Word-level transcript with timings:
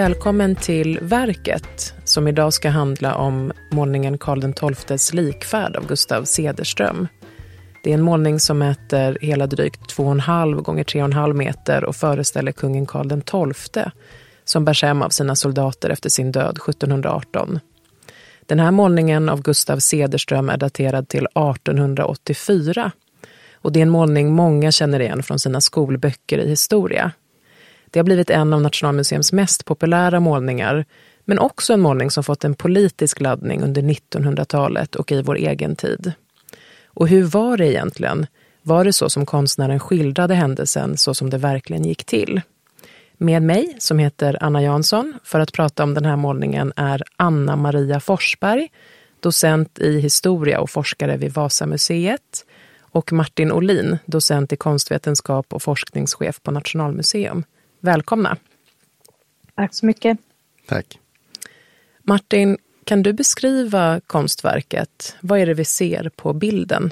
Välkommen 0.00 0.56
till 0.56 0.98
Verket 1.02 1.94
som 2.04 2.28
idag 2.28 2.52
ska 2.52 2.68
handla 2.68 3.14
om 3.14 3.52
målningen 3.70 4.18
Karl 4.18 4.74
XIIs 4.74 5.14
likfärd 5.14 5.76
av 5.76 5.86
Gustav 5.86 6.24
Cederström. 6.24 7.08
Det 7.84 7.90
är 7.90 7.94
en 7.94 8.02
målning 8.02 8.40
som 8.40 8.58
mäter 8.58 9.18
hela 9.20 9.46
drygt 9.46 9.96
2,5 9.96 10.62
gånger 10.62 10.84
3,5 10.84 11.32
meter 11.32 11.84
och 11.84 11.96
föreställer 11.96 12.52
kungen 12.52 12.86
Karl 12.86 13.52
XII 13.52 13.84
som 14.44 14.64
bärs 14.64 14.82
hem 14.82 15.02
av 15.02 15.08
sina 15.08 15.36
soldater 15.36 15.90
efter 15.90 16.08
sin 16.08 16.32
död 16.32 16.58
1718. 16.68 17.60
Den 18.46 18.60
här 18.60 18.70
målningen 18.70 19.28
av 19.28 19.42
Gustav 19.42 19.78
Cederström 19.78 20.48
är 20.48 20.56
daterad 20.56 21.08
till 21.08 21.26
1884 21.26 22.92
och 23.54 23.72
det 23.72 23.80
är 23.80 23.82
en 23.82 23.90
målning 23.90 24.32
många 24.32 24.72
känner 24.72 25.00
igen 25.00 25.22
från 25.22 25.38
sina 25.38 25.60
skolböcker 25.60 26.38
i 26.38 26.48
historia. 26.48 27.12
Det 27.90 27.98
har 27.98 28.04
blivit 28.04 28.30
en 28.30 28.52
av 28.52 28.62
Nationalmuseums 28.62 29.32
mest 29.32 29.64
populära 29.64 30.20
målningar 30.20 30.84
men 31.24 31.38
också 31.38 31.72
en 31.72 31.80
målning 31.80 32.10
som 32.10 32.24
fått 32.24 32.44
en 32.44 32.54
politisk 32.54 33.20
laddning 33.20 33.62
under 33.62 33.82
1900-talet 33.82 34.94
och 34.94 35.12
i 35.12 35.22
vår 35.22 35.36
egen 35.36 35.76
tid. 35.76 36.12
Och 36.86 37.08
hur 37.08 37.24
var 37.24 37.56
det 37.56 37.66
egentligen? 37.66 38.26
Var 38.62 38.84
det 38.84 38.92
så 38.92 39.10
som 39.10 39.26
konstnären 39.26 39.80
skildrade 39.80 40.34
händelsen 40.34 40.96
så 40.96 41.14
som 41.14 41.30
det 41.30 41.38
verkligen 41.38 41.84
gick 41.84 42.04
till? 42.04 42.40
Med 43.16 43.42
mig, 43.42 43.76
som 43.78 43.98
heter 43.98 44.38
Anna 44.40 44.62
Jansson, 44.62 45.14
för 45.24 45.40
att 45.40 45.52
prata 45.52 45.82
om 45.82 45.94
den 45.94 46.04
här 46.04 46.16
målningen 46.16 46.72
är 46.76 47.02
Anna 47.16 47.56
Maria 47.56 48.00
Forsberg, 48.00 48.68
docent 49.20 49.78
i 49.78 50.00
historia 50.00 50.60
och 50.60 50.70
forskare 50.70 51.16
vid 51.16 51.32
Vasamuseet 51.32 52.44
och 52.80 53.12
Martin 53.12 53.52
Olin, 53.52 53.98
docent 54.06 54.52
i 54.52 54.56
konstvetenskap 54.56 55.52
och 55.52 55.62
forskningschef 55.62 56.42
på 56.42 56.50
Nationalmuseum. 56.50 57.44
Välkomna. 57.80 58.36
Tack 59.54 59.74
så 59.74 59.86
mycket. 59.86 60.18
Tack. 60.66 60.98
Martin, 62.02 62.58
kan 62.84 63.02
du 63.02 63.12
beskriva 63.12 64.00
konstverket? 64.06 65.16
Vad 65.20 65.40
är 65.40 65.46
det 65.46 65.54
vi 65.54 65.64
ser 65.64 66.10
på 66.16 66.32
bilden? 66.32 66.90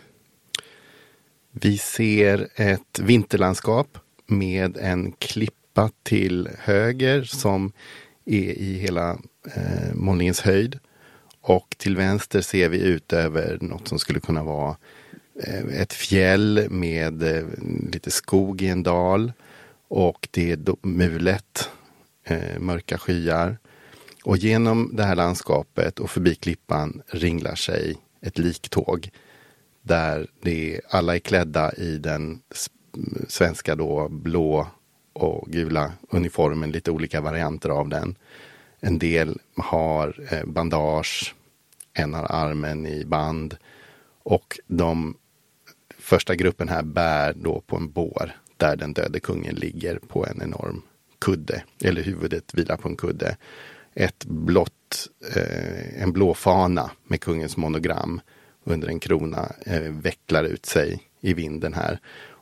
Vi 1.51 1.79
ser 1.79 2.49
ett 2.55 2.99
vinterlandskap 2.99 3.99
med 4.27 4.77
en 4.77 5.13
klippa 5.13 5.91
till 6.03 6.49
höger 6.59 7.23
som 7.23 7.73
är 8.25 8.51
i 8.51 8.79
hela 8.79 9.11
eh, 9.55 9.95
målningens 9.95 10.41
höjd. 10.41 10.79
Och 11.41 11.75
till 11.79 11.97
vänster 11.97 12.41
ser 12.41 12.69
vi 12.69 12.81
ut 12.81 13.13
över 13.13 13.59
något 13.61 13.89
som 13.89 13.99
skulle 13.99 14.21
kunna 14.21 14.43
vara 14.43 14.77
eh, 15.43 15.81
ett 15.81 15.93
fjäll 15.93 16.67
med 16.71 17.23
eh, 17.23 17.45
lite 17.93 18.11
skog 18.11 18.63
i 18.63 18.69
en 18.69 18.83
dal. 18.83 19.33
Och 19.89 20.29
det 20.31 20.53
är 20.53 20.87
mulet, 20.87 21.71
eh, 22.25 22.59
mörka 22.59 22.99
skyar. 22.99 23.59
Och 24.25 24.37
genom 24.37 24.97
det 24.97 25.05
här 25.05 25.17
landskapet 25.17 25.99
och 25.99 26.11
förbi 26.11 26.35
klippan 26.35 27.03
ringlar 27.07 27.55
sig 27.55 27.97
ett 28.21 28.39
liktåg. 28.39 29.11
Där 29.83 30.27
det, 30.43 30.81
alla 30.91 31.15
är 31.15 31.19
klädda 31.19 31.75
i 31.75 31.99
den 31.99 32.41
svenska 33.29 33.75
då 33.75 34.09
blå 34.09 34.67
och 35.13 35.49
gula 35.49 35.93
uniformen, 36.11 36.71
lite 36.71 36.91
olika 36.91 37.21
varianter 37.21 37.69
av 37.69 37.89
den. 37.89 38.17
En 38.81 38.99
del 38.99 39.41
har 39.57 40.27
eh, 40.31 40.45
bandage, 40.45 41.35
en 41.93 42.15
har 42.15 42.27
armen 42.31 42.87
i 42.87 43.05
band. 43.05 43.57
Och 44.23 44.59
de 44.67 45.17
första 45.99 46.35
gruppen 46.35 46.69
här 46.69 46.83
bär 46.83 47.33
då 47.33 47.61
på 47.61 47.77
en 47.77 47.91
bår 47.91 48.33
där 48.59 48.77
den 48.77 48.93
döde 48.93 49.21
kungen 49.21 49.55
ligger 49.55 49.99
på 50.09 50.27
en 50.27 50.43
enorm 50.43 50.83
kudde, 51.19 51.63
eller 51.85 52.03
huvudet 52.03 52.55
vilar 52.55 52.77
på 52.77 52.89
en 52.89 52.97
kudde. 52.97 53.37
Ett 53.95 54.25
blått, 54.25 55.09
eh, 55.37 56.03
en 56.03 56.13
blå 56.13 56.35
fana 56.35 56.91
med 57.07 57.21
kungens 57.21 57.57
monogram 57.57 58.21
under 58.65 58.89
en 58.89 59.01
krona 59.01 59.53
eh, 59.67 59.83
vecklar 59.83 60.45
ut 60.45 60.67
sig 60.67 61.03
i 61.21 61.35
vinden 61.35 61.75
här. 61.75 61.99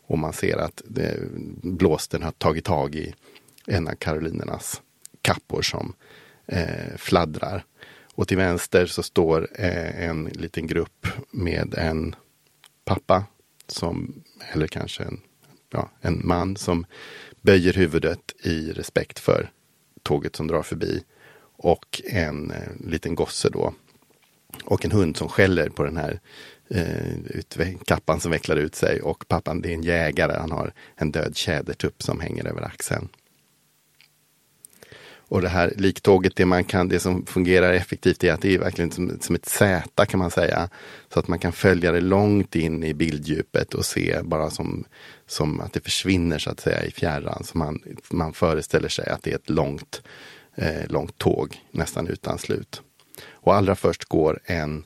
Och 0.09 0.19
man 0.19 0.33
ser 0.33 0.57
att 0.57 0.83
det, 0.87 1.19
blåsten 1.63 2.23
har 2.23 2.31
tagit 2.31 2.65
tag 2.65 2.95
i 2.95 3.15
en 3.67 3.89
av 3.89 3.95
karolinernas 3.95 4.83
kappor 5.23 5.63
som 5.63 5.95
eh, 6.47 6.97
fladdrar. 6.97 7.65
Och 8.15 8.29
till 8.29 8.37
vänster 8.37 8.87
så 8.87 9.03
står 9.03 9.49
eh, 9.55 10.09
en 10.09 10.25
liten 10.25 10.67
grupp 10.67 11.07
med 11.31 11.75
en 11.75 12.15
pappa, 12.85 13.25
som, 13.67 14.23
eller 14.53 14.67
kanske 14.67 15.03
en 15.03 15.21
ja, 15.71 15.91
en 16.01 16.21
man 16.25 16.57
som 16.57 16.87
böjer 17.41 17.73
huvudet 17.73 18.33
i 18.43 18.73
respekt 18.73 19.19
för 19.19 19.51
tåget 20.03 20.37
som 20.37 20.47
drar 20.47 20.63
förbi. 20.63 21.03
Och 21.59 22.03
en 22.05 22.51
eh, 22.51 22.87
liten 22.87 23.15
gosse 23.15 23.49
då. 23.51 23.75
Och 24.65 24.85
en 24.85 24.93
hund 24.93 25.17
som 25.17 25.29
skäller 25.29 25.69
på 25.69 25.83
den 25.83 25.97
här 25.97 26.21
eh, 26.69 27.75
kappan 27.87 28.21
som 28.21 28.31
vecklar 28.31 28.57
ut 28.57 28.75
sig. 28.75 29.01
Och 29.03 29.29
pappan 29.29 29.61
det 29.61 29.69
är 29.69 29.75
en 29.75 29.83
jägare, 29.83 30.39
han 30.39 30.53
har 30.53 30.73
en 30.97 31.13
död 31.13 31.37
tjädertupp 31.37 32.03
som 32.03 32.21
hänger 32.21 32.47
över 32.47 32.63
axeln. 32.63 33.09
Och 35.29 35.43
det 35.43 35.49
här 35.49 35.73
liktåget, 35.77 36.37
det, 36.37 36.47
man 36.47 36.65
kan, 36.65 36.89
det 36.89 37.01
som 37.01 37.27
fungerar 37.27 37.73
effektivt 37.73 38.25
är 38.25 38.33
att 38.33 38.41
det 38.41 38.55
är 38.55 38.59
verkligen 38.59 38.91
som, 38.91 39.19
som 39.21 39.35
ett 39.35 39.47
Z 39.47 40.07
kan 40.07 40.19
man 40.19 40.31
säga. 40.31 40.69
Så 41.13 41.21
att 41.21 41.29
man 41.29 41.39
kan 41.39 41.53
följa 41.53 41.93
det 41.93 42.01
långt 42.01 42.57
in 42.57 42.85
i 42.85 42.95
bilddjupet 42.95 43.75
och 43.75 43.85
se 43.85 44.21
bara 44.23 44.51
som, 44.51 44.85
som 45.27 45.61
att 45.61 45.73
det 45.73 45.81
försvinner 45.81 46.39
så 46.39 46.51
att 46.51 46.61
säga 46.61 46.85
i 46.85 46.91
fjärran. 46.91 47.45
Så 47.45 47.59
man, 47.59 47.81
man 48.11 48.33
föreställer 48.33 48.89
sig 48.89 49.09
att 49.09 49.23
det 49.23 49.31
är 49.31 49.35
ett 49.35 49.51
långt, 49.51 50.03
eh, 50.55 50.87
långt 50.89 51.19
tåg 51.19 51.61
nästan 51.71 52.07
utan 52.07 52.39
slut. 52.39 52.83
Och 53.31 53.55
allra 53.55 53.75
först 53.75 54.05
går 54.05 54.41
en 54.45 54.85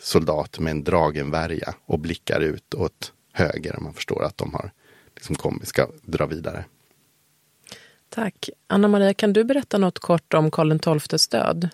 soldat 0.00 0.58
med 0.58 0.70
en 0.70 0.84
dragen 0.84 1.30
värja 1.30 1.74
och 1.86 1.98
blickar 1.98 2.40
ut 2.40 2.74
åt 2.74 3.12
höger. 3.32 3.76
Man 3.80 3.94
förstår 3.94 4.24
att 4.24 4.38
de 4.38 4.54
har 4.54 4.70
liksom 5.16 5.34
kommit, 5.34 5.68
ska 5.68 5.86
dra 6.02 6.26
vidare. 6.26 6.64
Tack. 8.10 8.50
Anna-Maria, 8.66 9.14
kan 9.14 9.32
du 9.32 9.44
berätta 9.44 9.78
något 9.78 9.98
kort 9.98 10.34
om 10.34 10.50
Karl 10.50 10.98
XIIs 10.98 11.28
död? 11.28 11.68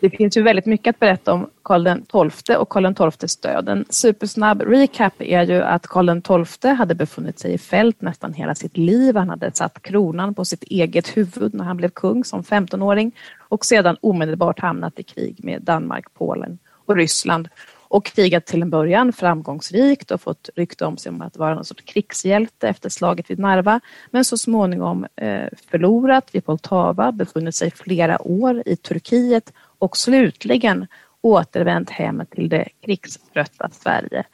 Det 0.00 0.10
finns 0.10 0.36
ju 0.36 0.42
väldigt 0.42 0.66
mycket 0.66 0.94
att 0.94 1.00
berätta 1.00 1.32
om 1.32 1.50
Karl 1.62 2.30
XII 2.30 2.56
och 2.56 2.68
Karl 2.68 3.10
XIIs 3.10 3.36
död. 3.36 3.68
En 3.68 3.84
supersnabb 3.90 4.62
recap 4.62 5.12
är 5.18 5.42
ju 5.42 5.62
att 5.62 5.86
Karl 5.86 6.44
XII 6.46 6.70
hade 6.70 6.94
befunnit 6.94 7.38
sig 7.38 7.52
i 7.52 7.58
fält 7.58 8.00
nästan 8.00 8.32
hela 8.32 8.54
sitt 8.54 8.76
liv. 8.76 9.16
Han 9.16 9.28
hade 9.28 9.52
satt 9.52 9.82
kronan 9.82 10.34
på 10.34 10.44
sitt 10.44 10.62
eget 10.62 11.16
huvud 11.16 11.54
när 11.54 11.64
han 11.64 11.76
blev 11.76 11.90
kung 11.90 12.24
som 12.24 12.42
15-åring 12.42 13.12
och 13.38 13.64
sedan 13.64 13.96
omedelbart 14.00 14.60
hamnat 14.60 14.98
i 14.98 15.02
krig 15.02 15.44
med 15.44 15.62
Danmark, 15.62 16.14
Polen 16.14 16.58
och 16.86 16.96
Ryssland 16.96 17.48
och 17.88 18.04
krigat 18.04 18.46
till 18.46 18.62
en 18.62 18.70
början 18.70 19.12
framgångsrikt 19.12 20.10
och 20.10 20.20
fått 20.20 20.50
rykte 20.56 20.84
om 20.84 20.96
sig 20.96 21.10
om 21.10 21.22
att 21.22 21.36
vara 21.36 21.54
någon 21.54 21.64
sorts 21.64 21.84
krigshjälte 21.84 22.68
efter 22.68 22.88
slaget 22.88 23.30
vid 23.30 23.38
Narva 23.38 23.80
men 24.10 24.24
så 24.24 24.38
småningom 24.38 25.06
eh, 25.16 25.48
förlorat 25.70 26.28
vid 26.32 26.44
Poltava, 26.44 27.12
befunnit 27.12 27.54
sig 27.54 27.70
flera 27.70 28.22
år 28.22 28.62
i 28.66 28.76
Turkiet 28.76 29.52
och 29.78 29.96
slutligen 29.96 30.86
återvänt 31.20 31.90
hem 31.90 32.22
till 32.30 32.48
det 32.48 32.68
krigströtta 32.84 33.70
Sverige 33.72 34.24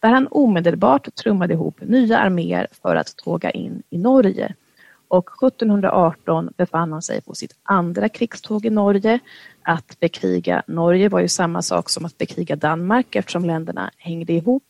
där 0.00 0.08
han 0.08 0.28
omedelbart 0.30 1.14
trummade 1.14 1.54
ihop 1.54 1.80
nya 1.80 2.18
arméer 2.18 2.66
för 2.82 2.96
att 2.96 3.16
tåga 3.16 3.50
in 3.50 3.82
i 3.90 3.98
Norge. 3.98 4.54
Och 5.08 5.30
1718 5.42 6.50
befann 6.56 6.92
han 6.92 7.02
sig 7.02 7.22
på 7.22 7.34
sitt 7.34 7.56
andra 7.62 8.08
krigståg 8.08 8.66
i 8.66 8.70
Norge. 8.70 9.18
Att 9.62 10.00
bekriga 10.00 10.62
Norge 10.66 11.08
var 11.08 11.20
ju 11.20 11.28
samma 11.28 11.62
sak 11.62 11.90
som 11.90 12.04
att 12.04 12.18
bekriga 12.18 12.56
Danmark 12.56 13.16
eftersom 13.16 13.44
länderna 13.44 13.90
hängde 13.96 14.32
ihop. 14.32 14.64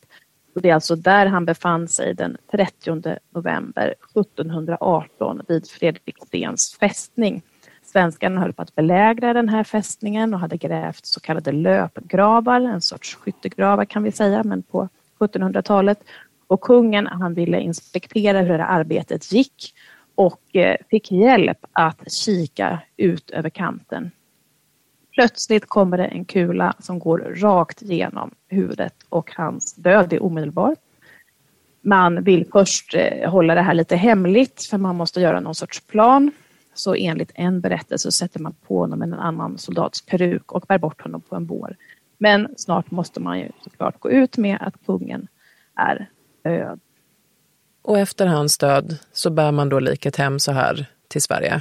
Och 0.55 0.63
det 0.63 0.71
är 0.71 0.75
alltså 0.75 0.97
där 0.97 1.27
han 1.27 1.45
befann 1.45 1.89
sig 1.89 2.15
den 2.15 2.37
30 2.51 3.17
november 3.35 3.95
1718 4.15 5.43
vid 5.49 5.69
Fredrikstens 5.69 6.77
fästning. 6.81 7.43
Svenskarna 7.85 8.41
höll 8.41 8.53
på 8.53 8.63
att 8.63 8.75
belägra 8.75 9.33
den 9.33 9.49
här 9.49 9.65
fästningen 9.65 10.35
och 10.35 10.41
hade 10.41 10.57
grävt 10.57 11.07
så 11.07 11.21
kallade 11.21 11.53
löpgravar, 11.53 12.61
en 12.61 12.81
sorts 12.81 13.15
skyttegravar 13.15 13.85
kan 13.85 14.03
vi 14.03 14.13
säga, 14.13 14.43
men 14.45 14.63
på 14.63 14.89
1700-talet. 15.19 15.99
Och 16.47 16.61
kungen 16.61 17.07
han 17.07 17.35
ville 17.35 17.61
inspektera 17.61 18.41
hur 18.41 18.59
det 18.59 18.65
här 18.65 18.81
arbetet 18.81 19.33
gick 19.33 19.75
och 20.17 20.57
eh, 20.57 20.77
fick 20.91 21.13
hjälp 21.13 21.59
att 21.73 22.13
kika 22.13 22.79
ut 22.97 23.31
över 23.31 23.51
kanten. 23.51 24.11
Plötsligt 25.13 25.67
kommer 25.67 25.99
det 25.99 26.05
en 26.05 26.25
kula 26.25 26.75
som 26.79 26.99
går 26.99 27.19
rakt 27.19 27.83
genom 27.83 28.31
huvudet 28.49 28.95
och 29.09 29.33
hans 29.37 29.75
död 29.75 30.13
är 30.13 30.23
omedelbar. 30.23 30.77
Man 31.81 32.25
vill 32.25 32.47
först 32.53 32.95
eh, 32.95 33.31
hålla 33.31 33.55
det 33.55 33.61
här 33.61 33.75
lite 33.75 33.97
hemligt 33.97 34.67
för 34.71 34.79
man 34.79 34.97
måste 34.97 35.21
göra 35.21 35.41
någon 35.41 35.55
sorts 35.55 35.81
plan. 35.81 36.31
Så 36.75 36.95
enligt 36.95 37.31
en 37.35 37.61
berättelse 37.61 38.13
sätter 38.13 38.41
man 38.41 38.55
på 38.67 38.79
honom 38.79 39.03
en 39.03 39.15
annan 39.15 39.59
soldats 39.59 40.07
peruk 40.07 40.53
och 40.53 40.65
bär 40.69 40.79
bort 40.79 41.03
honom 41.03 41.21
på 41.21 41.37
en 41.37 41.47
bår. 41.47 41.77
Men 42.19 42.55
snart 42.57 42.91
måste 42.91 43.21
man 43.21 43.39
ju 43.39 43.49
såklart 43.65 44.01
gå 44.01 44.11
ut 44.11 44.37
med 44.37 44.59
att 44.61 44.75
kungen 44.87 45.29
är 45.75 46.11
död. 46.43 46.81
Och 47.87 47.99
efter 47.99 48.27
hans 48.27 48.59
död 48.59 48.99
så 49.13 49.31
bär 49.31 49.53
man 49.53 49.69
då 49.69 49.81
liket 49.81 50.17
hem 50.17 50.39
så 50.39 50.53
här 50.53 50.87
till 51.09 51.23
Sverige? 51.23 51.61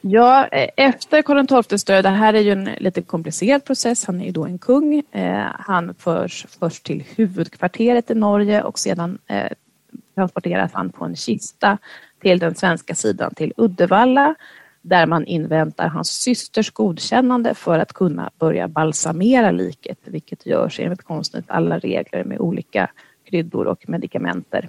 Ja, 0.00 0.46
e, 0.46 0.70
efter 0.76 1.22
Karl 1.22 1.62
XIIs 1.62 1.84
död, 1.84 2.04
det 2.04 2.08
här 2.08 2.34
är 2.34 2.40
ju 2.40 2.52
en 2.52 2.64
lite 2.64 3.02
komplicerad 3.02 3.64
process, 3.64 4.04
han 4.04 4.20
är 4.20 4.24
ju 4.24 4.30
då 4.30 4.44
en 4.44 4.58
kung. 4.58 5.02
E, 5.12 5.46
han 5.58 5.94
förs 5.94 6.46
först 6.60 6.84
till 6.84 7.04
huvudkvarteret 7.16 8.10
i 8.10 8.14
Norge 8.14 8.62
och 8.62 8.78
sedan 8.78 9.18
e, 9.28 9.48
transporteras 10.14 10.72
han 10.72 10.92
på 10.92 11.04
en 11.04 11.16
kista 11.16 11.78
till 12.22 12.38
den 12.38 12.54
svenska 12.54 12.94
sidan 12.94 13.34
till 13.34 13.52
Uddevalla 13.56 14.34
där 14.82 15.06
man 15.06 15.26
inväntar 15.26 15.88
hans 15.88 16.08
systers 16.08 16.70
godkännande 16.70 17.54
för 17.54 17.78
att 17.78 17.92
kunna 17.92 18.30
börja 18.38 18.68
balsamera 18.68 19.50
liket, 19.50 19.98
vilket 20.04 20.46
görs 20.46 20.80
enligt 20.80 21.02
konstnärligt 21.02 21.50
alla 21.50 21.78
regler 21.78 22.24
med 22.24 22.40
olika 22.40 22.90
kryddor 23.26 23.66
och 23.66 23.88
medikamenter. 23.88 24.68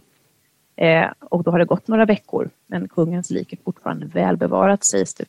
Eh, 0.75 1.07
och 1.19 1.43
då 1.43 1.51
har 1.51 1.59
det 1.59 1.65
gått 1.65 1.87
några 1.87 2.05
veckor, 2.05 2.49
men 2.67 2.87
kungens 2.87 3.29
lik 3.29 3.53
är 3.53 3.57
fortfarande 3.65 4.05
välbevarat 4.05 4.83
sägs 4.83 5.13
det, 5.13 5.25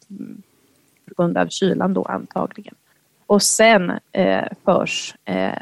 på 1.09 1.23
grund 1.23 1.39
av 1.39 1.49
kylan 1.49 1.95
då 1.95 2.03
antagligen. 2.03 2.75
Och 3.27 3.43
sen 3.43 3.93
eh, 4.13 4.45
förs 4.65 5.15
eh, 5.25 5.53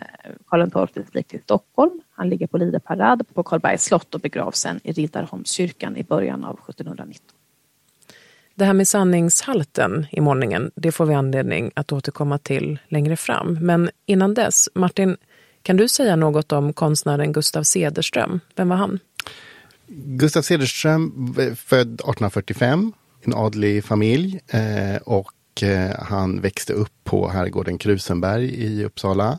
Karl 0.47 0.87
XIIs 0.87 1.15
lik 1.15 1.29
till 1.29 1.43
Stockholm. 1.43 2.01
Han 2.11 2.29
ligger 2.29 2.47
på 2.47 2.59
Lideparad 2.59 3.23
på 3.35 3.43
Karlbergs 3.43 3.85
slott 3.85 4.15
och 4.15 4.21
begravs 4.21 4.59
sen 4.59 4.81
i 4.83 4.93
Riddarholmskyrkan 4.93 5.97
i 5.97 6.03
början 6.05 6.45
av 6.45 6.55
1719. 6.69 7.37
Det 8.55 8.65
här 8.65 8.73
med 8.73 8.89
sanningshalten 8.89 10.07
i 10.11 10.21
målningen, 10.21 10.71
det 10.75 10.93
får 10.93 11.07
vi 11.07 11.15
anledning 11.15 11.71
att 11.75 11.93
återkomma 11.93 12.39
till 12.39 12.79
längre 12.89 13.17
fram. 13.17 13.59
Men 13.61 13.91
innan 14.07 14.35
dess, 14.35 14.69
Martin, 14.75 15.17
kan 15.67 15.77
du 15.77 15.89
säga 15.89 16.17
något 16.17 16.53
om 16.53 16.73
konstnären 16.73 17.33
Gustav 17.33 17.63
Cederström? 17.63 18.41
Vem 18.57 18.69
var 18.69 18.77
han? 18.77 18.99
Gustav 19.89 20.43
Cederström 20.43 21.35
född 21.57 21.93
1845 21.95 22.93
en 23.23 23.35
adlig 23.35 23.85
familj 23.85 24.41
eh, 24.49 24.97
och 25.03 25.63
eh, 25.63 25.91
han 25.99 26.41
växte 26.41 26.73
upp 26.73 26.93
på 27.05 27.29
herrgården 27.29 27.79
Krusenberg 27.79 28.45
i 28.45 28.85
Uppsala. 28.85 29.39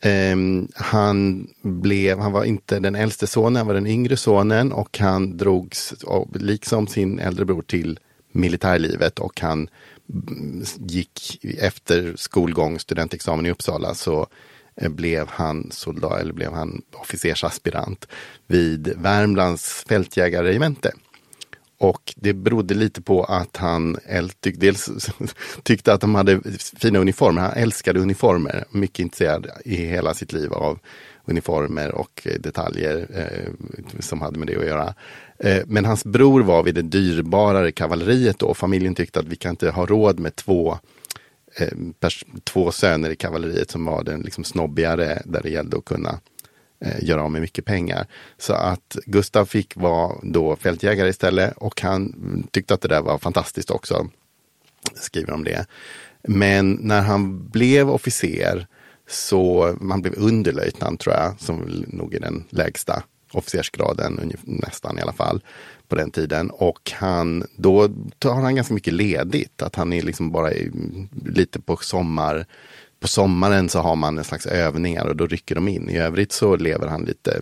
Ehm, 0.00 0.68
han, 0.74 1.48
blev, 1.62 2.18
han 2.18 2.32
var 2.32 2.44
inte 2.44 2.78
den 2.78 2.94
äldste 2.94 3.26
sonen, 3.26 3.56
han 3.56 3.66
var 3.66 3.74
den 3.74 3.86
yngre 3.86 4.16
sonen 4.16 4.72
och 4.72 4.98
han 4.98 5.36
drogs, 5.36 5.94
liksom 6.34 6.86
sin 6.86 7.18
äldre 7.18 7.44
bror, 7.44 7.62
till 7.62 7.98
militärlivet 8.32 9.18
och 9.18 9.40
han 9.40 9.68
mm, 10.12 10.64
gick 10.78 11.44
efter 11.58 12.14
skolgång, 12.16 12.78
studentexamen 12.78 13.46
i 13.46 13.50
Uppsala, 13.50 13.94
så 13.94 14.26
Eh, 14.76 14.88
blev 14.88 15.28
han 15.28 15.70
soldat, 15.70 16.20
eller 16.20 16.32
blev 16.32 16.52
han 16.52 16.82
officersaspirant 16.92 18.08
vid 18.46 18.92
Värmlands 18.96 19.84
fältjägarregemente. 19.88 20.92
Och 21.78 22.14
det 22.16 22.32
berodde 22.32 22.74
lite 22.74 23.02
på 23.02 23.24
att 23.24 23.56
han 23.56 23.96
tyck, 24.40 24.60
dels 24.60 24.88
tyckte 25.62 25.92
att 25.92 26.00
de 26.00 26.14
hade 26.14 26.40
fina 26.58 26.98
uniformer. 26.98 27.40
Han 27.40 27.52
älskade 27.52 28.00
uniformer, 28.00 28.64
mycket 28.70 28.98
intresserad 28.98 29.46
i 29.64 29.76
hela 29.76 30.14
sitt 30.14 30.32
liv 30.32 30.52
av 30.52 30.78
uniformer 31.24 31.92
och 31.92 32.26
detaljer 32.40 33.06
eh, 33.14 33.50
som 34.00 34.22
hade 34.22 34.38
med 34.38 34.48
det 34.48 34.56
att 34.56 34.66
göra. 34.66 34.94
Eh, 35.38 35.62
men 35.66 35.84
hans 35.84 36.04
bror 36.04 36.42
var 36.42 36.62
vid 36.62 36.74
det 36.74 36.82
dyrbarare 36.82 37.72
kavalleriet 37.72 38.38
då. 38.38 38.54
Familjen 38.54 38.94
tyckte 38.94 39.20
att 39.20 39.28
vi 39.28 39.36
kan 39.36 39.50
inte 39.50 39.70
ha 39.70 39.86
råd 39.86 40.18
med 40.18 40.36
två 40.36 40.78
Eh, 41.56 42.08
två 42.44 42.72
söner 42.72 43.10
i 43.10 43.16
kavalleriet 43.16 43.70
som 43.70 43.84
var 43.84 44.04
den 44.04 44.20
liksom 44.20 44.44
snobbigare 44.44 45.22
där 45.24 45.42
det 45.42 45.50
gällde 45.50 45.76
att 45.76 45.84
kunna 45.84 46.20
eh, 46.80 47.04
göra 47.04 47.22
av 47.22 47.30
med 47.30 47.40
mycket 47.40 47.64
pengar. 47.64 48.06
Så 48.38 48.52
att 48.52 48.96
Gustav 49.06 49.46
fick 49.46 49.76
vara 49.76 50.16
då 50.22 50.56
fältjägare 50.56 51.08
istället 51.08 51.56
och 51.56 51.80
han 51.80 52.14
tyckte 52.50 52.74
att 52.74 52.80
det 52.80 52.88
där 52.88 53.02
var 53.02 53.18
fantastiskt 53.18 53.70
också. 53.70 54.08
Skriver 54.94 55.32
om 55.32 55.44
det. 55.44 55.66
Men 56.22 56.72
när 56.72 57.00
han 57.00 57.48
blev 57.48 57.90
officer 57.90 58.66
så, 59.08 59.76
man 59.80 60.02
blev 60.02 60.14
underlöjtnant 60.16 61.00
tror 61.00 61.14
jag, 61.14 61.40
som 61.40 61.84
nog 61.86 62.14
är 62.14 62.20
den 62.20 62.44
lägsta 62.50 63.02
officersgraden, 63.34 64.32
nästan 64.44 64.98
i 64.98 65.02
alla 65.02 65.12
fall 65.12 65.40
på 65.88 65.94
den 65.94 66.10
tiden. 66.10 66.50
Och 66.50 66.92
han, 66.94 67.44
då 67.56 67.88
tar 68.18 68.34
han 68.34 68.54
ganska 68.54 68.74
mycket 68.74 68.94
ledigt. 68.94 69.62
Att 69.62 69.74
han 69.74 69.92
är 69.92 70.02
liksom 70.02 70.30
bara 70.30 70.50
lite 71.24 71.60
på 71.60 71.76
sommar. 71.76 72.46
På 73.00 73.08
sommaren 73.08 73.68
så 73.68 73.78
har 73.78 73.96
man 73.96 74.18
en 74.18 74.24
slags 74.24 74.46
övningar 74.46 75.06
och 75.06 75.16
då 75.16 75.26
rycker 75.26 75.54
de 75.54 75.68
in. 75.68 75.90
I 75.90 75.98
övrigt 75.98 76.32
så 76.32 76.56
lever 76.56 76.86
han 76.86 77.02
lite, 77.02 77.40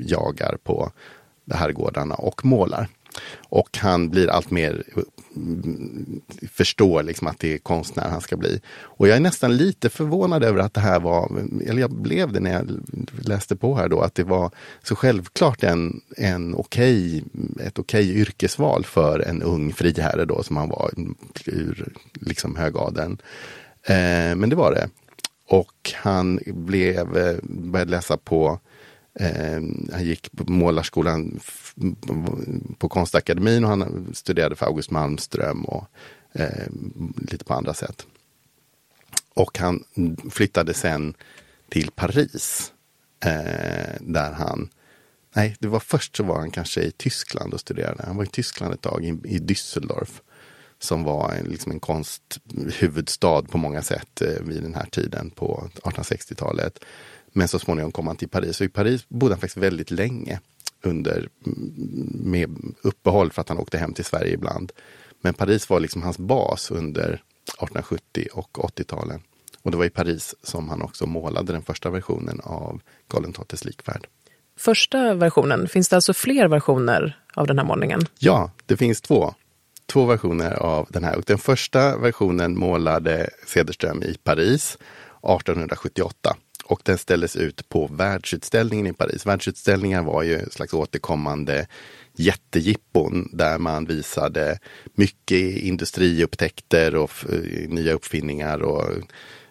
jagar 0.00 0.58
på 0.64 0.92
herrgårdarna 1.50 2.14
och 2.14 2.44
målar. 2.44 2.88
Och 3.48 3.78
han 3.78 4.10
blir 4.10 4.30
allt 4.30 4.50
mer 4.50 4.82
mm, 5.36 6.20
förstår 6.52 7.02
liksom 7.02 7.26
att 7.26 7.38
det 7.38 7.54
är 7.54 7.58
konstnär 7.58 8.08
han 8.08 8.20
ska 8.20 8.36
bli. 8.36 8.60
Och 8.78 9.08
jag 9.08 9.16
är 9.16 9.20
nästan 9.20 9.56
lite 9.56 9.90
förvånad 9.90 10.44
över 10.44 10.58
att 10.58 10.74
det 10.74 10.80
här 10.80 11.00
var, 11.00 11.30
eller 11.66 11.80
jag 11.80 11.90
blev 11.90 12.32
det 12.32 12.40
när 12.40 12.52
jag 12.52 12.70
läste 13.28 13.56
på 13.56 13.74
här 13.74 13.88
då, 13.88 14.00
att 14.00 14.14
det 14.14 14.24
var 14.24 14.50
så 14.82 14.96
självklart 14.96 15.62
en, 15.62 16.00
en 16.16 16.54
okej, 16.54 17.24
ett 17.60 17.78
okej 17.78 18.20
yrkesval 18.20 18.84
för 18.84 19.20
en 19.20 19.42
ung 19.42 19.72
friherre 19.72 20.24
då 20.24 20.42
som 20.42 20.56
han 20.56 20.68
var 20.68 20.90
ur 21.46 21.92
liksom 22.14 22.56
högadeln. 22.56 23.18
Eh, 23.82 24.36
men 24.36 24.50
det 24.50 24.56
var 24.56 24.72
det. 24.72 24.88
Och 25.48 25.92
han 25.94 26.40
blev, 26.46 27.16
eh, 27.16 27.36
började 27.42 27.90
läsa 27.90 28.16
på 28.16 28.60
Eh, 29.20 29.60
han 29.92 30.04
gick 30.04 30.32
på 30.32 30.52
målarskolan 30.52 31.40
på 32.78 32.88
Konstakademin 32.88 33.64
och 33.64 33.70
han 33.70 34.10
studerade 34.14 34.56
för 34.56 34.66
August 34.66 34.90
Malmström 34.90 35.64
och 35.64 35.84
eh, 36.32 36.66
lite 37.16 37.44
på 37.44 37.54
andra 37.54 37.74
sätt. 37.74 38.06
Och 39.34 39.58
han 39.58 39.84
flyttade 40.30 40.74
sen 40.74 41.14
till 41.68 41.90
Paris. 41.90 42.72
Eh, 43.24 43.96
där 44.00 44.32
han, 44.32 44.68
nej 45.34 45.56
det 45.58 45.68
var 45.68 45.80
först 45.80 46.16
så 46.16 46.22
var 46.22 46.38
han 46.38 46.50
kanske 46.50 46.80
i 46.80 46.90
Tyskland 46.90 47.54
och 47.54 47.60
studerade. 47.60 48.04
Han 48.06 48.16
var 48.16 48.24
i 48.24 48.28
Tyskland 48.28 48.74
ett 48.74 48.80
tag, 48.80 49.04
i, 49.04 49.08
i 49.08 49.38
Düsseldorf. 49.38 50.20
Som 50.78 51.04
var 51.04 51.32
en, 51.32 51.46
liksom 51.46 51.72
en 51.72 51.80
konsthuvudstad 51.80 53.42
på 53.42 53.58
många 53.58 53.82
sätt 53.82 54.22
eh, 54.22 54.42
vid 54.42 54.62
den 54.62 54.74
här 54.74 54.86
tiden 54.86 55.30
på 55.30 55.70
1860-talet. 55.82 56.78
Men 57.36 57.48
så 57.48 57.58
småningom 57.58 57.92
kom 57.92 58.06
han 58.06 58.16
till 58.16 58.28
Paris 58.28 58.60
och 58.60 58.66
i 58.66 58.68
Paris 58.68 59.08
bodde 59.08 59.34
han 59.34 59.40
faktiskt 59.40 59.56
väldigt 59.56 59.90
länge 59.90 60.40
under, 60.82 61.28
med 62.14 62.50
uppehåll 62.82 63.32
för 63.32 63.40
att 63.40 63.48
han 63.48 63.58
åkte 63.58 63.78
hem 63.78 63.92
till 63.92 64.04
Sverige 64.04 64.32
ibland. 64.32 64.72
Men 65.20 65.34
Paris 65.34 65.70
var 65.70 65.80
liksom 65.80 66.02
hans 66.02 66.18
bas 66.18 66.70
under 66.70 67.08
1870 67.08 68.26
och 68.32 68.58
80-talen. 68.58 69.20
Och 69.62 69.70
det 69.70 69.76
var 69.76 69.84
i 69.84 69.90
Paris 69.90 70.34
som 70.42 70.68
han 70.68 70.82
också 70.82 71.06
målade 71.06 71.52
den 71.52 71.62
första 71.62 71.90
versionen 71.90 72.40
av 72.40 72.80
Karl 73.08 73.32
XIIs 73.32 73.64
likfärd. 73.64 74.06
Första 74.58 75.14
versionen, 75.14 75.68
finns 75.68 75.88
det 75.88 75.96
alltså 75.96 76.14
fler 76.14 76.48
versioner 76.48 77.20
av 77.34 77.46
den 77.46 77.58
här 77.58 77.66
målningen? 77.66 78.00
Ja, 78.18 78.50
det 78.66 78.76
finns 78.76 79.00
två. 79.00 79.34
Två 79.86 80.04
versioner 80.04 80.52
av 80.52 80.86
den 80.90 81.04
här. 81.04 81.16
Och 81.16 81.24
den 81.26 81.38
första 81.38 81.96
versionen 81.96 82.58
målade 82.58 83.30
Cederström 83.46 84.02
i 84.02 84.16
Paris 84.24 84.78
1878 85.22 86.36
och 86.68 86.80
den 86.84 86.98
ställdes 86.98 87.36
ut 87.36 87.68
på 87.68 87.86
världsutställningen 87.86 88.86
i 88.86 88.92
Paris. 88.92 89.26
Världsutställningar 89.26 90.02
var 90.02 90.22
ju 90.22 90.38
en 90.38 90.50
slags 90.50 90.74
återkommande 90.74 91.66
jättejippon 92.16 93.28
där 93.32 93.58
man 93.58 93.84
visade 93.84 94.58
mycket 94.94 95.56
industriupptäckter 95.56 96.94
och 96.94 97.10
eh, 97.32 97.68
nya 97.68 97.92
uppfinningar 97.92 98.62
och 98.62 98.84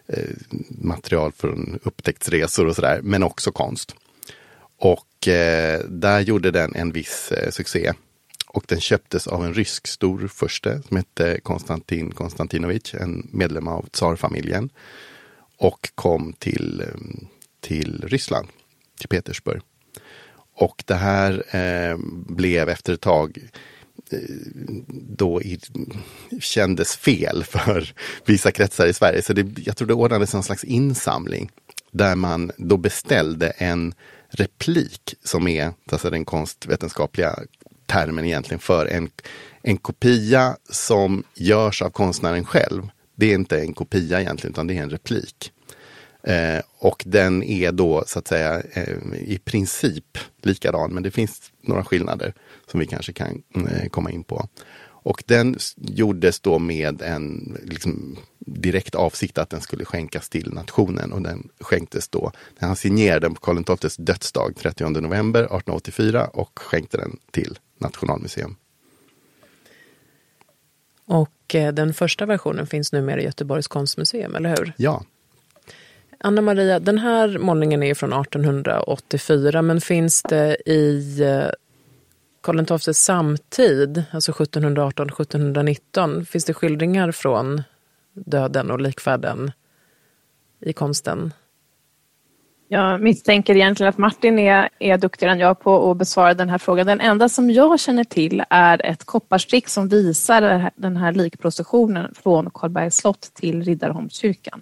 eh, 0.08 0.30
material 0.70 1.32
från 1.32 1.80
upptäcktsresor 1.84 2.68
och 2.68 2.76
sådär, 2.76 3.00
men 3.04 3.24
också 3.24 3.52
konst. 3.52 3.96
Och 4.80 5.28
eh, 5.28 5.80
där 5.80 6.20
gjorde 6.20 6.52
den 6.52 6.76
en 6.76 6.92
viss 6.92 7.32
eh, 7.32 7.52
succé. 7.52 7.94
Och 8.48 8.64
den 8.68 8.80
köptes 8.80 9.28
av 9.28 9.46
en 9.46 9.54
rysk 9.54 9.88
stor 9.88 10.28
furste 10.28 10.82
som 10.88 10.98
hette 10.98 11.40
Konstantin 11.44 12.12
Konstantinovich, 12.12 12.94
en 12.94 13.28
medlem 13.32 13.68
av 13.68 13.90
tsarfamiljen 13.92 14.70
och 15.58 15.90
kom 15.96 16.34
till, 16.34 16.82
ehm, 16.82 17.28
till 17.60 18.04
Ryssland, 18.08 18.48
till 19.00 19.10
Petersburg. 19.10 19.62
Och 20.56 20.84
det 20.86 20.96
här 20.96 21.56
eh, 21.56 21.98
blev 22.28 22.70
efter 22.70 22.94
ett 22.94 23.02
tag 23.02 23.38
eh, 24.12 24.20
då 24.92 25.42
i, 25.42 25.60
kändes 26.40 26.96
fel 26.96 27.44
för 27.48 27.94
vissa 28.26 28.52
kretsar 28.52 28.88
i 28.88 28.94
Sverige. 28.94 29.22
Så 29.22 29.34
det, 29.34 29.68
jag 29.68 29.78
tror 29.78 29.88
det 29.88 29.94
ordnades 29.94 30.34
en 30.34 30.44
slags 30.44 30.64
insamling 30.64 31.52
där 31.92 32.16
man 32.16 32.52
då 32.58 32.78
beställde 32.78 33.50
en 33.50 33.94
replik 34.30 35.16
som 35.24 35.48
är 35.48 35.74
alltså 35.92 36.10
den 36.10 36.26
konstvetenskapliga 36.26 37.40
termen 37.86 38.26
egentligen 38.26 38.60
för 38.60 38.86
en, 38.86 39.10
en 39.62 39.78
kopia 39.78 40.58
som 40.70 41.24
görs 41.34 41.82
av 41.82 41.90
konstnären 41.90 42.46
själv 42.46 42.90
det 43.16 43.32
är 43.32 43.36
inte 43.36 43.60
en 43.60 43.74
kopia 43.74 44.22
egentligen, 44.22 44.54
utan 44.54 44.68
det 44.68 44.78
är 44.78 44.84
en 44.84 44.90
replik. 44.90 45.52
Eh, 46.24 46.62
och 46.78 47.04
den 47.06 47.44
är 47.44 47.72
då 47.72 48.04
så 48.08 48.20
att 48.20 48.28
säga 48.28 48.62
eh, 48.74 48.98
i 49.14 49.40
princip 49.46 50.18
likadan, 50.42 50.94
men 50.94 51.04
det 51.04 51.12
finns 51.12 51.52
några 51.62 51.84
skillnader 51.84 52.34
som 52.72 52.80
vi 52.80 52.88
kanske 52.88 53.14
kan 53.14 53.44
eh, 53.56 53.90
komma 53.90 54.12
in 54.12 54.24
på. 54.24 54.48
Och 55.06 55.24
den 55.26 55.58
gjordes 55.76 56.40
då 56.40 56.60
med 56.60 57.02
en 57.02 57.58
liksom, 57.64 58.18
direkt 58.40 58.96
avsikt 58.96 59.38
att 59.38 59.50
den 59.50 59.62
skulle 59.62 59.86
skänkas 59.86 60.30
till 60.30 60.54
nationen. 60.54 61.12
Och 61.12 61.22
den 61.22 61.50
skänktes 61.60 62.08
då, 62.08 62.32
han 62.60 62.76
signerade 62.76 63.20
den 63.20 63.36
på 63.36 63.42
Karl 63.42 63.78
XIIs 63.78 63.96
dödsdag 63.96 64.56
30 64.56 64.90
november 64.90 65.40
1884 65.40 66.28
och 66.28 66.60
skänkte 66.60 66.98
den 66.98 67.18
till 67.32 67.60
Nationalmuseum. 67.80 68.56
Och 71.06 71.30
den 71.48 71.94
första 71.94 72.26
versionen 72.26 72.68
finns 72.68 72.92
numera 72.92 73.22
i 73.22 73.24
Göteborgs 73.24 73.68
konstmuseum, 73.68 74.36
eller 74.36 74.50
hur? 74.50 74.74
Ja. 74.78 75.04
Anna 76.20 76.42
Maria, 76.42 76.80
den 76.80 76.98
här 76.98 77.38
målningen 77.38 77.84
är 77.84 77.94
från 77.94 78.14
1884, 78.14 79.62
men 79.62 79.82
finns 79.82 80.24
det 80.24 80.58
i 80.66 81.22
eh, 81.22 81.50
Karl 82.42 82.66
XIIs 82.80 82.98
samtid, 82.98 84.04
alltså 84.12 84.32
1718-1719, 84.32 86.26
finns 86.26 86.46
det 86.46 86.54
skildringar 86.54 87.12
från 87.12 87.64
döden 88.14 88.72
och 88.72 88.82
likfärden 88.82 89.52
i 90.60 90.74
konsten? 90.74 91.34
Jag 92.68 93.02
misstänker 93.02 93.56
egentligen 93.56 93.90
att 93.90 93.98
Martin 93.98 94.40
är, 94.40 94.70
är 94.80 94.98
duktigare 94.98 95.34
än 95.34 95.40
jag 95.40 95.60
på 95.60 95.92
att 95.92 95.98
besvara 95.98 96.34
den 96.34 96.50
här 96.50 96.58
frågan. 96.58 96.88
Den 96.88 97.02
enda 97.02 97.30
som 97.30 97.52
jag 97.52 97.80
känner 97.80 98.04
till 98.04 98.44
är 98.50 98.86
ett 98.86 99.06
kopparstick 99.06 99.68
som 99.68 99.88
visar 99.88 100.72
den 100.76 100.98
här 100.98 101.12
likprocessionen 101.12 102.14
från 102.24 102.50
Karlbergs 102.54 102.96
slott 102.96 103.32
till 103.34 103.64
Riddarholmskyrkan. 103.64 104.62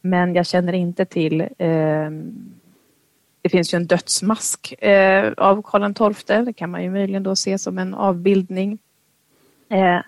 Men 0.00 0.34
jag 0.34 0.46
känner 0.46 0.72
inte 0.72 1.04
till 1.04 1.40
eh, 1.40 2.10
det 3.44 3.48
finns 3.48 3.74
ju 3.74 3.76
en 3.76 3.86
dödsmask 3.86 4.82
eh, 4.82 5.32
av 5.36 5.62
Karl 5.62 6.14
XII. 6.14 6.44
Det 6.44 6.52
kan 6.52 6.70
man 6.70 6.82
ju 6.82 6.90
möjligen 6.90 7.22
då 7.22 7.36
se 7.36 7.58
som 7.58 7.78
en 7.78 7.94
avbildning. 7.94 8.78
Eh, 9.68 9.96
eh, 9.96 10.00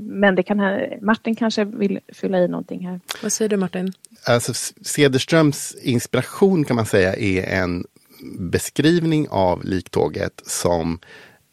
men 0.00 0.34
det 0.34 0.42
kan, 0.42 0.58
Martin 1.02 1.36
kanske 1.36 1.64
vill 1.64 2.00
fylla 2.12 2.38
i 2.38 2.48
någonting 2.48 2.86
här. 2.86 3.00
Vad 3.22 3.32
säger 3.32 3.48
du 3.48 3.56
Martin? 3.56 3.92
Alltså, 4.26 4.52
Cederströms 4.82 5.76
inspiration 5.82 6.64
kan 6.64 6.76
man 6.76 6.86
säga 6.86 7.16
är 7.16 7.62
en 7.62 7.84
beskrivning 8.38 9.28
av 9.30 9.64
liktåget 9.64 10.42
som 10.46 10.98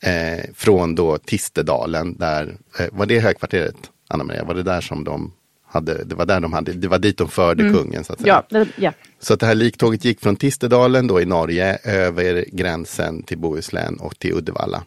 eh, 0.04 0.52
från 0.54 0.96
då 0.96 1.18
Tistedalen, 1.18 2.18
där, 2.18 2.58
eh, 2.80 2.86
var 2.92 3.06
det 3.06 3.20
högkvarteret, 3.20 3.76
Anna 4.08 4.24
Maria, 4.24 4.44
var 4.44 4.54
det 4.54 4.64
där 4.64 4.82
som 4.82 5.04
de 5.04 5.34
hade, 5.72 6.04
det 6.04 6.16
var 6.16 6.26
där 6.26 6.40
de 6.40 6.54
hade, 6.54 6.74
det 6.74 6.88
var 6.88 7.00
dit 7.00 7.18
de 7.18 7.30
förde 7.30 7.64
mm. 7.64 7.76
kungen. 7.76 8.04
Så 8.04 8.14
att 8.14 8.22
säga. 8.22 8.44
Ja, 8.50 8.60
det, 8.60 8.68
ja. 8.76 8.94
Så 9.20 9.34
att 9.34 9.40
det 9.40 9.46
här 9.46 9.56
liktåget 9.56 10.06
gick 10.06 10.20
från 10.20 10.36
Tistedalen 10.36 11.08
då 11.08 11.22
i 11.22 11.26
Norge 11.26 11.78
över 11.84 12.46
gränsen 12.52 13.24
till 13.24 13.38
Bohuslän 13.38 13.96
och 13.96 14.20
till 14.20 14.34
Uddevalla. 14.34 14.84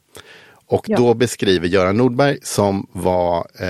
Och 0.73 0.85
ja. 0.89 0.97
då 0.97 1.15
beskriver 1.15 1.69
Göran 1.69 1.97
Nordberg 1.97 2.39
som 2.43 2.87
var, 2.93 3.47
eh, 3.59 3.69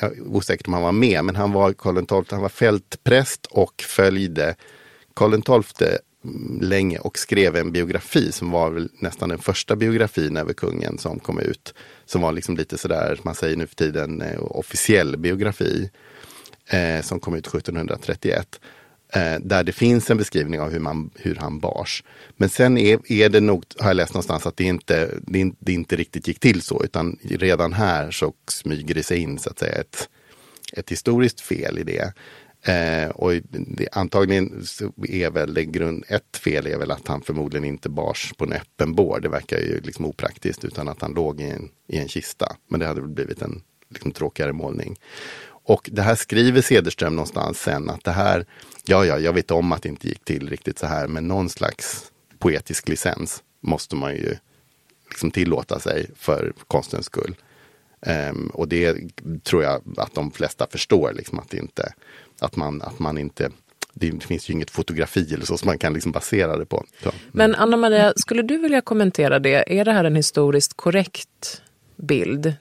jag 0.00 0.16
är 0.16 0.20
osäker 0.26 0.68
om 0.68 0.72
han 0.72 0.82
var 0.82 0.92
med, 0.92 1.24
men 1.24 1.36
han 1.36 1.52
var 1.52 1.72
Karl 1.72 2.06
XII, 2.06 2.24
han 2.30 2.42
var 2.42 2.48
fältpräst 2.48 3.46
och 3.46 3.82
följde 3.82 4.54
Karl 5.14 5.62
XII 5.62 5.88
länge 6.60 6.98
och 6.98 7.18
skrev 7.18 7.56
en 7.56 7.72
biografi 7.72 8.32
som 8.32 8.50
var 8.50 8.70
väl 8.70 8.88
nästan 8.98 9.28
den 9.28 9.38
första 9.38 9.76
biografin 9.76 10.36
över 10.36 10.52
kungen 10.52 10.98
som 10.98 11.18
kom 11.18 11.38
ut. 11.38 11.74
Som 12.04 12.20
var 12.20 12.32
liksom 12.32 12.56
lite 12.56 12.78
sådär, 12.78 13.20
man 13.22 13.34
säger 13.34 13.56
nu 13.56 13.66
för 13.66 13.76
tiden, 13.76 14.22
eh, 14.22 14.38
officiell 14.40 15.16
biografi 15.16 15.90
eh, 16.66 17.02
som 17.02 17.20
kom 17.20 17.34
ut 17.34 17.46
1731. 17.46 18.60
Eh, 19.14 19.40
där 19.40 19.64
det 19.64 19.72
finns 19.72 20.10
en 20.10 20.16
beskrivning 20.16 20.60
av 20.60 20.70
hur, 20.70 20.80
man, 20.80 21.10
hur 21.14 21.34
han 21.34 21.60
bars. 21.60 22.04
Men 22.36 22.48
sen 22.48 22.78
är, 22.78 23.12
är 23.12 23.28
det 23.28 23.40
nog, 23.40 23.64
har 23.78 23.88
jag 23.88 23.96
läst 23.96 24.14
någonstans, 24.14 24.46
att 24.46 24.56
det 24.56 24.64
inte, 24.64 25.10
det, 25.22 25.52
det 25.58 25.72
inte 25.72 25.96
riktigt 25.96 26.28
gick 26.28 26.40
till 26.40 26.62
så. 26.62 26.84
Utan 26.84 27.18
redan 27.22 27.72
här 27.72 28.10
så 28.10 28.32
smyger 28.48 28.94
det 28.94 29.02
sig 29.02 29.18
in 29.18 29.38
så 29.38 29.50
att 29.50 29.58
säga 29.58 29.80
ett, 29.80 30.08
ett 30.72 30.90
historiskt 30.90 31.40
fel 31.40 31.78
i 31.78 31.82
det. 31.82 32.12
Eh, 32.72 33.10
och 33.10 33.32
det, 33.50 33.88
antagligen 33.92 34.64
är 35.08 35.30
väl 35.30 35.54
det 35.54 35.64
grund, 35.64 36.04
ett 36.08 36.36
fel 36.36 36.66
är 36.66 36.78
väl 36.78 36.90
att 36.90 37.08
han 37.08 37.22
förmodligen 37.22 37.64
inte 37.64 37.88
bars 37.88 38.32
på 38.36 38.44
en 38.44 38.52
öppen 38.52 38.94
bår. 38.94 39.20
Det 39.20 39.28
verkar 39.28 39.58
ju 39.58 39.80
liksom 39.80 40.04
opraktiskt 40.04 40.64
utan 40.64 40.88
att 40.88 41.00
han 41.00 41.12
låg 41.12 41.40
i 41.40 41.50
en, 41.50 41.68
i 41.88 41.98
en 41.98 42.08
kista. 42.08 42.56
Men 42.68 42.80
det 42.80 42.86
hade 42.86 43.00
väl 43.00 43.10
blivit 43.10 43.42
en 43.42 43.62
liksom, 43.88 44.12
tråkigare 44.12 44.52
målning. 44.52 44.96
Och 45.64 45.90
det 45.92 46.02
här 46.02 46.14
skriver 46.14 46.60
Cederström 46.60 47.16
någonstans 47.16 47.60
sen 47.60 47.90
att 47.90 48.04
det 48.04 48.10
här, 48.10 48.46
ja, 48.84 49.04
ja, 49.04 49.18
jag 49.18 49.32
vet 49.32 49.50
om 49.50 49.72
att 49.72 49.82
det 49.82 49.88
inte 49.88 50.08
gick 50.08 50.24
till 50.24 50.48
riktigt 50.48 50.78
så 50.78 50.86
här, 50.86 51.08
men 51.08 51.28
någon 51.28 51.48
slags 51.48 52.12
poetisk 52.38 52.88
licens 52.88 53.42
måste 53.60 53.96
man 53.96 54.14
ju 54.14 54.36
liksom 55.08 55.30
tillåta 55.30 55.78
sig 55.78 56.10
för 56.16 56.52
konstens 56.68 57.06
skull. 57.06 57.36
Um, 58.30 58.50
och 58.54 58.68
det 58.68 58.96
tror 59.42 59.62
jag 59.62 59.82
att 59.96 60.14
de 60.14 60.30
flesta 60.30 60.66
förstår, 60.70 61.12
liksom 61.12 61.38
att, 61.38 61.54
inte, 61.54 61.92
att, 62.40 62.56
man, 62.56 62.82
att 62.82 62.98
man 62.98 63.18
inte 63.18 63.50
det 63.94 64.24
finns 64.24 64.50
ju 64.50 64.54
inget 64.54 64.70
fotografi 64.70 65.34
eller 65.34 65.46
så 65.46 65.58
som 65.58 65.66
man 65.66 65.78
kan 65.78 65.92
liksom 65.92 66.12
basera 66.12 66.56
det 66.56 66.66
på. 66.66 66.84
Så. 67.02 67.12
Men 67.32 67.54
Anna 67.54 67.76
Maria, 67.76 68.12
skulle 68.16 68.42
du 68.42 68.58
vilja 68.58 68.80
kommentera 68.80 69.38
det? 69.38 69.78
Är 69.78 69.84
det 69.84 69.92
här 69.92 70.04
en 70.04 70.16
historiskt 70.16 70.74
korrekt 70.76 71.62
bild? 71.96 72.54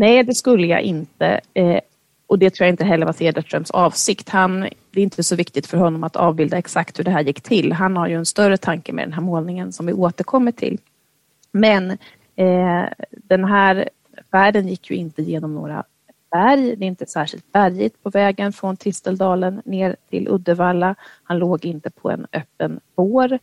Nej, 0.00 0.24
det 0.24 0.34
skulle 0.34 0.66
jag 0.66 0.82
inte. 0.82 1.40
Eh, 1.54 1.80
och 2.26 2.38
det 2.38 2.50
tror 2.50 2.66
jag 2.66 2.72
inte 2.72 2.84
heller 2.84 3.06
var 3.06 3.12
Cederströms 3.12 3.70
avsikt. 3.70 4.28
Han, 4.28 4.60
det 4.60 5.00
är 5.00 5.02
inte 5.02 5.22
så 5.22 5.36
viktigt 5.36 5.66
för 5.66 5.76
honom 5.76 6.04
att 6.04 6.16
avbilda 6.16 6.58
exakt 6.58 6.98
hur 6.98 7.04
det 7.04 7.10
här 7.10 7.20
gick 7.20 7.40
till. 7.40 7.72
Han 7.72 7.96
har 7.96 8.08
ju 8.08 8.14
en 8.14 8.26
större 8.26 8.56
tanke 8.56 8.92
med 8.92 9.04
den 9.04 9.12
här 9.12 9.22
målningen 9.22 9.72
som 9.72 9.86
vi 9.86 9.92
återkommer 9.92 10.52
till. 10.52 10.78
Men 11.52 11.90
eh, 12.36 12.84
den 13.10 13.44
här 13.44 13.88
färden 14.30 14.68
gick 14.68 14.90
ju 14.90 14.96
inte 14.96 15.22
genom 15.22 15.54
några 15.54 15.84
berg. 16.30 16.76
Det 16.76 16.84
är 16.84 16.88
inte 16.88 17.06
särskilt 17.06 17.52
bergigt 17.52 18.02
på 18.02 18.10
vägen 18.10 18.52
från 18.52 18.76
Tisteldalen 18.76 19.62
ner 19.64 19.96
till 20.10 20.28
Uddevalla. 20.28 20.94
Han 21.22 21.38
låg 21.38 21.64
inte 21.64 21.90
på 21.90 22.10
en 22.10 22.26
öppen 22.32 22.80
bår. 22.96 23.38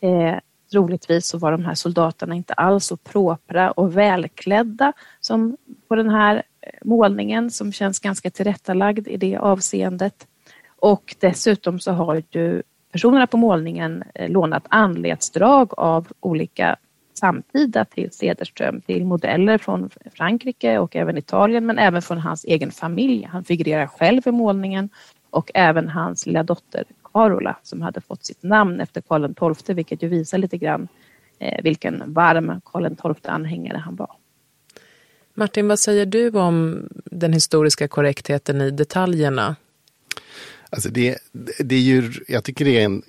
Eh, 0.00 0.36
troligtvis 0.72 1.26
så 1.26 1.38
var 1.38 1.52
de 1.52 1.64
här 1.64 1.74
soldaterna 1.74 2.34
inte 2.34 2.52
alls 2.52 2.86
så 2.86 2.96
propra 2.96 3.70
och 3.70 3.96
välklädda 3.96 4.92
som 5.20 5.56
på 5.88 5.96
den 5.96 6.10
här 6.10 6.36
eh, 6.36 6.70
målningen 6.84 7.50
som 7.50 7.72
känns 7.72 8.00
ganska 8.00 8.30
tillrättalagd 8.30 9.08
i 9.08 9.16
det 9.16 9.36
avseendet. 9.36 10.26
Och 10.78 11.16
dessutom 11.20 11.80
så 11.80 11.92
har 11.92 12.22
ju 12.30 12.62
personerna 12.92 13.26
på 13.26 13.36
målningen 13.36 14.04
eh, 14.14 14.30
lånat 14.30 14.66
anletsdrag 14.68 15.72
av 15.76 16.08
olika 16.20 16.76
samtida 17.18 17.84
till 17.84 18.12
Cederström, 18.12 18.80
till 18.80 19.04
modeller 19.04 19.58
från 19.58 19.90
Frankrike 20.14 20.78
och 20.78 20.96
även 20.96 21.18
Italien, 21.18 21.66
men 21.66 21.78
även 21.78 22.02
från 22.02 22.18
hans 22.18 22.44
egen 22.44 22.70
familj. 22.70 23.28
Han 23.32 23.44
figurerar 23.44 23.86
själv 23.86 24.22
i 24.26 24.30
målningen 24.30 24.88
och 25.30 25.50
även 25.54 25.88
hans 25.88 26.26
lilla 26.26 26.42
dotter 26.42 26.84
Carola 27.12 27.56
som 27.62 27.82
hade 27.82 28.00
fått 28.00 28.26
sitt 28.26 28.42
namn 28.42 28.80
efter 28.80 29.00
Karl 29.00 29.54
XII, 29.54 29.74
vilket 29.74 30.02
ju 30.02 30.08
visar 30.08 30.38
lite 30.38 30.58
grann 30.58 30.88
eh, 31.38 31.62
vilken 31.62 32.12
varm 32.12 32.60
Karl 32.64 33.14
XII-anhängare 33.14 33.78
han 33.78 33.96
var. 33.96 34.10
Martin, 35.34 35.68
vad 35.68 35.78
säger 35.78 36.06
du 36.06 36.30
om 36.30 36.88
den 37.04 37.32
historiska 37.32 37.88
korrektheten 37.88 38.60
i 38.60 38.70
detaljerna? 38.70 39.56
Alltså 40.70 40.88
det, 40.88 41.18
det 41.58 41.74
är 41.74 41.80
ju, 41.80 42.12
jag 42.28 42.44
tycker 42.44 42.64
det 42.64 42.80
är 42.80 42.84
en 42.84 43.02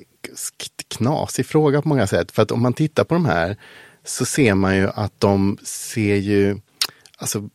knasig 0.87 1.45
fråga 1.45 1.81
på 1.81 1.87
många 1.87 2.07
sätt. 2.07 2.31
För 2.31 2.41
att 2.41 2.51
om 2.51 2.61
man 2.61 2.73
tittar 2.73 3.03
på 3.03 3.13
de 3.13 3.25
här 3.25 3.57
så 4.03 4.25
ser 4.25 4.53
man 4.53 4.77
ju 4.77 4.89
att 4.89 5.19
de 5.19 5.57
ser 5.63 6.15
ju, 6.15 6.57
alltså, 7.17 7.49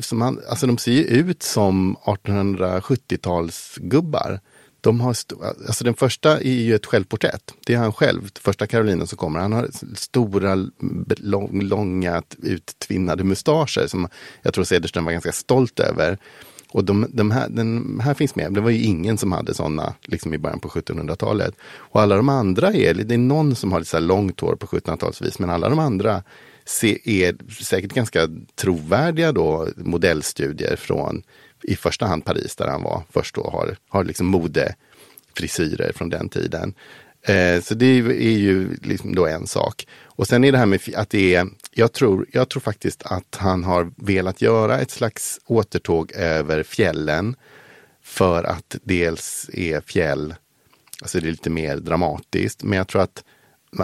som 0.00 0.20
han, 0.20 0.40
alltså 0.48 0.66
de 0.66 0.78
ser 0.78 0.92
ju 0.92 1.02
ut 1.02 1.42
som 1.42 1.96
1870-talsgubbar. 1.96 4.40
De 4.80 5.00
har 5.00 5.08
alltså 5.08 5.84
den 5.84 5.94
första 5.94 6.40
är 6.40 6.50
ju 6.50 6.74
ett 6.74 6.86
självporträtt. 6.86 7.54
Det 7.66 7.74
är 7.74 7.78
han 7.78 7.92
själv, 7.92 8.30
första 8.40 8.66
Karolinen 8.66 9.06
som 9.06 9.18
kommer. 9.18 9.40
Han 9.40 9.52
har 9.52 9.68
stora, 9.94 10.68
lång, 11.16 11.62
långa, 11.62 12.22
uttvinnade 12.42 13.24
mustascher 13.24 13.86
som 13.86 14.08
jag 14.42 14.54
tror 14.54 14.64
Cederström 14.64 15.04
var 15.04 15.12
ganska 15.12 15.32
stolt 15.32 15.80
över. 15.80 16.18
Och 16.68 16.84
de, 16.84 17.06
de 17.12 17.30
här, 17.30 17.48
den 17.48 18.00
här 18.00 18.14
finns 18.14 18.34
med. 18.34 18.52
Det 18.52 18.60
var 18.60 18.70
ju 18.70 18.82
ingen 18.82 19.18
som 19.18 19.32
hade 19.32 19.54
sådana 19.54 19.94
liksom 20.02 20.34
i 20.34 20.38
början 20.38 20.60
på 20.60 20.68
1700-talet. 20.68 21.54
Och 21.76 22.00
alla 22.00 22.16
de 22.16 22.28
andra 22.28 22.72
är, 22.72 22.94
det 22.94 23.14
är 23.14 23.18
någon 23.18 23.54
som 23.54 23.72
har 23.72 23.78
lite 23.78 23.90
så 23.90 23.98
långt 23.98 24.40
hår 24.40 24.56
på 24.56 24.66
1700-talsvis, 24.66 25.36
men 25.38 25.50
alla 25.50 25.68
de 25.68 25.78
andra 25.78 26.22
är 27.04 27.62
säkert 27.62 27.92
ganska 27.92 28.28
trovärdiga 28.54 29.32
då 29.32 29.68
modellstudier 29.76 30.76
från 30.76 31.22
i 31.62 31.76
första 31.76 32.06
hand 32.06 32.24
Paris 32.24 32.56
där 32.56 32.66
han 32.66 32.82
var 32.82 33.02
först 33.10 33.34
då 33.34 33.50
har, 33.50 33.76
har 33.88 34.04
liksom 34.04 34.26
modefrisyrer 34.26 35.92
från 35.92 36.10
den 36.10 36.28
tiden. 36.28 36.74
Eh, 37.22 37.60
så 37.60 37.74
det 37.74 37.86
är 37.86 38.38
ju 38.38 38.76
liksom 38.82 39.14
då 39.14 39.26
en 39.26 39.46
sak. 39.46 39.86
Och 40.04 40.26
sen 40.26 40.44
är 40.44 40.52
det 40.52 40.58
här 40.58 40.66
med 40.66 40.80
att 40.96 41.10
det 41.10 41.34
är, 41.34 41.46
jag 41.70 41.92
tror, 41.92 42.26
jag 42.32 42.48
tror 42.48 42.60
faktiskt 42.60 43.02
att 43.02 43.36
han 43.36 43.64
har 43.64 43.92
velat 43.96 44.42
göra 44.42 44.78
ett 44.80 44.90
slags 44.90 45.40
återtåg 45.46 46.12
över 46.12 46.62
fjällen. 46.62 47.36
För 48.02 48.44
att 48.44 48.76
dels 48.82 49.50
är 49.52 49.80
fjäll, 49.80 50.34
alltså 51.02 51.20
det 51.20 51.26
är 51.26 51.30
lite 51.30 51.50
mer 51.50 51.76
dramatiskt, 51.76 52.62
men 52.62 52.78
jag 52.78 52.88
tror 52.88 53.02
att 53.02 53.24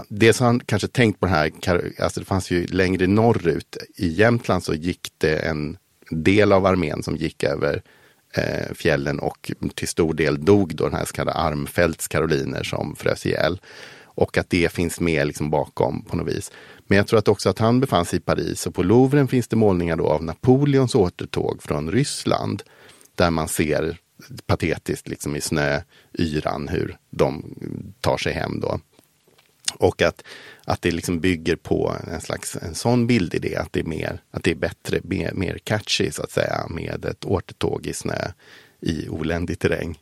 Dels 0.09 0.41
har 0.41 0.47
han 0.47 0.61
kanske 0.61 0.89
tänkt 0.89 1.21
på 1.21 1.27
det 1.27 1.33
här, 1.33 1.53
alltså 1.99 2.21
det 2.21 2.27
fanns 2.27 2.51
ju 2.51 2.67
längre 2.67 3.07
norrut. 3.07 3.77
I 3.97 4.09
Jämtland 4.09 4.65
så 4.65 4.75
gick 4.75 5.09
det 5.19 5.39
en 5.39 5.77
del 6.11 6.53
av 6.53 6.67
armén 6.67 7.03
som 7.03 7.17
gick 7.17 7.45
över 7.45 7.83
eh, 8.35 8.75
fjällen 8.75 9.19
och 9.19 9.53
till 9.75 9.89
stor 9.89 10.15
del 10.15 10.45
dog 10.45 10.77
då 10.77 10.85
den 10.85 10.95
här 10.95 11.05
så 11.05 11.13
kallade 11.13 11.39
Armfelts 11.39 12.09
karoliner 12.09 12.63
som 12.63 12.97
frös 12.97 13.27
ihjäl. 13.27 13.61
Och 14.15 14.39
att 14.39 14.51
det 14.51 14.73
finns 14.73 15.01
med 15.01 15.27
liksom 15.27 15.51
bakom 15.51 16.05
på 16.05 16.17
något 16.17 16.29
vis. 16.29 16.53
Men 16.87 16.97
jag 16.97 17.07
tror 17.07 17.19
att 17.19 17.29
också 17.29 17.49
att 17.49 17.59
han 17.59 17.81
befann 17.81 18.05
sig 18.05 18.17
i 18.17 18.23
Paris 18.23 18.67
och 18.67 18.75
på 18.75 18.83
Louvren 18.83 19.29
finns 19.29 19.49
det 19.49 19.57
målningar 19.57 19.97
då 19.97 20.07
av 20.07 20.25
Napoleons 20.25 20.95
återtåg 20.95 21.63
från 21.63 21.91
Ryssland. 21.91 22.63
Där 23.15 23.31
man 23.31 23.49
ser 23.49 23.99
patetiskt 24.47 25.09
liksom 25.09 25.37
i 25.37 25.41
snöyran 25.41 26.69
hur 26.69 26.97
de 27.11 27.55
tar 28.01 28.17
sig 28.17 28.33
hem 28.33 28.61
då. 28.61 28.81
Och 29.79 30.03
att, 30.03 30.25
att 30.65 30.83
det 30.83 30.91
liksom 30.91 31.21
bygger 31.21 31.57
på 31.57 31.97
en 32.13 32.21
slags 32.21 32.57
en 32.57 32.75
sån 32.75 33.07
bildidé, 33.07 33.57
att 33.57 33.73
det 33.73 33.81
är, 33.81 33.85
mer, 33.85 34.21
att 34.31 34.43
det 34.43 34.51
är 34.51 34.55
bättre, 34.55 35.01
mer, 35.05 35.33
mer 35.33 35.59
catchy 35.65 36.11
så 36.11 36.23
att 36.23 36.31
säga, 36.31 36.67
med 36.71 37.05
ett 37.05 37.25
återtåg 37.25 37.87
i 37.87 37.93
snö 37.93 38.33
i 38.81 39.09
oländig 39.09 39.59
terräng. 39.59 39.99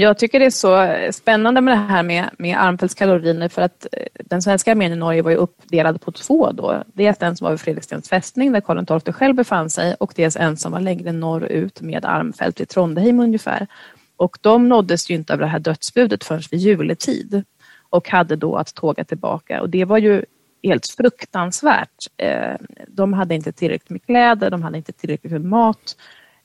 Jag 0.00 0.18
tycker 0.18 0.40
det 0.40 0.46
är 0.46 0.50
så 0.50 0.96
spännande 1.12 1.60
med 1.60 1.74
det 1.74 1.78
här 1.78 2.02
med, 2.02 2.30
med 2.38 2.58
Armfeldts 2.58 2.94
kaloriner 2.94 3.48
för 3.48 3.62
att 3.62 3.86
eh, 3.92 4.02
den 4.24 4.42
svenska 4.42 4.70
armén 4.70 4.92
i 4.92 4.96
Norge 4.96 5.22
var 5.22 5.30
ju 5.30 5.36
uppdelad 5.36 6.00
på 6.00 6.12
två 6.12 6.52
då. 6.52 6.84
Dels 6.94 7.18
den 7.18 7.36
som 7.36 7.44
var 7.44 7.50
vid 7.50 7.60
Fredrikstens 7.60 8.08
fästning 8.08 8.52
där 8.52 8.60
Karl 8.60 9.00
XII 9.00 9.12
själv 9.12 9.34
befann 9.34 9.70
sig 9.70 9.94
och 9.94 10.12
dels 10.16 10.36
en 10.36 10.56
som 10.56 10.72
var 10.72 10.80
längre 10.80 11.12
norrut 11.12 11.80
med 11.80 12.04
Armfelt 12.04 12.60
i 12.60 12.66
Trondheim 12.66 13.20
ungefär. 13.20 13.66
Och 14.16 14.38
de 14.40 14.68
nåddes 14.68 15.10
ju 15.10 15.14
inte 15.14 15.32
av 15.32 15.38
det 15.38 15.46
här 15.46 15.58
dödsbudet 15.58 16.24
förrän 16.24 16.42
vid 16.50 16.60
juletid 16.60 17.44
och 17.90 18.08
hade 18.08 18.36
då 18.36 18.56
att 18.56 18.74
tåga 18.74 19.04
tillbaka 19.04 19.60
och 19.60 19.70
det 19.70 19.84
var 19.84 19.98
ju 19.98 20.24
helt 20.62 20.86
fruktansvärt. 20.86 22.06
Eh, 22.16 22.54
de 22.88 23.12
hade 23.12 23.34
inte 23.34 23.52
tillräckligt 23.52 23.90
med 23.90 24.06
kläder, 24.06 24.50
de 24.50 24.62
hade 24.62 24.76
inte 24.76 24.92
tillräckligt 24.92 25.32
med 25.32 25.44
mat 25.44 25.96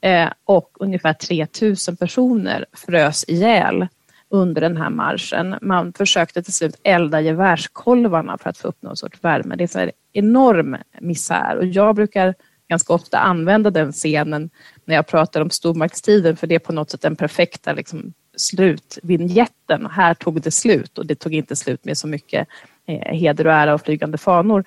eh, 0.02 0.30
och 0.46 0.70
ungefär 0.80 1.14
3000 1.14 1.98
personer 1.98 2.66
frös 2.74 3.26
ihjäl 3.28 3.88
under 4.30 4.62
den 4.62 4.78
här 4.78 4.90
marschen. 4.90 5.56
Man 5.62 5.94
försökte 5.94 6.44
till 6.44 6.54
slut 6.54 6.80
elda 6.84 7.22
gevärskolvarna 7.22 8.38
för 8.38 8.50
att 8.50 8.58
få 8.58 8.68
upp 8.68 8.82
någon 8.82 8.98
sorts 8.98 9.24
värme. 9.24 9.56
Det 9.56 9.76
är 9.76 9.88
en 9.88 9.92
enorm 10.14 10.78
misär 11.00 11.58
och 11.58 11.66
jag 11.66 11.96
brukar 11.96 12.36
ganska 12.70 12.94
ofta 12.94 13.18
använda 13.18 13.70
den 13.70 13.92
scenen 13.92 14.50
när 14.86 14.96
jag 14.96 15.08
pratar 15.08 15.42
om 15.42 15.50
stormaktstiden 15.50 16.38
för 16.38 16.48
det 16.48 16.56
är 16.56 16.60
på 16.60 16.74
något 16.74 16.90
sätt 16.90 17.02
den 17.02 17.16
perfekta 17.16 17.74
liksom, 17.74 18.14
slutvinjetten. 18.36 19.86
Här 19.86 20.14
tog 20.14 20.42
det 20.42 20.52
slut 20.52 20.98
och 20.98 21.06
det 21.06 21.16
tog 21.16 21.34
inte 21.34 21.56
slut 21.56 21.86
med 21.86 21.98
så 21.98 22.08
mycket 22.08 22.48
eh, 22.86 23.16
heder 23.16 23.48
och 23.48 23.54
ära 23.54 23.74
och 23.74 23.82
flygande 23.82 24.18
fanor. 24.18 24.64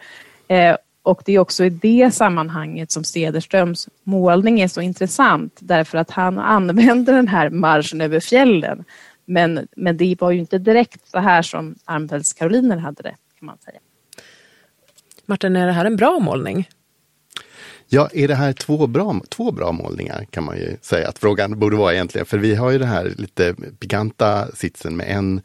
Eh, 0.48 0.76
och 1.02 1.22
det 1.24 1.32
är 1.32 1.38
också 1.38 1.64
i 1.64 1.70
det 1.70 2.14
sammanhanget 2.14 2.90
som 2.90 3.04
Cederströms 3.04 3.88
målning 4.02 4.60
är 4.60 4.68
så 4.68 4.80
intressant 4.80 5.58
därför 5.60 5.98
att 5.98 6.10
han 6.10 6.38
använder 6.56 7.12
den 7.12 7.28
här 7.28 7.50
marschen 7.50 8.00
över 8.00 8.20
fjällen. 8.20 8.84
Men, 9.24 9.68
men 9.76 9.96
det 9.96 10.20
var 10.20 10.30
ju 10.30 10.38
inte 10.38 10.58
direkt 10.58 11.08
så 11.08 11.18
här 11.18 11.42
som 11.42 11.74
Armfeldts 11.84 12.32
Karoliner 12.32 12.76
hade 12.76 13.02
det 13.02 13.14
kan 13.38 13.46
man 13.46 13.58
säga. 13.58 13.78
Martin, 15.26 15.56
är 15.56 15.66
det 15.66 15.72
här 15.72 15.84
en 15.84 15.96
bra 15.96 16.18
målning? 16.18 16.68
Ja, 17.88 18.08
är 18.12 18.28
det 18.28 18.34
här 18.34 18.52
två 18.52 18.86
bra, 18.86 19.20
två 19.28 19.52
bra 19.52 19.72
målningar 19.72 20.26
kan 20.30 20.44
man 20.44 20.56
ju 20.56 20.76
säga 20.82 21.08
att 21.08 21.18
frågan 21.18 21.58
borde 21.58 21.76
vara 21.76 21.94
egentligen. 21.94 22.26
För 22.26 22.38
vi 22.38 22.54
har 22.54 22.70
ju 22.70 22.78
den 22.78 22.88
här 22.88 23.14
lite 23.16 23.54
pikanta 23.78 24.48
sitsen 24.54 24.96
med 24.96 25.16
en 25.16 25.40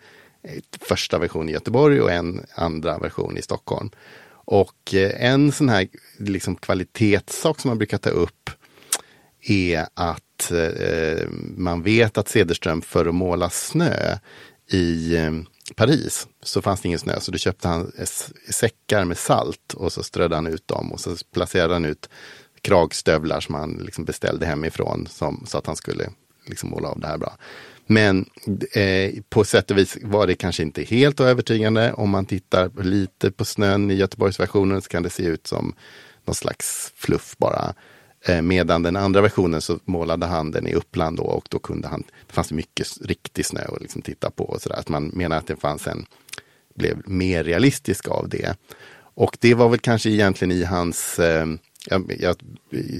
första 0.81 1.19
version 1.19 1.50
i 1.50 1.51
Göteborg 1.51 2.01
och 2.01 2.12
en 2.12 2.45
andra 2.56 2.97
version 2.97 3.38
i 3.38 3.41
Stockholm. 3.41 3.89
Och 4.45 4.93
eh, 4.93 5.25
en 5.25 5.51
sån 5.51 5.69
här 5.69 5.88
liksom 6.17 6.56
kvalitetssak 6.56 7.60
som 7.60 7.69
man 7.69 7.77
brukar 7.77 7.97
ta 7.97 8.10
upp 8.10 8.49
är 9.41 9.86
att 9.93 10.51
eh, 10.51 10.60
eh 10.60 11.27
man 11.58 11.84
vet 11.84 12.17
att 12.17 12.27
Cederström 12.27 12.82
för 12.82 13.06
att 13.06 13.15
måla 13.15 13.49
snö 13.49 14.17
i 14.71 15.15
eh, 15.15 15.32
Paris 15.76 16.28
så 16.43 16.62
fanns 16.62 16.82
det 16.82 16.88
ingen 16.88 17.00
snö 17.00 17.19
så 17.19 17.32
då 17.32 17.38
köpte 17.38 17.67
han 17.67 17.91
säckar 18.50 19.06
med 19.06 19.17
salt 19.17 19.74
och 19.74 19.93
så 19.93 20.04
strödde 20.04 20.36
han 20.36 20.47
ut 20.47 20.67
dem 20.67 20.91
och 20.91 21.00
så 21.00 21.15
placerade 21.34 21.74
han 21.74 21.86
ut 21.86 22.10
kragstövlar 22.62 23.39
som 23.39 23.56
han 23.56 23.71
liksom 23.74 24.06
beställde 24.06 24.45
hemifrån 24.45 25.08
som, 25.10 25.45
så 25.47 25.58
att 25.58 25.67
han 25.67 25.76
skulle 25.76 26.10
liksom 26.45 26.69
måla 26.69 26.88
av 26.88 27.00
det 27.00 27.08
här 27.08 27.17
bra. 27.17 27.38
Men 27.88 28.26
eh, 28.74 29.12
på 29.30 29.43
sätt 29.43 29.71
och 29.71 29.78
vis 29.78 29.97
var 30.02 30.28
det 30.28 30.36
kanske 30.36 30.63
inte 30.63 30.84
helt 30.84 31.19
övertygande. 31.19 31.93
Om 31.93 32.10
man 32.10 32.26
tittar 32.26 32.84
lite 32.84 33.32
på 33.32 33.45
snön 33.45 33.91
i 33.91 33.93
Göteborgsversionen 33.93 34.82
så 34.82 34.89
kan 34.89 35.04
det 35.04 35.10
se 35.10 35.24
ut 35.24 35.47
som 35.47 35.76
någon 36.26 36.36
slags 36.36 36.91
fluff 36.95 37.36
bara. 37.38 37.74
Eh, 38.25 38.41
medan 38.41 38.84
den 38.84 38.95
andra 38.95 39.21
versionen 39.21 39.62
så 39.62 39.79
målade 39.86 40.25
han 40.25 40.51
den 40.51 40.67
i 40.67 40.73
Uppland 40.73 41.17
då 41.17 41.23
och 41.23 41.47
då 41.49 41.60
kunde 41.60 41.88
han, 41.88 42.03
det 42.27 42.34
fanns 42.34 42.51
mycket 42.51 42.88
riktig 43.01 43.45
snö 43.45 43.62
att 43.62 43.81
liksom 43.81 44.01
titta 44.01 44.31
på. 44.31 44.43
Och 44.43 44.62
så 44.62 44.69
där. 44.69 44.75
Att 44.75 44.89
man 44.89 45.07
menar 45.07 45.38
att 45.38 45.47
det 45.47 45.55
fanns 45.55 45.88
en, 45.88 46.05
blev 46.75 47.10
mer 47.10 47.43
realistisk 47.43 48.07
av 48.07 48.29
det. 48.29 48.55
Och 49.13 49.38
det 49.39 49.53
var 49.53 49.69
väl 49.69 49.79
kanske 49.79 50.10
egentligen 50.10 50.51
i 50.51 50.63
hans, 50.63 51.19
eh, 51.19 51.47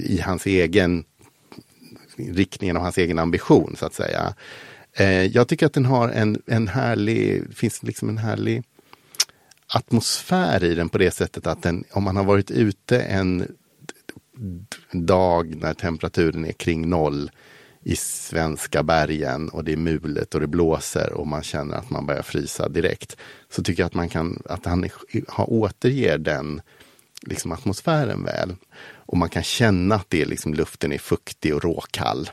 i 0.04 0.20
hans 0.24 0.46
egen 0.46 1.04
riktningen 2.16 2.76
och 2.76 2.82
hans 2.82 2.98
egen 2.98 3.18
ambition 3.18 3.76
så 3.78 3.86
att 3.86 3.94
säga. 3.94 4.34
Eh, 4.92 5.24
jag 5.24 5.48
tycker 5.48 5.66
att 5.66 5.72
den 5.72 5.86
har 5.86 6.08
en, 6.08 6.42
en 6.46 6.68
härlig, 6.68 7.42
det 7.48 7.54
finns 7.54 7.82
liksom 7.82 8.08
en 8.08 8.18
härlig 8.18 8.62
atmosfär 9.66 10.64
i 10.64 10.74
den 10.74 10.88
på 10.88 10.98
det 10.98 11.10
sättet 11.10 11.46
att 11.46 11.62
den, 11.62 11.84
om 11.92 12.04
man 12.04 12.16
har 12.16 12.24
varit 12.24 12.50
ute 12.50 13.00
en 13.00 13.56
dag 14.92 15.54
när 15.56 15.74
temperaturen 15.74 16.44
är 16.44 16.52
kring 16.52 16.88
noll 16.88 17.30
i 17.84 17.96
svenska 17.96 18.82
bergen 18.82 19.48
och 19.48 19.64
det 19.64 19.72
är 19.72 19.76
mulet 19.76 20.34
och 20.34 20.40
det 20.40 20.46
blåser 20.46 21.12
och 21.12 21.26
man 21.26 21.42
känner 21.42 21.76
att 21.76 21.90
man 21.90 22.06
börjar 22.06 22.22
frysa 22.22 22.68
direkt. 22.68 23.16
Så 23.50 23.62
tycker 23.62 23.82
jag 23.82 23.86
att 23.86 23.94
man 23.94 24.08
kan, 24.08 24.42
att 24.44 24.66
han 24.66 24.88
har, 25.28 25.52
återger 25.52 26.18
den 26.18 26.62
liksom 27.22 27.52
atmosfären 27.52 28.24
väl. 28.24 28.54
Och 28.94 29.16
man 29.16 29.28
kan 29.28 29.42
känna 29.42 29.94
att 29.94 30.10
det 30.10 30.24
liksom, 30.24 30.54
luften 30.54 30.92
är 30.92 30.98
fuktig 30.98 31.54
och 31.54 31.64
råkall. 31.64 32.30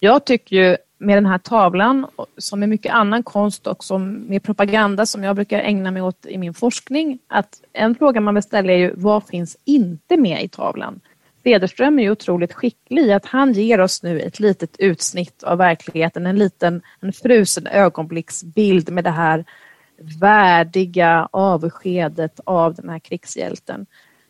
Jag 0.00 0.26
tycker 0.26 0.56
ju 0.56 0.76
med 0.98 1.16
den 1.16 1.26
här 1.26 1.38
tavlan, 1.38 2.06
som 2.38 2.60
med 2.60 2.68
mycket 2.68 2.92
annan 2.92 3.22
konst 3.22 3.66
och 3.66 3.84
som 3.84 4.12
med 4.12 4.42
propaganda 4.42 5.06
som 5.06 5.24
jag 5.24 5.36
brukar 5.36 5.58
ägna 5.58 5.90
mig 5.90 6.02
åt 6.02 6.26
i 6.26 6.38
min 6.38 6.54
forskning, 6.54 7.18
att 7.28 7.62
en 7.72 7.94
fråga 7.94 8.20
man 8.20 8.34
vill 8.34 8.42
ställa 8.42 8.72
är 8.72 8.76
ju 8.76 8.94
vad 8.96 9.26
finns 9.26 9.56
inte 9.64 10.16
med 10.16 10.44
i 10.44 10.48
tavlan? 10.48 11.00
Cederström 11.42 11.98
är 11.98 12.02
ju 12.02 12.10
otroligt 12.10 12.52
skicklig 12.52 13.02
i 13.02 13.12
att 13.12 13.26
han 13.26 13.52
ger 13.52 13.80
oss 13.80 14.02
nu 14.02 14.20
ett 14.20 14.40
litet 14.40 14.76
utsnitt 14.78 15.42
av 15.42 15.58
verkligheten, 15.58 16.26
en 16.26 16.38
liten 16.38 16.82
en 17.00 17.12
frusen 17.12 17.66
ögonblicksbild 17.66 18.90
med 18.90 19.04
det 19.04 19.10
här 19.10 19.44
värdiga 20.20 21.28
avskedet 21.30 22.40
av 22.44 22.74
den 22.74 22.88
här 22.88 22.98
krigshjälten. 22.98 23.86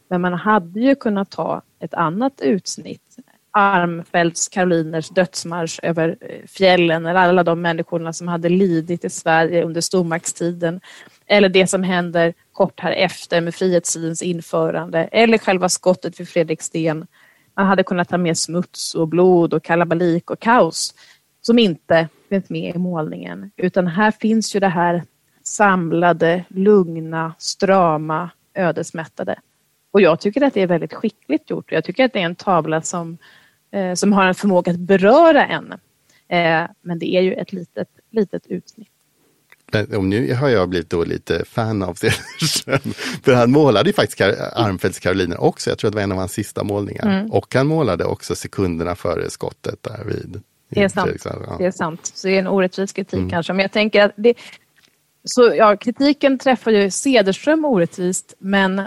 Men 0.08 0.20
man 0.20 0.34
hade 0.34 0.80
ju 0.80 0.94
kunnat 0.94 1.30
ta 1.30 1.62
ett 1.80 1.94
annat 1.94 2.40
utsnitt 2.40 3.16
Armfeldts 3.52 4.48
Karoliners 4.48 5.08
dödsmarsch 5.08 5.80
över 5.82 6.16
eh, 6.20 6.46
fjällen 6.46 7.06
eller 7.06 7.20
alla 7.20 7.44
de 7.44 7.62
människorna 7.62 8.12
som 8.12 8.28
hade 8.28 8.48
lidit 8.48 9.04
i 9.04 9.10
Sverige 9.10 9.64
under 9.64 9.80
stormaktstiden. 9.80 10.80
Eller 11.30 11.48
det 11.48 11.66
som 11.66 11.82
händer 11.82 12.34
kort 12.52 12.80
här 12.80 12.92
efter 12.92 13.40
med 13.40 13.54
frihetstidens 13.54 14.22
införande 14.22 15.04
eller 15.04 15.38
själva 15.38 15.68
skottet 15.68 16.20
vid 16.20 16.28
Fredriksten. 16.28 17.06
Man 17.56 17.66
hade 17.66 17.82
kunnat 17.82 18.08
ta 18.08 18.18
med 18.18 18.38
smuts 18.38 18.94
och 18.94 19.08
blod 19.08 19.54
och 19.54 19.64
kalabalik 19.64 20.30
och 20.30 20.40
kaos 20.40 20.94
som 21.40 21.58
inte 21.58 22.08
finns 22.28 22.50
med 22.50 22.74
i 22.74 22.78
målningen. 22.78 23.50
Utan 23.56 23.86
här 23.86 24.10
finns 24.10 24.56
ju 24.56 24.60
det 24.60 24.68
här 24.68 25.02
samlade, 25.42 26.44
lugna, 26.48 27.34
strama, 27.38 28.30
ödesmättade. 28.54 29.40
Och 29.92 30.00
jag 30.00 30.20
tycker 30.20 30.42
att 30.42 30.54
det 30.54 30.62
är 30.62 30.66
väldigt 30.66 30.94
skickligt 30.94 31.50
gjort. 31.50 31.72
Jag 31.72 31.84
tycker 31.84 32.04
att 32.04 32.12
det 32.12 32.20
är 32.20 32.26
en 32.26 32.34
tavla 32.34 32.82
som 32.82 33.18
eh, 33.72 33.94
som 33.94 34.12
har 34.12 34.26
en 34.26 34.34
förmåga 34.34 34.72
att 34.72 34.78
beröra 34.78 35.46
en. 35.46 35.72
Eh, 36.28 36.70
men 36.80 36.98
det 36.98 37.14
är 37.14 37.20
ju 37.20 37.34
ett 37.34 37.52
litet, 37.52 37.88
litet 38.10 38.46
utsnitt. 38.46 38.89
Men 39.72 40.10
nu 40.10 40.34
har 40.34 40.48
jag 40.48 40.68
blivit 40.68 40.90
då 40.90 41.04
lite 41.04 41.44
fan 41.44 41.82
av 41.82 41.94
Cederström. 41.94 42.92
För 43.22 43.34
han 43.34 43.50
målade 43.50 43.88
ju 43.88 43.92
faktiskt 43.92 44.20
Armfeldts 44.52 44.98
Karoliner 44.98 45.40
också. 45.40 45.70
Jag 45.70 45.78
tror 45.78 45.88
att 45.88 45.92
det 45.92 45.96
var 45.96 46.02
en 46.02 46.12
av 46.12 46.18
hans 46.18 46.32
sista 46.32 46.64
målningar. 46.64 47.18
Mm. 47.18 47.32
Och 47.32 47.54
han 47.54 47.66
målade 47.66 48.04
också 48.04 48.34
sekunderna 48.34 48.94
före 48.94 49.30
skottet 49.30 49.82
där 49.82 50.04
vid. 50.04 50.42
Det 50.68 50.82
är 50.82 50.88
sant. 50.88 51.22
Ja. 51.24 51.56
Det 51.58 51.66
är 51.66 51.70
sant. 51.70 52.12
Så 52.14 52.28
det 52.28 52.34
är 52.34 52.38
en 52.38 52.46
orättvis 52.46 52.92
kritik 52.92 53.18
mm. 53.18 53.30
kanske. 53.30 53.52
Men 53.52 53.62
jag 53.62 53.72
tänker 53.72 54.04
att 54.04 54.12
det, 54.16 54.34
så 55.24 55.54
ja, 55.56 55.76
kritiken 55.76 56.38
träffar 56.38 56.70
ju 56.70 56.90
Cederström 56.90 57.64
orättvist. 57.64 58.34
Men 58.38 58.82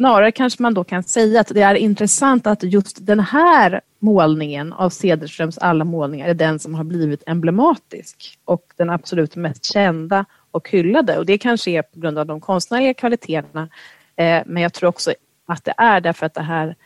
Snarare 0.00 0.32
kanske 0.32 0.62
man 0.62 0.74
då 0.74 0.84
kan 0.84 1.02
säga 1.02 1.40
att 1.40 1.48
det 1.48 1.62
är 1.62 1.74
intressant 1.74 2.46
att 2.46 2.62
just 2.62 3.06
den 3.06 3.20
här 3.20 3.80
målningen 3.98 4.72
av 4.72 4.90
Cederströms 4.90 5.58
alla 5.58 5.84
målningar 5.84 6.28
är 6.28 6.34
den 6.34 6.58
som 6.58 6.74
har 6.74 6.84
blivit 6.84 7.22
emblematisk 7.26 8.38
och 8.44 8.62
den 8.76 8.90
absolut 8.90 9.36
mest 9.36 9.64
kända 9.64 10.24
och 10.50 10.70
hyllade. 10.70 11.18
Och 11.18 11.26
det 11.26 11.38
kanske 11.38 11.70
är 11.70 11.82
på 11.82 12.00
grund 12.00 12.18
av 12.18 12.26
de 12.26 12.40
konstnärliga 12.40 12.94
kvaliteterna. 12.94 13.68
Eh, 14.16 14.42
men 14.46 14.62
jag 14.62 14.72
tror 14.72 14.88
också 14.88 15.12
att 15.46 15.64
det 15.64 15.74
är 15.76 16.00
därför 16.00 16.26
att 16.26 16.34
det 16.34 16.42
här, 16.42 16.76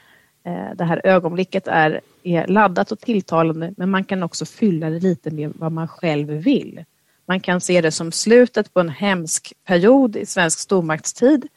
eh, 0.44 0.76
det 0.76 0.84
här 0.84 1.00
ögonblicket 1.04 1.68
är, 1.68 2.00
är 2.22 2.46
laddat 2.46 2.92
och 2.92 3.00
tilltalande. 3.00 3.74
Men 3.76 3.90
man 3.90 4.04
kan 4.04 4.22
också 4.22 4.44
fylla 4.44 4.90
det 4.90 5.00
lite 5.00 5.30
med 5.30 5.52
vad 5.54 5.72
man 5.72 5.88
själv 5.88 6.28
vill. 6.28 6.84
Man 7.26 7.40
kan 7.40 7.60
se 7.60 7.80
det 7.80 7.90
som 7.90 8.12
slutet 8.12 8.74
på 8.74 8.80
en 8.80 8.88
hemsk 8.88 9.52
period 9.66 10.16
i 10.16 10.26
svensk 10.26 10.58
stormaktstid 10.58 11.48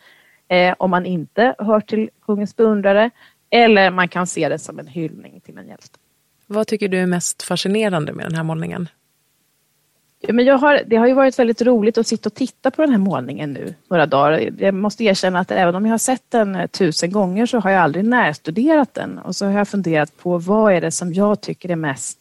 eh, 0.47 0.75
om 0.79 0.91
man 0.91 1.05
inte 1.05 1.55
hör 1.57 1.79
till 1.79 2.09
kungens 2.25 2.55
beundrare 2.55 3.09
eller 3.49 3.91
man 3.91 4.07
kan 4.07 4.27
se 4.27 4.49
det 4.49 4.59
som 4.59 4.79
en 4.79 4.87
hyllning 4.87 5.39
till 5.39 5.57
en 5.57 5.67
hjälte. 5.67 5.99
Vad 6.47 6.67
tycker 6.67 6.87
du 6.87 6.99
är 6.99 7.05
mest 7.05 7.43
fascinerande 7.43 8.13
med 8.13 8.25
den 8.25 8.35
här 8.35 8.43
målningen? 8.43 8.89
Ja, 10.19 10.33
men 10.33 10.45
jag 10.45 10.57
har, 10.57 10.81
det 10.85 10.95
har 10.95 11.07
ju 11.07 11.13
varit 11.13 11.39
väldigt 11.39 11.61
roligt 11.61 11.97
att 11.97 12.07
sitta 12.07 12.29
och 12.29 12.33
titta 12.33 12.71
på 12.71 12.81
den 12.81 12.91
här 12.91 12.97
målningen 12.97 13.53
nu 13.53 13.75
några 13.87 14.05
dagar. 14.05 14.49
Jag 14.59 14.73
måste 14.73 15.03
erkänna 15.03 15.39
att 15.39 15.51
även 15.51 15.75
om 15.75 15.85
jag 15.85 15.93
har 15.93 15.97
sett 15.97 16.23
den 16.29 16.55
eh, 16.55 16.67
tusen 16.67 17.11
gånger 17.11 17.45
så 17.45 17.59
har 17.59 17.69
jag 17.69 17.81
aldrig 17.81 18.05
närstuderat 18.05 18.93
den. 18.93 19.17
Och 19.17 19.35
så 19.35 19.45
har 19.45 19.51
jag 19.51 19.67
funderat 19.67 20.17
på 20.17 20.37
vad 20.37 20.73
är 20.73 20.81
det 20.81 20.91
som 20.91 21.13
jag 21.13 21.41
tycker 21.41 21.71
är 21.71 21.75
mest 21.75 22.19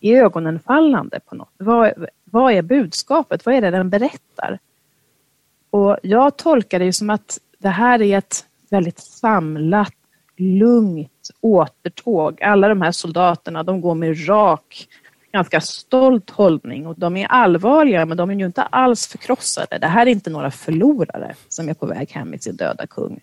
i 0.00 0.14
ögonen 0.14 0.60
fallande 0.60 1.20
på 1.20 1.34
något. 1.34 1.52
Vad, 1.56 1.92
vad 2.24 2.52
är 2.52 2.62
budskapet? 2.62 3.46
Vad 3.46 3.54
är 3.54 3.60
det 3.60 3.70
den 3.70 3.90
berättar? 3.90 4.58
Och 5.70 5.98
jag 6.02 6.36
tolkar 6.36 6.78
det 6.78 6.92
som 6.92 7.10
att 7.10 7.38
det 7.64 7.70
här 7.70 8.02
är 8.02 8.18
ett 8.18 8.44
väldigt 8.70 8.98
samlat, 8.98 9.92
lugnt 10.36 11.30
återtåg. 11.40 12.42
Alla 12.42 12.68
de 12.68 12.82
här 12.82 12.92
soldaterna, 12.92 13.62
de 13.62 13.80
går 13.80 13.94
med 13.94 14.28
rak, 14.28 14.88
ganska 15.32 15.60
stolt 15.60 16.30
hållning 16.30 16.86
och 16.86 16.98
de 16.98 17.16
är 17.16 17.26
allvarliga 17.26 18.06
men 18.06 18.16
de 18.16 18.30
är 18.30 18.34
ju 18.34 18.46
inte 18.46 18.62
alls 18.62 19.06
förkrossade. 19.06 19.78
Det 19.78 19.86
här 19.86 20.06
är 20.06 20.10
inte 20.10 20.30
några 20.30 20.50
förlorare 20.50 21.34
som 21.48 21.68
är 21.68 21.74
på 21.74 21.86
väg 21.86 22.10
hem 22.10 22.28
med 22.28 22.42
sin 22.42 22.56
döda 22.56 22.86
kung. 22.86 23.20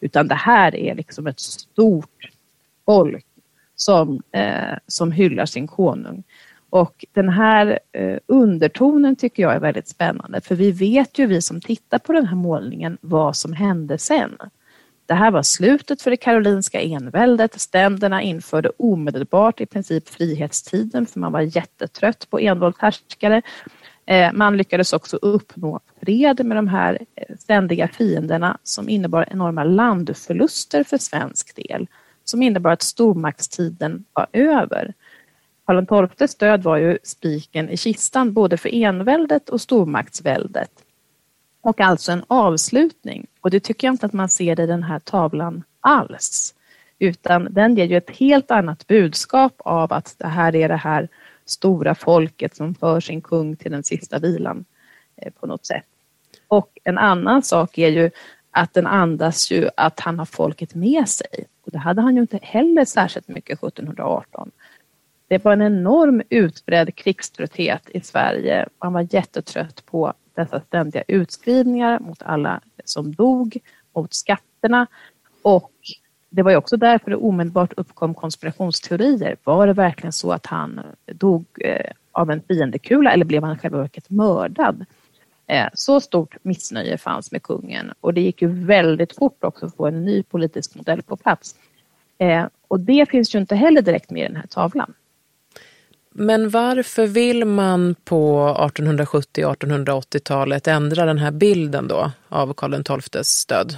Utan 0.00 0.28
det 0.28 0.34
här 0.34 0.74
är 0.74 0.94
liksom 0.94 1.26
ett 1.26 1.40
stort 1.40 2.30
folk 2.86 3.26
som, 3.76 4.22
eh, 4.32 4.78
som 4.86 5.12
hyllar 5.12 5.46
sin 5.46 5.66
konung. 5.66 6.22
Och 6.70 7.04
den 7.12 7.28
här 7.28 7.78
eh, 7.92 8.18
undertonen 8.26 9.16
tycker 9.16 9.42
jag 9.42 9.54
är 9.54 9.60
väldigt 9.60 9.88
spännande 9.88 10.40
för 10.40 10.54
vi 10.54 10.72
vet 10.72 11.18
ju 11.18 11.26
vi 11.26 11.42
som 11.42 11.60
tittar 11.60 11.98
på 11.98 12.12
den 12.12 12.26
här 12.26 12.36
målningen 12.36 12.98
vad 13.00 13.36
som 13.36 13.52
hände 13.52 13.98
sen. 13.98 14.36
Det 15.06 15.14
här 15.14 15.30
var 15.30 15.42
slutet 15.42 16.02
för 16.02 16.10
det 16.10 16.16
karolinska 16.16 16.80
enväldet. 16.80 17.60
Ständerna 17.60 18.22
införde 18.22 18.70
omedelbart 18.76 19.60
i 19.60 19.66
princip 19.66 20.08
frihetstiden 20.08 21.06
för 21.06 21.20
man 21.20 21.32
var 21.32 21.40
jättetrött 21.40 22.30
på 22.30 22.38
envåldshärskare. 22.38 23.42
Eh, 24.06 24.32
man 24.32 24.56
lyckades 24.56 24.92
också 24.92 25.16
uppnå 25.16 25.80
fred 26.00 26.46
med 26.46 26.56
de 26.56 26.68
här 26.68 26.98
eh, 27.14 27.36
ständiga 27.38 27.88
fienderna 27.88 28.58
som 28.62 28.88
innebar 28.88 29.28
enorma 29.30 29.64
landförluster 29.64 30.84
för 30.84 30.98
svensk 30.98 31.56
del. 31.56 31.86
Som 32.24 32.42
innebar 32.42 32.70
att 32.70 32.82
stormaktstiden 32.82 34.04
var 34.12 34.26
över. 34.32 34.94
Karl 35.86 36.08
XIIs 36.08 36.34
död 36.34 36.62
var 36.62 36.76
ju 36.76 36.98
spiken 37.02 37.68
i 37.68 37.76
kistan 37.76 38.32
både 38.32 38.56
för 38.56 38.74
enväldet 38.74 39.48
och 39.48 39.60
stormaktsväldet. 39.60 40.70
Och 41.60 41.80
alltså 41.80 42.12
en 42.12 42.24
avslutning. 42.26 43.26
Och 43.40 43.50
det 43.50 43.60
tycker 43.60 43.86
jag 43.86 43.94
inte 43.94 44.06
att 44.06 44.12
man 44.12 44.28
ser 44.28 44.60
i 44.60 44.66
den 44.66 44.82
här 44.82 44.98
tavlan 44.98 45.62
alls. 45.80 46.54
Utan 46.98 47.48
den 47.50 47.76
ger 47.76 47.84
ju 47.84 47.96
ett 47.96 48.10
helt 48.10 48.50
annat 48.50 48.86
budskap 48.86 49.54
av 49.58 49.92
att 49.92 50.14
det 50.18 50.26
här 50.26 50.56
är 50.56 50.68
det 50.68 50.76
här 50.76 51.08
stora 51.44 51.94
folket 51.94 52.56
som 52.56 52.74
för 52.74 53.00
sin 53.00 53.20
kung 53.20 53.56
till 53.56 53.70
den 53.70 53.84
sista 53.84 54.18
vilan 54.18 54.64
eh, 55.16 55.32
på 55.40 55.46
något 55.46 55.66
sätt. 55.66 55.84
Och 56.48 56.78
en 56.84 56.98
annan 56.98 57.42
sak 57.42 57.78
är 57.78 57.88
ju 57.88 58.10
att 58.50 58.74
den 58.74 58.86
andas 58.86 59.50
ju 59.50 59.68
att 59.76 60.00
han 60.00 60.18
har 60.18 60.26
folket 60.26 60.74
med 60.74 61.08
sig. 61.08 61.46
Och 61.64 61.70
det 61.70 61.78
hade 61.78 62.02
han 62.02 62.14
ju 62.16 62.20
inte 62.20 62.38
heller 62.42 62.84
särskilt 62.84 63.28
mycket 63.28 63.58
1718. 63.58 64.50
Det 65.30 65.44
var 65.44 65.52
en 65.52 65.62
enorm 65.62 66.22
utbredd 66.30 66.94
krigströtthet 66.94 67.90
i 67.90 68.00
Sverige. 68.00 68.68
Man 68.82 68.92
var 68.92 69.06
jättetrött 69.10 69.86
på 69.86 70.12
dessa 70.34 70.60
ständiga 70.60 71.02
utskrivningar 71.08 71.98
mot 71.98 72.22
alla 72.22 72.60
som 72.84 73.14
dog, 73.14 73.58
mot 73.94 74.14
skatterna 74.14 74.86
och 75.42 75.72
det 76.30 76.42
var 76.42 76.50
ju 76.50 76.56
också 76.56 76.76
därför 76.76 77.10
det 77.10 77.16
omedelbart 77.16 77.72
uppkom 77.76 78.14
konspirationsteorier. 78.14 79.36
Var 79.44 79.66
det 79.66 79.72
verkligen 79.72 80.12
så 80.12 80.32
att 80.32 80.46
han 80.46 80.80
dog 81.06 81.44
eh, 81.60 81.90
av 82.12 82.30
en 82.30 82.42
fiendekula 82.48 83.12
eller 83.12 83.24
blev 83.24 83.42
han 83.42 83.58
själva 83.58 83.78
verket 83.78 84.10
mördad? 84.10 84.84
Eh, 85.46 85.68
så 85.74 86.00
stort 86.00 86.36
missnöje 86.42 86.98
fanns 86.98 87.32
med 87.32 87.42
kungen 87.42 87.92
och 88.00 88.14
det 88.14 88.20
gick 88.20 88.42
ju 88.42 88.48
väldigt 88.48 89.16
fort 89.16 89.44
också 89.44 89.66
att 89.66 89.76
få 89.76 89.86
en 89.86 90.04
ny 90.04 90.22
politisk 90.22 90.74
modell 90.74 91.02
på 91.02 91.16
plats. 91.16 91.54
Eh, 92.18 92.46
och 92.68 92.80
det 92.80 93.08
finns 93.08 93.34
ju 93.34 93.38
inte 93.38 93.54
heller 93.54 93.82
direkt 93.82 94.10
med 94.10 94.22
i 94.24 94.26
den 94.26 94.36
här 94.36 94.46
tavlan. 94.46 94.94
Men 96.14 96.50
varför 96.50 97.06
vill 97.06 97.44
man 97.44 97.94
på 98.04 98.48
1870 98.48 99.44
och 99.46 99.56
1880-talet 99.56 100.66
ändra 100.66 101.04
den 101.04 101.18
här 101.18 101.30
bilden 101.30 101.88
då 101.88 102.12
av 102.28 102.54
Karl 102.54 103.00
XIIs 103.00 103.46
död? 103.46 103.76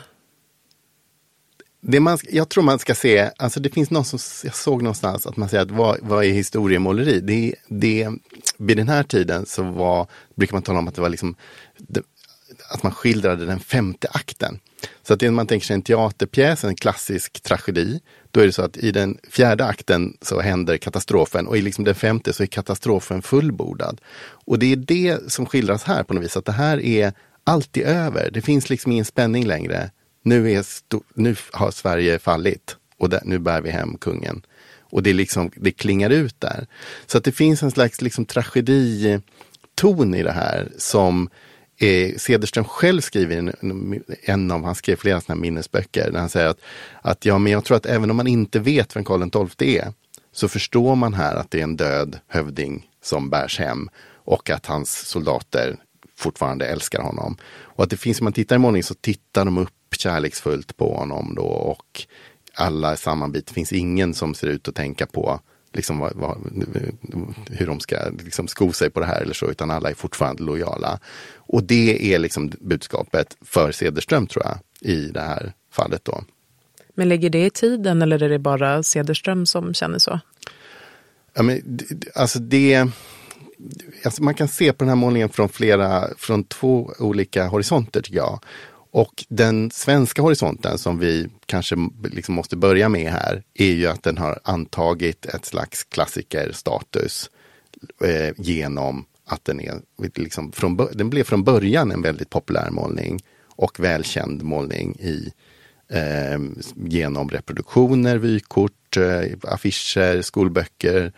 Det 1.81 2.01
man, 2.01 2.19
jag 2.29 2.49
tror 2.49 2.65
man 2.65 2.79
ska 2.79 2.95
se, 2.95 3.31
alltså 3.37 3.61
det 3.61 3.71
finns 3.71 3.91
någon 3.91 4.05
som 4.05 4.19
jag 4.45 4.55
såg 4.55 4.83
någonstans 4.83 5.27
att 5.27 5.37
man 5.37 5.49
säger 5.49 5.63
att 5.63 5.71
vad, 5.71 5.99
vad 6.03 6.25
är 6.25 6.29
historiemåleri? 6.29 7.21
Det, 7.21 7.55
det, 7.69 8.09
vid 8.59 8.77
den 8.77 8.89
här 8.89 9.03
tiden 9.03 9.47
så 9.47 9.63
var, 9.63 10.07
brukar 10.35 10.55
man 10.55 10.63
tala 10.63 10.79
om 10.79 10.89
att 10.89 10.95
det 10.95 11.01
var 11.01 11.09
liksom 11.09 11.37
det, 11.79 12.03
att 12.71 12.83
man 12.83 12.93
skildrade 12.93 13.47
den 13.47 13.61
femte 13.61 14.09
akten. 14.13 14.61
Så 15.03 15.15
att 15.15 15.21
det, 15.21 15.31
man 15.31 15.47
tänker 15.47 15.67
sig 15.67 15.75
en 15.75 15.83
teaterpjäs, 15.83 16.65
en 16.65 16.77
klassisk 16.77 17.43
tragedi, 17.43 18.01
då 18.33 18.41
är 18.41 18.47
det 18.47 18.53
så 18.53 18.63
att 18.63 18.77
i 18.77 18.93
den 18.93 19.19
fjärde 19.31 19.65
akten 19.65 20.17
så 20.23 20.41
händer 20.41 20.77
katastrofen 20.77 21.47
och 21.47 21.57
i 21.57 21.63
liksom 21.63 21.85
den 21.85 21.95
femte 21.95 22.33
så 22.33 22.43
är 22.43 22.47
katastrofen 22.47 23.23
fullbordad. 23.23 24.01
Och 24.23 24.59
det 24.59 24.73
är 24.73 24.77
det 24.77 25.33
som 25.33 25.47
skildras 25.47 25.85
här 25.85 26.03
på 26.03 26.15
något 26.15 26.25
vis, 26.25 26.37
att 26.37 26.45
det 26.45 26.53
här 26.53 26.81
är 26.81 27.13
alltid 27.45 27.83
över. 27.83 28.31
Det 28.33 28.43
finns 28.43 28.71
liksom 28.71 28.93
ingen 28.93 29.05
spänning 29.05 29.47
längre. 29.47 29.91
Nu, 30.23 30.53
är 30.53 30.65
nu 31.15 31.37
har 31.53 31.71
Sverige 31.71 32.19
fallit 32.19 32.77
och 32.99 33.09
där, 33.09 33.21
nu 33.25 33.39
bär 33.39 33.61
vi 33.61 33.71
hem 33.71 33.97
kungen. 33.97 34.43
Och 34.81 35.03
det, 35.03 35.13
liksom, 35.13 35.51
det 35.57 35.71
klingar 35.71 36.11
ut 36.11 36.41
där. 36.41 36.67
Så 37.07 37.19
att 37.19 37.25
det 37.25 37.33
finns 37.33 37.63
en 37.63 37.71
slags 37.71 38.01
liksom 38.01 38.25
tragediton 38.25 40.15
i 40.15 40.23
det 40.23 40.33
här 40.33 40.69
som 40.79 41.29
eh, 41.83 42.17
Cederström 42.17 42.65
själv 42.65 43.01
skriver 43.01 43.37
en, 43.37 44.03
en 44.23 44.51
av, 44.51 44.65
han 44.65 44.75
skrev 44.75 44.97
flera 44.97 45.21
sådana 45.21 45.41
minnesböcker, 45.41 46.11
där 46.11 46.21
han 46.21 46.29
säger 46.29 46.49
att, 46.49 46.61
att 47.03 47.25
ja, 47.25 47.39
men 47.39 47.53
jag 47.53 47.65
tror 47.65 47.77
att 47.77 47.87
även 47.87 48.11
om 48.11 48.17
man 48.17 48.27
inte 48.27 48.59
vet 48.59 48.97
vem 48.97 49.05
Karl 49.05 49.49
XII 49.49 49.79
är, 49.79 49.93
så 50.33 50.49
förstår 50.49 50.95
man 50.95 51.15
här 51.15 51.37
att 51.37 51.51
det 51.51 51.59
är 51.59 51.63
en 51.63 51.77
död 51.77 52.19
hövding 52.29 52.89
som 53.03 53.31
bärs 53.31 53.59
hem 53.59 53.89
och 54.25 54.51
att 54.51 54.67
hans 54.67 55.09
soldater 55.09 55.77
fortfarande 56.17 56.67
älskar 56.67 57.03
honom. 57.03 57.37
Och 57.45 57.85
att 57.85 57.91
det 57.91 57.97
finns, 57.97 58.21
om 58.21 58.25
man 58.25 58.33
tittar 58.33 58.57
i 58.57 58.59
målningen 58.59 58.85
så 58.85 58.95
tittar 58.95 59.45
de 59.45 59.59
upp 59.59 59.95
kärleksfullt 59.99 60.77
på 60.77 60.95
honom 60.95 61.35
då 61.35 61.43
och 61.43 62.07
alla 62.55 62.93
är 62.93 62.97
sammanbit. 62.97 63.47
Det 63.47 63.55
finns 63.55 63.73
ingen 63.73 64.15
som 64.15 64.35
ser 64.35 64.47
ut 64.47 64.69
att 64.69 64.75
tänka 64.75 65.07
på 65.07 65.41
liksom 65.73 65.99
vad, 65.99 66.13
vad, 66.17 66.39
hur 67.51 67.67
de 67.67 67.81
ska 67.81 67.97
liksom 68.25 68.49
sko 68.49 68.73
sig 68.73 68.91
på 68.91 69.01
det 69.01 69.07
här 69.07 69.21
eller 69.23 69.35
så, 69.35 69.51
utan 69.51 69.71
alla 69.71 69.91
är 69.91 69.95
fortfarande 69.95 70.43
lojala. 70.43 70.99
Och 71.37 71.65
det 71.65 72.15
är 72.15 72.19
liksom 72.19 72.53
budskapet 72.61 73.37
för 73.41 73.73
Cederström 73.73 74.27
tror 74.27 74.45
jag, 74.45 74.59
i 74.93 75.09
det 75.09 75.21
här 75.21 75.53
fallet 75.73 76.05
då. 76.05 76.25
Men 76.95 77.09
ligger 77.09 77.31
det 77.31 77.47
i 77.47 77.51
tiden 77.51 78.03
eller 78.03 78.23
är 78.23 78.29
det 78.29 78.39
bara 78.39 78.83
Cederström 78.83 79.47
som 79.47 79.75
känner 79.75 79.99
så? 79.99 80.21
Ja, 81.35 81.43
men, 81.43 81.79
alltså 82.15 82.39
det... 82.39 82.87
Alltså 84.05 84.23
man 84.23 84.35
kan 84.35 84.49
se 84.49 84.73
på 84.73 84.79
den 84.79 84.89
här 84.89 84.97
målningen 84.97 85.29
från 85.29 85.49
flera, 85.49 86.09
från 86.17 86.45
två 86.45 86.93
olika 86.99 87.47
horisonter 87.47 88.03
tycker 88.03 88.17
jag. 88.17 88.41
Och 88.93 89.25
den 89.29 89.71
svenska 89.71 90.23
horisonten 90.23 90.79
som 90.79 90.99
vi 90.99 91.29
kanske 91.47 91.77
liksom 92.05 92.35
måste 92.35 92.57
börja 92.57 92.89
med 92.89 93.13
här 93.13 93.43
är 93.55 93.73
ju 93.73 93.87
att 93.87 94.03
den 94.03 94.19
har 94.19 94.41
antagit 94.45 95.27
ett 95.27 95.45
slags 95.45 95.85
klassikerstatus 95.85 97.31
eh, 98.05 98.35
genom 98.37 99.05
att 99.27 99.45
den, 99.45 99.61
är, 99.61 99.81
liksom 100.15 100.53
från, 100.53 100.89
den 100.93 101.11
blev 101.11 101.25
från 101.25 101.45
början 101.45 101.91
en 101.91 102.03
väldigt 102.03 102.31
populär 102.31 102.71
målning 102.71 103.21
och 103.47 103.81
välkänd 103.81 104.43
målning 104.43 104.97
i, 104.99 105.33
eh, 105.89 106.41
genom 106.75 107.29
reproduktioner, 107.29 108.17
vykort, 108.17 108.97
eh, 108.97 109.23
affischer, 109.43 110.23
skolböcker 110.23 111.13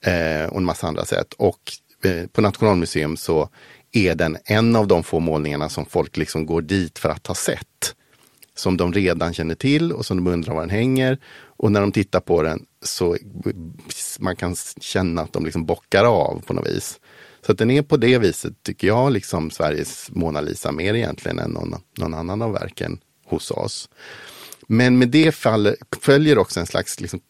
eh, 0.00 0.44
och 0.44 0.58
en 0.58 0.64
massa 0.64 0.86
andra 0.86 1.04
sätt. 1.04 1.32
Och 1.32 1.72
eh, 2.04 2.26
på 2.26 2.40
Nationalmuseum 2.40 3.16
så 3.16 3.48
är 3.96 4.14
den 4.14 4.36
en 4.44 4.76
av 4.76 4.86
de 4.86 5.02
få 5.02 5.20
målningarna 5.20 5.68
som 5.68 5.86
folk 5.86 6.16
liksom 6.16 6.46
går 6.46 6.62
dit 6.62 6.98
för 6.98 7.08
att 7.08 7.26
ha 7.26 7.34
sett. 7.34 7.94
som 8.56 8.76
de 8.76 8.92
redan 8.92 9.34
känner 9.34 9.54
till 9.54 9.92
och 9.92 10.06
som 10.06 10.16
de 10.16 10.32
undrar 10.32 10.54
var 10.54 10.60
den 10.60 10.70
hänger. 10.70 11.18
Och 11.34 11.72
när 11.72 11.80
de 11.80 11.92
tittar 11.92 12.20
på 12.20 12.42
den 12.42 12.66
så 12.82 13.16
man 14.18 14.36
kan 14.36 14.56
känna 14.80 15.22
att 15.22 15.32
de 15.32 15.44
liksom 15.44 15.66
bockar 15.66 16.04
av 16.04 16.42
på 16.46 16.52
något 16.52 16.66
vis. 16.66 17.00
Så 17.46 17.52
att 17.52 17.58
den 17.58 17.70
är 17.70 17.82
på 17.82 17.96
det 17.96 18.18
viset, 18.18 18.62
tycker 18.62 18.86
jag, 18.86 19.12
liksom 19.12 19.50
Sveriges 19.50 20.10
Mona 20.10 20.40
Lisa 20.40 20.72
mer 20.72 20.94
egentligen 20.94 21.38
än 21.38 21.50
någon, 21.50 21.74
någon 21.98 22.14
annan 22.14 22.42
av 22.42 22.52
verken 22.52 22.98
hos 23.26 23.50
oss. 23.50 23.88
Men 24.68 24.98
med 24.98 25.08
det 25.08 25.32
fall, 25.32 25.74
följer 26.00 26.38
också 26.38 26.60
en 26.60 26.66
slags 26.66 27.00
liksom, 27.00 27.20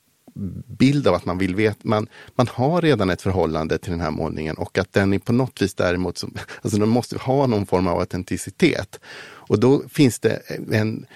bild 0.79 1.09
av 1.09 1.15
att 1.15 1.25
man 1.25 1.39
vill 1.39 1.55
veta, 1.55 1.79
man, 1.83 2.07
man 2.35 2.47
har 2.53 2.83
redan 2.83 3.11
ett 3.11 3.23
förhållande 3.23 3.79
till 3.79 3.91
den 3.91 4.01
här 4.01 4.11
målningen 4.11 4.57
och 4.57 4.79
att 4.79 4.93
den 4.93 5.13
är 5.13 5.19
på 5.19 5.33
något 5.33 5.63
vis 5.63 5.75
däremot, 5.75 6.19
som, 6.19 6.35
alltså 6.63 6.79
den 6.79 6.89
måste 6.89 7.19
ha 7.19 7.47
någon 7.47 7.67
form 7.67 7.87
av 7.87 7.99
autenticitet. 7.99 9.01
Och 9.25 9.61
då 9.61 9.83
finns 9.89 10.19
det 10.19 10.43
en, 10.73 11.07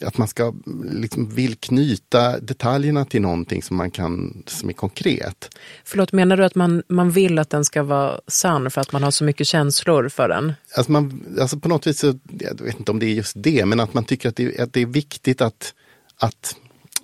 att 0.00 0.18
man 0.18 0.28
ska 0.28 0.54
liksom 0.92 1.28
vill 1.28 1.56
knyta 1.56 2.40
detaljerna 2.40 3.04
till 3.04 3.22
någonting 3.22 3.62
som 3.62 3.76
man 3.76 3.90
kan, 3.90 4.42
som 4.46 4.68
är 4.68 4.72
konkret. 4.72 5.50
Förlåt, 5.84 6.12
menar 6.12 6.36
du 6.36 6.44
att 6.44 6.54
man, 6.54 6.82
man 6.88 7.10
vill 7.10 7.38
att 7.38 7.50
den 7.50 7.64
ska 7.64 7.82
vara 7.82 8.20
sann 8.26 8.70
för 8.70 8.80
att 8.80 8.92
man 8.92 9.02
har 9.02 9.10
så 9.10 9.24
mycket 9.24 9.46
känslor 9.46 10.08
för 10.08 10.28
den? 10.28 10.52
Alltså, 10.76 10.92
man, 10.92 11.36
alltså 11.40 11.58
på 11.58 11.68
något 11.68 11.86
vis, 11.86 11.98
så, 11.98 12.18
jag 12.40 12.60
vet 12.60 12.78
inte 12.78 12.90
om 12.90 12.98
det 12.98 13.06
är 13.06 13.14
just 13.14 13.32
det, 13.36 13.66
men 13.66 13.80
att 13.80 13.94
man 13.94 14.04
tycker 14.04 14.28
att 14.28 14.36
det, 14.36 14.60
att 14.60 14.72
det 14.72 14.82
är 14.82 14.86
viktigt 14.86 15.40
att, 15.40 15.74
att 16.16 16.56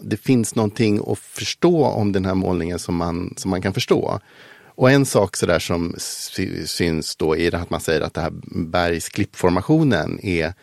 det 0.05 0.17
finns 0.17 0.55
någonting 0.55 1.01
att 1.07 1.19
förstå 1.19 1.85
om 1.85 2.13
den 2.13 2.25
här 2.25 2.35
målningen 2.35 2.79
som 2.79 2.97
man, 2.97 3.35
som 3.37 3.51
man 3.51 3.63
kan 3.63 3.75
förstå. 3.75 4.21
Och 4.77 4.91
en 4.91 5.07
sak 5.07 5.37
så 5.37 5.47
där 5.47 5.59
som 5.59 5.95
syns 6.67 7.17
då 7.17 7.37
är 7.37 7.55
att 7.55 7.71
man 7.71 7.81
säger 7.81 8.01
att 8.01 8.15
det 8.15 8.21
här 8.21 8.33
bergsklippformationen 8.71 10.21
är 10.23 10.55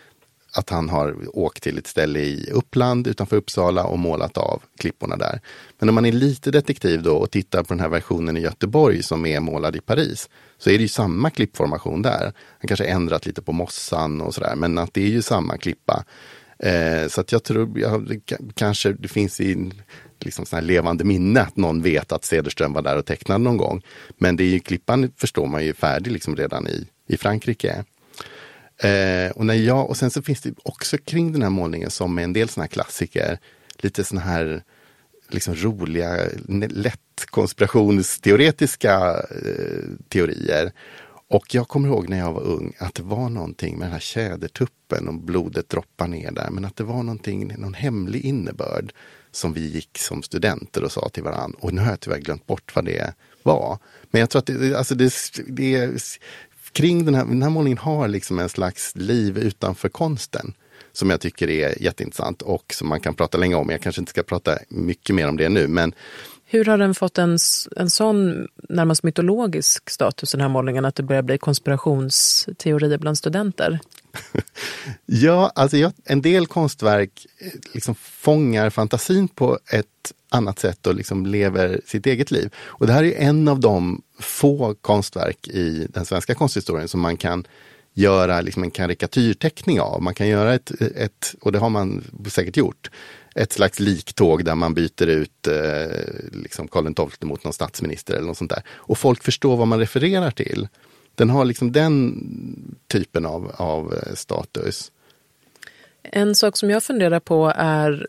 att 0.54 0.70
han 0.70 0.90
har 0.90 1.38
åkt 1.38 1.64
till 1.64 1.78
ett 1.78 1.88
ställe 1.88 2.20
i 2.20 2.50
Uppland 2.52 3.08
utanför 3.08 3.36
Uppsala 3.36 3.84
och 3.84 4.00
målat 4.00 4.38
av 4.38 4.62
klipporna 4.78 5.18
där. 5.18 5.40
Men 5.80 5.90
om 5.90 5.96
man 5.96 6.06
är 6.06 6.12
lite 6.12 6.52
detektiv 6.52 7.04
då 7.04 7.16
och 7.16 7.32
tittar 7.32 7.64
på 7.64 7.74
den 7.74 7.80
här 7.80 7.90
versionen 7.90 8.38
i 8.38 8.40
Göteborg 8.42 9.04
som 9.04 9.26
är 9.26 9.40
målad 9.40 9.76
i 9.76 9.82
Paris 9.82 10.30
så 10.58 10.70
är 10.70 10.74
det 10.74 10.82
ju 10.82 10.88
samma 10.88 11.30
klippformation 11.30 12.02
där. 12.02 12.34
Han 12.60 12.68
kanske 12.68 12.86
ändrat 12.86 13.26
lite 13.26 13.42
på 13.42 13.52
mossan 13.52 14.22
och 14.22 14.34
sådär 14.34 14.56
men 14.56 14.78
att 14.78 14.94
det 14.94 15.04
är 15.04 15.10
ju 15.10 15.22
samma 15.22 15.58
klippa. 15.58 16.04
Eh, 16.64 17.08
så 17.08 17.22
att 17.22 17.32
jag 17.32 17.44
tror, 17.44 17.80
ja, 17.80 17.98
det, 17.98 18.38
kanske 18.54 18.94
det 18.94 19.08
finns 19.08 19.42
i 19.42 19.72
liksom 20.20 20.46
sån 20.46 20.58
här 20.58 20.64
levande 20.64 21.04
minne 21.04 21.42
att 21.42 21.58
någon 21.58 21.82
vet 21.82 22.12
att 22.12 22.26
Cederström 22.26 22.74
var 22.74 22.82
där 22.82 22.98
och 22.98 23.06
tecknade 23.06 23.44
någon 23.44 23.58
gång. 23.58 23.82
Men 24.18 24.36
det 24.36 24.44
är 24.44 24.48
ju, 24.48 24.60
klippan 24.60 25.12
förstår 25.18 25.48
man 25.48 25.66
ju 25.66 25.74
färdig 25.74 26.12
liksom 26.12 26.36
redan 26.36 26.68
i, 26.68 26.88
i 27.08 27.18
Frankrike. 27.18 27.84
Eh, 28.78 29.32
och, 29.32 29.46
när 29.46 29.54
jag, 29.54 29.90
och 29.90 29.98
sen 29.98 30.12
så 30.12 30.22
finns 30.22 30.42
det 30.42 30.54
också 30.64 30.98
kring 30.98 31.32
den 31.32 31.42
här 31.42 31.50
målningen 31.50 31.90
som 31.90 32.16
med 32.16 32.24
en 32.24 32.34
del 32.34 32.50
såna 32.50 32.64
här 32.64 32.70
klassiker, 32.70 33.40
lite 33.78 34.04
såna 34.04 34.22
här 34.22 34.64
liksom 35.30 35.56
roliga, 35.56 36.18
lätt 36.70 37.00
konspirationsteoretiska 37.26 38.98
eh, 39.30 39.84
teorier. 40.10 40.72
Och 41.32 41.56
jag 41.56 41.68
kommer 41.68 41.88
ihåg 41.88 42.10
när 42.10 42.18
jag 42.18 42.34
var 42.34 42.42
ung 42.42 42.74
att 42.78 42.96
det 42.96 43.04
var 43.04 43.30
någonting 43.30 43.78
med 43.78 43.86
den 43.86 43.94
här 43.94 44.00
tjädertuppen 44.00 45.08
och 45.08 45.14
blodet 45.14 45.70
droppar 45.70 46.08
ner 46.08 46.32
där. 46.32 46.50
Men 46.52 46.66
att 46.66 46.76
det 46.76 46.84
var 46.84 47.04
någonting, 47.04 47.54
någon 47.58 47.74
hemlig 47.74 48.26
innebörd 48.26 48.94
som 49.32 49.54
vi 49.54 49.68
gick 49.68 49.98
som 49.98 50.24
studenter 50.24 50.84
och 50.84 50.92
sa 50.92 51.10
till 51.10 51.24
varandra. 51.24 51.60
Och 51.62 51.74
nu 51.74 51.82
har 51.82 51.90
jag 51.90 52.00
tyvärr 52.00 52.18
glömt 52.18 52.48
bort 52.48 52.76
vad 52.76 52.86
det 52.86 53.14
var. 53.44 53.78
Men 54.12 54.20
jag 54.20 54.30
tror 54.30 54.40
att 54.40 54.46
det, 54.46 54.76
alltså 54.76 54.96
det, 54.96 55.14
det, 55.48 56.02
kring 56.72 57.06
den 57.06 57.16
här, 57.16 57.26
den 57.26 57.42
här 57.42 57.50
målningen 57.50 57.78
har 57.78 58.08
liksom 58.08 58.40
en 58.40 58.50
slags 58.50 58.96
liv 58.96 59.38
utanför 59.38 59.90
konsten. 59.90 60.54
Som 60.94 61.10
jag 61.10 61.22
tycker 61.22 61.50
är 61.50 61.82
jätteintressant 61.84 62.42
och 62.42 62.74
som 62.74 62.88
man 62.88 63.00
kan 63.00 63.14
prata 63.14 63.38
länge 63.38 63.56
om. 63.56 63.70
Jag 63.70 63.82
kanske 63.82 64.02
inte 64.02 64.10
ska 64.10 64.24
prata 64.24 64.58
mycket 64.70 65.16
mer 65.16 65.30
om 65.30 65.38
det 65.38 65.50
nu. 65.50 65.68
Men 65.68 65.94
hur 66.52 66.66
har 66.66 66.78
den 66.78 66.96
fått 66.96 67.18
en, 67.18 67.38
en 67.76 67.90
sån 67.90 68.48
närmast 68.70 69.04
mytologisk 69.04 69.90
status, 69.90 70.32
den 70.32 70.42
här 70.42 70.50
målningen, 70.50 70.86
att 70.86 70.96
det 70.96 71.04
börjar 71.04 71.22
bli 71.22 71.38
konspirationsteorier 71.38 72.98
bland 72.98 73.18
studenter? 73.18 73.80
ja, 75.06 75.52
alltså 75.56 75.78
jag, 75.78 75.94
en 76.06 76.22
del 76.22 76.48
konstverk 76.48 77.28
eh, 77.38 77.52
liksom 77.74 77.96
fångar 77.96 78.70
fantasin 78.70 79.28
på 79.28 79.60
ett 79.72 80.14
annat 80.30 80.60
sätt 80.60 80.88
och 80.88 80.96
liksom 80.96 81.26
lever 81.26 81.82
sitt 81.86 82.06
eget 82.06 82.32
liv. 82.32 82.54
Och 82.58 82.88
det 82.88 82.94
här 82.94 83.04
är 83.04 83.28
en 83.28 83.48
av 83.48 83.60
de 83.60 84.02
få 84.20 84.76
konstverk 84.82 85.48
i 85.48 85.88
den 85.90 86.06
svenska 86.06 86.36
konsthistorien 86.36 86.88
som 86.88 87.00
man 87.00 87.18
kan 87.18 87.48
göra 87.94 88.42
liksom 88.42 88.64
en 88.64 88.72
karikatyrteckning 88.72 89.82
av. 89.82 90.02
Man 90.02 90.14
kan 90.14 90.28
göra 90.28 90.54
ett, 90.54 90.72
ett, 90.82 91.36
och 91.42 91.52
det 91.52 91.60
har 91.60 91.70
man 91.70 92.04
säkert 92.28 92.58
gjort, 92.58 92.90
ett 93.36 93.54
slags 93.54 93.80
liktåg 93.80 94.46
där 94.46 94.56
man 94.56 94.74
byter 94.74 95.08
ut 95.08 95.48
eh, 95.48 95.54
liksom 96.32 96.68
Karl 96.68 96.94
XII 96.94 97.28
mot 97.28 97.44
någon 97.44 97.54
statsminister 97.54 98.14
eller 98.14 98.28
något 98.28 98.38
sånt 98.38 98.52
där. 98.52 98.64
Och 98.70 98.98
folk 98.98 99.24
förstår 99.24 99.58
vad 99.58 99.68
man 99.68 99.80
refererar 99.80 100.32
till. 100.32 100.68
Den 101.16 101.30
har 101.30 101.46
liksom 101.46 101.72
den 101.72 102.18
typen 102.88 103.26
av, 103.26 103.52
av 103.56 103.94
eh, 103.94 104.14
status. 104.14 104.92
En 106.04 106.36
sak 106.36 106.58
som 106.58 106.70
jag 106.70 106.84
funderar 106.84 107.20
på 107.20 107.54
är 107.56 108.08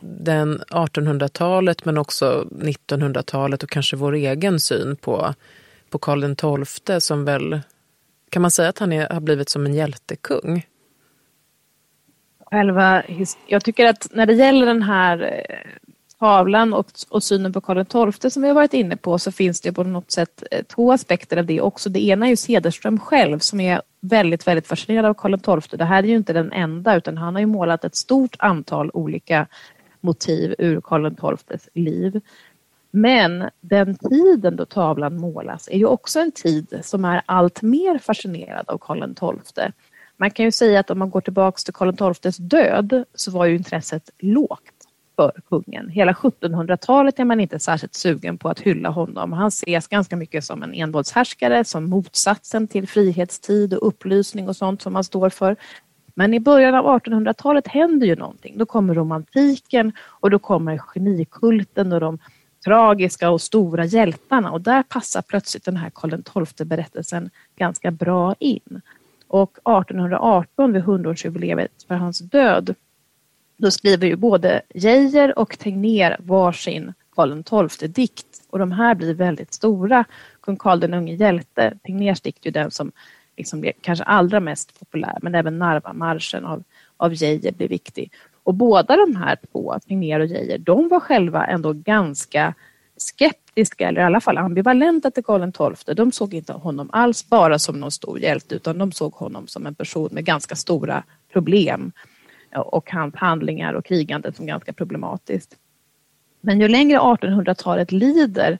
den 0.00 0.60
1800-talet 0.60 1.84
men 1.84 1.98
också 1.98 2.48
1900-talet 2.50 3.62
och 3.62 3.70
kanske 3.70 3.96
vår 3.96 4.12
egen 4.12 4.60
syn 4.60 4.96
på, 4.96 5.34
på 5.90 5.98
Karl 5.98 6.64
XII 6.64 7.00
som 7.00 7.24
väl, 7.24 7.60
kan 8.30 8.42
man 8.42 8.50
säga 8.50 8.68
att 8.68 8.78
han 8.78 8.92
är, 8.92 9.08
har 9.08 9.20
blivit 9.20 9.48
som 9.48 9.66
en 9.66 9.74
hjältekung? 9.74 10.66
Själva, 12.52 13.02
jag 13.46 13.64
tycker 13.64 13.86
att 13.86 14.08
när 14.10 14.26
det 14.26 14.32
gäller 14.32 14.66
den 14.66 14.82
här 14.82 15.22
eh, 15.22 15.56
tavlan 16.18 16.74
och, 16.74 16.86
och 17.08 17.22
synen 17.22 17.52
på 17.52 17.60
Karl 17.60 18.12
XII 18.12 18.30
som 18.30 18.42
vi 18.42 18.48
har 18.48 18.54
varit 18.54 18.74
inne 18.74 18.96
på 18.96 19.18
så 19.18 19.32
finns 19.32 19.60
det 19.60 19.72
på 19.72 19.84
något 19.84 20.10
sätt 20.10 20.42
eh, 20.50 20.62
två 20.62 20.92
aspekter 20.92 21.36
av 21.36 21.46
det 21.46 21.60
också. 21.60 21.90
Det 21.90 22.04
ena 22.04 22.26
är 22.26 22.30
ju 22.30 22.36
Cederström 22.36 23.00
själv 23.00 23.38
som 23.38 23.60
är 23.60 23.82
väldigt, 24.00 24.46
väldigt 24.46 24.66
fascinerad 24.66 25.04
av 25.04 25.14
Karl 25.14 25.60
XII. 25.60 25.78
Det 25.78 25.84
här 25.84 26.02
är 26.02 26.06
ju 26.06 26.16
inte 26.16 26.32
den 26.32 26.52
enda 26.52 26.96
utan 26.96 27.18
han 27.18 27.34
har 27.34 27.40
ju 27.40 27.46
målat 27.46 27.84
ett 27.84 27.96
stort 27.96 28.36
antal 28.38 28.90
olika 28.94 29.46
motiv 30.00 30.54
ur 30.58 30.80
Karl 30.80 31.36
XIIs 31.36 31.68
liv. 31.74 32.20
Men 32.90 33.50
den 33.60 33.94
tiden 33.94 34.56
då 34.56 34.64
tavlan 34.64 35.16
målas 35.16 35.68
är 35.68 35.78
ju 35.78 35.86
också 35.86 36.20
en 36.20 36.32
tid 36.32 36.80
som 36.82 37.04
är 37.04 37.22
allt 37.26 37.62
mer 37.62 37.98
fascinerad 37.98 38.68
av 38.68 38.78
Karl 38.78 39.14
XII. 39.44 39.72
Man 40.16 40.30
kan 40.30 40.44
ju 40.44 40.52
säga 40.52 40.80
att 40.80 40.90
om 40.90 40.98
man 40.98 41.10
går 41.10 41.20
tillbaks 41.20 41.64
till 41.64 41.74
Karl 41.74 42.14
XIIs 42.14 42.36
död 42.36 43.04
så 43.14 43.30
var 43.30 43.46
ju 43.46 43.56
intresset 43.56 44.10
lågt 44.18 44.82
för 45.16 45.32
kungen. 45.48 45.88
Hela 45.88 46.12
1700-talet 46.12 47.18
är 47.18 47.24
man 47.24 47.40
inte 47.40 47.58
särskilt 47.58 47.94
sugen 47.94 48.38
på 48.38 48.48
att 48.48 48.60
hylla 48.60 48.88
honom. 48.88 49.32
Han 49.32 49.48
ses 49.48 49.88
ganska 49.88 50.16
mycket 50.16 50.44
som 50.44 50.62
en 50.62 50.74
envåldshärskare, 50.74 51.64
som 51.64 51.84
motsatsen 51.84 52.68
till 52.68 52.88
frihetstid 52.88 53.74
och 53.74 53.88
upplysning 53.88 54.48
och 54.48 54.56
sånt 54.56 54.82
som 54.82 54.94
han 54.94 55.04
står 55.04 55.30
för. 55.30 55.56
Men 56.14 56.34
i 56.34 56.40
början 56.40 56.74
av 56.74 57.00
1800-talet 57.00 57.68
händer 57.68 58.06
ju 58.06 58.16
någonting. 58.16 58.58
Då 58.58 58.66
kommer 58.66 58.94
romantiken 58.94 59.92
och 60.00 60.30
då 60.30 60.38
kommer 60.38 60.78
genikulten 60.78 61.92
och 61.92 62.00
de 62.00 62.18
tragiska 62.64 63.30
och 63.30 63.40
stora 63.40 63.84
hjältarna 63.84 64.50
och 64.50 64.60
där 64.60 64.82
passar 64.82 65.22
plötsligt 65.22 65.64
den 65.64 65.76
här 65.76 65.90
Karl 65.94 66.44
XII-berättelsen 66.44 67.30
ganska 67.56 67.90
bra 67.90 68.34
in. 68.38 68.80
Och 69.32 69.50
1818 69.50 70.72
vid 70.72 70.82
100-årsjubileet 70.82 71.86
för 71.88 71.94
hans 71.94 72.18
död 72.18 72.74
då 73.56 73.70
skriver 73.70 74.06
ju 74.06 74.16
både 74.16 74.62
Geijer 74.74 75.38
och 75.38 75.58
Tegnér 75.58 76.16
varsin 76.18 76.92
Karl 77.14 77.68
XII-dikt 77.68 78.26
och 78.50 78.58
de 78.58 78.72
här 78.72 78.94
blir 78.94 79.14
väldigt 79.14 79.52
stora. 79.52 80.04
Kung 80.40 80.56
Karl 80.56 80.80
den 80.80 80.94
unge 80.94 81.14
hjälte, 81.14 81.78
Tegnérs 81.82 82.20
dikt 82.20 82.46
är 82.46 82.46
ju 82.46 82.52
den 82.52 82.70
som 82.70 82.92
liksom 83.36 83.60
blev 83.60 83.72
kanske 83.80 84.04
allra 84.04 84.40
mest 84.40 84.78
populär 84.78 85.18
men 85.22 85.34
även 85.34 85.58
Narvamarschen 85.58 86.44
av, 86.44 86.62
av 86.96 87.14
Geijer 87.14 87.52
blir 87.52 87.68
viktig. 87.68 88.12
Och 88.42 88.54
båda 88.54 88.96
de 88.96 89.16
här 89.16 89.38
två, 89.52 89.78
Tegnér 89.88 90.20
och 90.20 90.26
Geijer, 90.26 90.58
de 90.58 90.88
var 90.88 91.00
själva 91.00 91.46
ändå 91.46 91.72
ganska 91.72 92.54
skeptiska 92.96 93.41
eller 93.56 94.00
i 94.00 94.04
alla 94.04 94.20
fall 94.20 94.38
ambivalenta 94.38 95.10
till 95.10 95.24
Karl 95.24 95.74
XII. 95.76 95.94
De 95.94 96.12
såg 96.12 96.34
inte 96.34 96.52
honom 96.52 96.90
alls 96.92 97.28
bara 97.28 97.58
som 97.58 97.80
någon 97.80 97.90
stor 97.90 98.18
hjälte 98.18 98.54
utan 98.54 98.78
de 98.78 98.92
såg 98.92 99.12
honom 99.12 99.46
som 99.46 99.66
en 99.66 99.74
person 99.74 100.08
med 100.12 100.24
ganska 100.24 100.56
stora 100.56 101.02
problem 101.32 101.92
och 102.56 102.90
hans 102.90 103.14
handlingar 103.14 103.74
och 103.74 103.84
krigandet 103.84 104.36
som 104.36 104.46
ganska 104.46 104.72
problematiskt. 104.72 105.56
Men 106.40 106.60
ju 106.60 106.68
längre 106.68 106.98
1800-talet 106.98 107.92
lider 107.92 108.58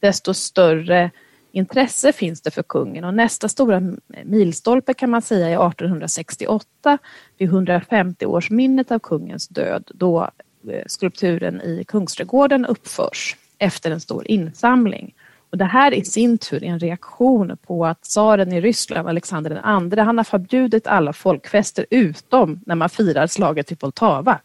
desto 0.00 0.34
större 0.34 1.10
intresse 1.52 2.12
finns 2.12 2.40
det 2.40 2.50
för 2.50 2.62
kungen 2.62 3.04
och 3.04 3.14
nästa 3.14 3.48
stora 3.48 3.82
milstolpe 4.24 4.94
kan 4.94 5.10
man 5.10 5.22
säga 5.22 5.48
är 5.48 5.68
1868 5.68 6.98
vid 7.38 7.50
150-årsminnet 7.50 8.92
av 8.92 8.98
kungens 8.98 9.48
död 9.48 9.90
då 9.94 10.30
eh, 10.70 10.82
skulpturen 10.86 11.60
i 11.60 11.84
Kungsträdgården 11.84 12.66
uppförs 12.66 13.36
efter 13.60 13.90
en 13.90 14.00
stor 14.00 14.30
insamling. 14.30 15.14
Och 15.50 15.58
det 15.58 15.64
här 15.64 15.94
i 15.94 16.04
sin 16.04 16.38
tur 16.38 16.64
är 16.64 16.68
en 16.68 16.78
reaktion 16.78 17.56
på 17.66 17.86
att 17.86 18.02
tsaren 18.02 18.52
i 18.52 18.60
Ryssland, 18.60 19.08
Alexander 19.08 19.50
II, 19.50 19.98
han 19.98 20.16
har 20.16 20.24
förbjudit 20.24 20.86
alla 20.86 21.12
folkfester 21.12 21.86
utom 21.90 22.60
när 22.66 22.74
man 22.74 22.88
firar 22.88 23.26
slaget 23.26 23.72
i 23.72 23.76
Poltava. 23.76 24.40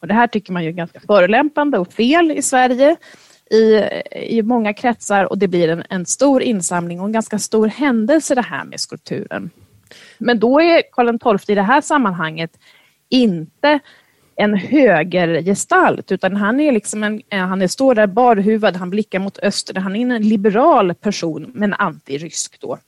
Och 0.00 0.08
det 0.08 0.14
här 0.14 0.26
tycker 0.26 0.52
man 0.52 0.64
ju 0.64 0.68
är 0.68 0.72
ganska 0.72 1.00
förolämpande 1.00 1.78
och 1.78 1.92
fel 1.92 2.30
i 2.30 2.42
Sverige 2.42 2.96
i, 3.50 3.82
i 4.12 4.42
många 4.42 4.74
kretsar 4.74 5.24
och 5.24 5.38
det 5.38 5.48
blir 5.48 5.68
en, 5.68 5.84
en 5.90 6.06
stor 6.06 6.42
insamling 6.42 7.00
och 7.00 7.06
en 7.06 7.12
ganska 7.12 7.38
stor 7.38 7.66
händelse 7.66 8.34
det 8.34 8.42
här 8.42 8.64
med 8.64 8.80
skulpturen. 8.80 9.50
Men 10.18 10.38
då 10.38 10.60
är 10.60 10.82
Karl 10.92 11.38
XII 11.38 11.52
i 11.52 11.54
det 11.54 11.62
här 11.62 11.80
sammanhanget 11.80 12.50
inte 13.08 13.80
en 14.36 14.54
högergestalt 14.54 16.12
utan 16.12 16.36
han 16.36 16.60
är 16.60 16.72
liksom 16.72 17.04
en, 17.04 17.22
eh, 17.30 17.38
han 17.38 17.62
är, 17.62 17.66
står 17.66 17.94
där 17.94 18.06
barhuvad, 18.06 18.76
han 18.76 18.90
blickar 18.90 19.18
mot 19.18 19.38
öster, 19.38 19.74
han 19.74 19.96
är 19.96 20.16
en 20.16 20.28
liberal 20.28 20.94
person 20.94 21.50
men 21.54 21.74
antirysk 21.74 22.60
då. 22.60 22.78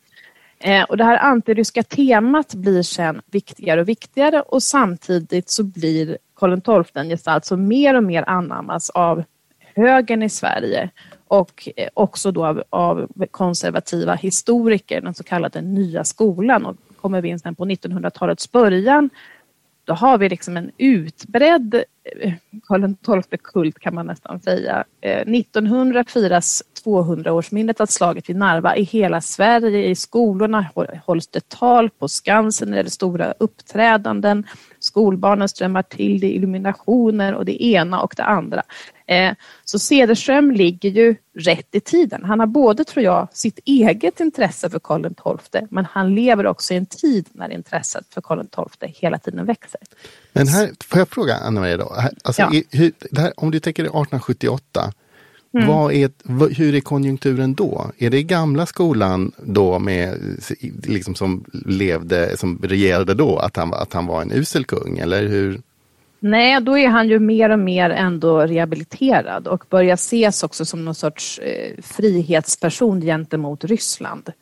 Eh, 0.59 0.83
och 0.83 0.97
det 0.97 1.05
här 1.05 1.19
antiryska 1.19 1.83
temat 1.83 2.55
blir 2.55 2.83
sen 2.83 3.21
viktigare 3.27 3.81
och 3.81 3.89
viktigare 3.89 4.41
och 4.41 4.63
samtidigt 4.63 5.51
så 5.51 5.65
blir 5.65 6.19
Karl 6.37 6.85
XII 6.85 7.03
en 7.03 7.09
gestalt 7.09 7.45
som 7.45 7.69
mer 7.69 7.95
och 7.95 8.05
mer 8.05 8.25
anammas 8.27 8.91
av 8.91 9.25
högern 9.75 10.23
i 10.23 10.29
Sverige 10.29 10.91
och 11.29 11.69
eh, 11.77 11.89
också 11.95 12.31
då 12.31 12.47
av, 12.47 12.63
av 12.71 13.09
konservativa 13.31 14.15
historiker, 14.15 15.01
den 15.01 15.15
så 15.15 15.25
kallade 15.25 15.61
nya 15.61 16.05
skolan. 16.05 16.67
Och 16.67 16.77
kommer 17.01 17.21
vi 17.21 17.29
in 17.29 17.39
sen 17.39 17.55
på 17.55 17.65
1900-talets 17.65 18.53
början 18.53 19.11
då 19.89 19.95
har 19.95 20.19
vi 20.19 20.29
liksom 20.29 20.57
en 20.57 20.71
utbredd 20.79 21.85
Karl 22.63 22.95
XII-kult 23.23 23.79
kan 23.79 23.95
man 23.95 24.07
nästan 24.07 24.41
säga. 24.41 24.85
1900 25.01 26.05
firas 26.09 26.63
200-årsminnet 26.85 27.81
av 27.81 27.87
slaget 27.87 28.29
vid 28.29 28.37
Narva 28.37 28.77
i 28.77 28.83
hela 28.83 29.21
Sverige. 29.21 29.89
I 29.89 29.95
skolorna 29.95 30.67
hålls 31.05 31.27
det 31.27 31.49
tal, 31.49 31.91
på 31.91 32.09
Skansen 32.09 32.75
är 32.75 32.85
det 32.85 32.91
stora 32.91 33.35
uppträdanden. 33.39 34.47
Skolbarnen 34.79 35.49
strömmar 35.49 35.83
till, 35.83 36.21
det 36.21 36.27
är 36.27 36.31
illuminationer 36.31 37.35
och 37.35 37.45
det 37.45 37.65
ena 37.65 38.01
och 38.01 38.15
det 38.17 38.25
andra. 38.25 38.63
Eh, 39.07 39.35
så 39.65 39.79
Cederström 39.79 40.51
ligger 40.51 40.91
ju 40.91 41.17
rätt 41.35 41.75
i 41.75 41.81
tiden. 41.81 42.25
Han 42.25 42.41
har 42.41 42.47
både, 42.47 42.85
tror 42.85 43.05
jag, 43.05 43.29
sitt 43.33 43.59
eget 43.65 44.21
intresse 44.21 44.71
för 44.71 44.79
Karl 44.79 45.03
XII 45.03 45.67
men 45.71 45.85
han 45.85 46.15
lever 46.15 46.47
också 46.47 46.75
i 46.75 46.77
en 46.77 46.87
tid 46.87 47.29
när 47.33 47.53
intresset 47.53 48.15
för 48.15 48.21
Karl 48.21 48.69
XII 48.79 48.95
hela 48.99 49.19
tiden 49.19 49.45
växer. 49.45 49.81
Men 50.39 50.49
här, 50.49 50.71
får 50.85 50.99
jag 50.99 51.09
fråga 51.09 51.37
Anna-Maria 51.37 51.77
då? 51.77 51.95
Alltså, 52.25 52.43
ja. 52.43 52.63
hur, 52.71 52.93
här, 53.17 53.33
om 53.37 53.51
du 53.51 53.61
tänker 53.61 53.83
1878, 53.83 54.93
Mm. 55.55 55.69
Vad 55.69 55.93
är, 55.93 56.11
hur 56.55 56.75
är 56.75 56.81
konjunkturen 56.81 57.55
då? 57.55 57.91
Är 57.99 58.11
det 58.11 58.23
gamla 58.23 58.67
skolan 58.67 59.33
då 59.37 59.79
med, 59.79 60.19
liksom 60.85 61.15
som 61.15 61.45
levde, 61.67 62.37
som 62.37 62.59
regerade 62.63 63.15
då, 63.15 63.37
att 63.37 63.57
han, 63.57 63.75
att 63.75 63.93
han 63.93 64.07
var 64.07 64.23
en 64.23 64.33
usel 64.33 64.65
kung? 64.65 64.99
Eller 64.99 65.27
hur? 65.27 65.61
Nej, 66.21 66.61
då 66.61 66.79
är 66.79 66.89
han 66.89 67.09
ju 67.09 67.19
mer 67.19 67.51
och 67.51 67.59
mer 67.59 67.91
ändå 67.91 68.41
rehabiliterad 68.41 69.47
och 69.47 69.65
börjar 69.71 69.95
ses 69.95 70.43
också 70.43 70.65
som 70.65 70.85
någon 70.85 70.95
sorts 70.95 71.39
eh, 71.39 71.83
frihetsperson 71.83 73.01
gentemot 73.01 73.65
Ryssland. 73.65 74.33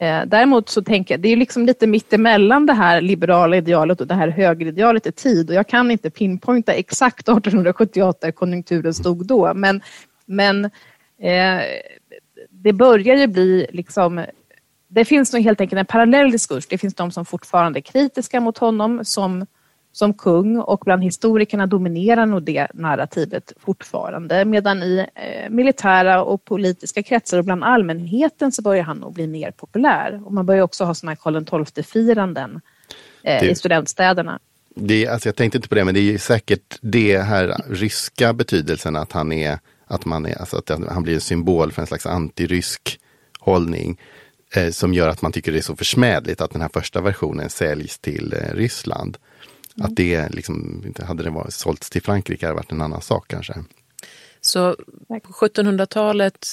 Eh, 0.00 0.22
däremot 0.26 0.68
så 0.68 0.82
tänker 0.82 1.14
jag, 1.14 1.20
det 1.20 1.28
är 1.28 1.36
liksom 1.36 1.66
lite 1.66 1.86
mittemellan 1.86 2.66
det 2.66 2.72
här 2.72 3.00
liberala 3.00 3.56
idealet 3.56 4.00
och 4.00 4.06
det 4.06 4.14
här 4.14 4.28
högeridealet 4.28 5.06
i 5.06 5.12
tid 5.12 5.48
och 5.50 5.54
jag 5.54 5.68
kan 5.68 5.90
inte 5.90 6.10
pinpointa 6.10 6.72
exakt 6.72 7.28
1878 7.28 8.18
där 8.26 8.32
konjunkturen 8.32 8.94
stod 8.94 9.26
då 9.26 9.54
men, 9.54 9.80
men 10.26 10.64
eh, 11.20 11.60
det 12.50 12.72
börjar 12.72 13.16
ju 13.16 13.26
bli 13.26 13.66
liksom 13.70 14.24
det 14.88 15.04
finns 15.04 15.32
nog 15.32 15.42
helt 15.42 15.60
enkelt 15.60 15.78
en 15.80 15.86
parallell 15.86 16.30
diskurs. 16.30 16.66
Det 16.66 16.78
finns 16.78 16.94
de 16.94 17.10
som 17.10 17.24
fortfarande 17.24 17.78
är 17.78 17.80
kritiska 17.80 18.40
mot 18.40 18.58
honom 18.58 19.04
som 19.04 19.46
som 19.98 20.14
kung 20.14 20.58
och 20.58 20.82
bland 20.84 21.04
historikerna 21.04 21.66
dominerar 21.66 22.26
nog 22.26 22.42
det 22.42 22.66
narrativet 22.74 23.52
fortfarande 23.58 24.44
medan 24.44 24.82
i 24.82 25.06
eh, 25.14 25.50
militära 25.50 26.22
och 26.22 26.44
politiska 26.44 27.02
kretsar 27.02 27.38
och 27.38 27.44
bland 27.44 27.64
allmänheten 27.64 28.52
så 28.52 28.62
börjar 28.62 28.82
han 28.82 28.96
nog 28.96 29.14
bli 29.14 29.26
mer 29.26 29.50
populär. 29.50 30.20
Och 30.24 30.32
man 30.32 30.46
börjar 30.46 30.62
också 30.62 30.84
ha 30.84 30.94
sådana 30.94 31.10
här 31.10 31.44
Karl 31.44 31.64
XII-firanden 31.64 32.60
eh, 33.22 33.44
i 33.44 33.54
studentstäderna. 33.54 34.38
Det, 34.74 35.06
alltså 35.06 35.28
jag 35.28 35.36
tänkte 35.36 35.58
inte 35.58 35.68
på 35.68 35.74
det, 35.74 35.84
men 35.84 35.94
det 35.94 36.14
är 36.14 36.18
säkert 36.18 36.78
det 36.80 37.18
här 37.18 37.56
ryska 37.68 38.32
betydelsen 38.32 38.96
att 38.96 39.12
han 39.12 39.32
är, 39.32 39.58
att 39.86 40.04
man 40.04 40.26
är, 40.26 40.38
alltså 40.40 40.56
att 40.56 40.70
han 40.88 41.02
blir 41.02 41.14
en 41.14 41.20
symbol 41.20 41.72
för 41.72 41.82
en 41.82 41.86
slags 41.86 42.06
antirysk 42.06 43.00
hållning 43.38 44.00
eh, 44.56 44.70
som 44.70 44.94
gör 44.94 45.08
att 45.08 45.22
man 45.22 45.32
tycker 45.32 45.52
det 45.52 45.58
är 45.58 45.62
så 45.62 45.76
försmädligt 45.76 46.40
att 46.40 46.50
den 46.50 46.60
här 46.60 46.70
första 46.72 47.00
versionen 47.00 47.50
säljs 47.50 47.98
till 47.98 48.32
eh, 48.32 48.54
Ryssland. 48.54 49.18
Att 49.80 49.96
det 49.96 50.28
liksom, 50.28 50.82
inte 50.86 51.04
hade 51.04 51.22
det 51.22 51.30
varit 51.30 51.54
sålts 51.54 51.90
till 51.90 52.02
Frankrike 52.02 52.46
hade 52.46 52.56
varit 52.56 52.72
en 52.72 52.80
annan 52.80 53.02
sak 53.02 53.28
kanske. 53.28 53.54
Så 54.40 54.76
på 55.08 55.32
1700-talet 55.32 56.46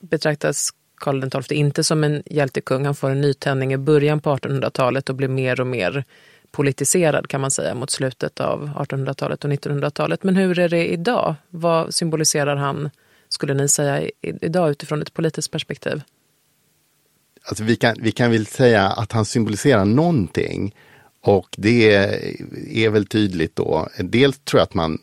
betraktas 0.00 0.70
Karl 1.00 1.42
XII 1.42 1.58
inte 1.58 1.84
som 1.84 2.04
en 2.04 2.22
hjältekung. 2.26 2.84
Han 2.84 2.94
får 2.94 3.10
en 3.10 3.20
nytändning 3.20 3.72
i 3.72 3.76
början 3.76 4.20
på 4.20 4.36
1800-talet 4.36 5.08
och 5.08 5.14
blir 5.14 5.28
mer 5.28 5.60
och 5.60 5.66
mer 5.66 6.04
politiserad 6.50 7.28
kan 7.28 7.40
man 7.40 7.50
säga 7.50 7.74
mot 7.74 7.90
slutet 7.90 8.40
av 8.40 8.68
1800-talet 8.68 9.44
och 9.44 9.50
1900-talet. 9.50 10.22
Men 10.22 10.36
hur 10.36 10.58
är 10.58 10.68
det 10.68 10.92
idag? 10.92 11.34
Vad 11.50 11.94
symboliserar 11.94 12.56
han, 12.56 12.90
skulle 13.28 13.54
ni 13.54 13.68
säga, 13.68 14.10
idag 14.22 14.70
utifrån 14.70 15.02
ett 15.02 15.14
politiskt 15.14 15.50
perspektiv? 15.50 16.02
Alltså 17.42 17.64
vi, 17.64 17.76
kan, 17.76 17.96
vi 18.00 18.12
kan 18.12 18.30
väl 18.30 18.46
säga 18.46 18.86
att 18.88 19.12
han 19.12 19.24
symboliserar 19.24 19.84
någonting. 19.84 20.74
Och 21.28 21.48
det 21.56 21.94
är 22.84 22.90
väl 22.90 23.06
tydligt 23.06 23.56
då. 23.56 23.88
Dels 23.98 24.38
tror 24.38 24.58
jag 24.58 24.64
att 24.64 24.74
man 24.74 24.98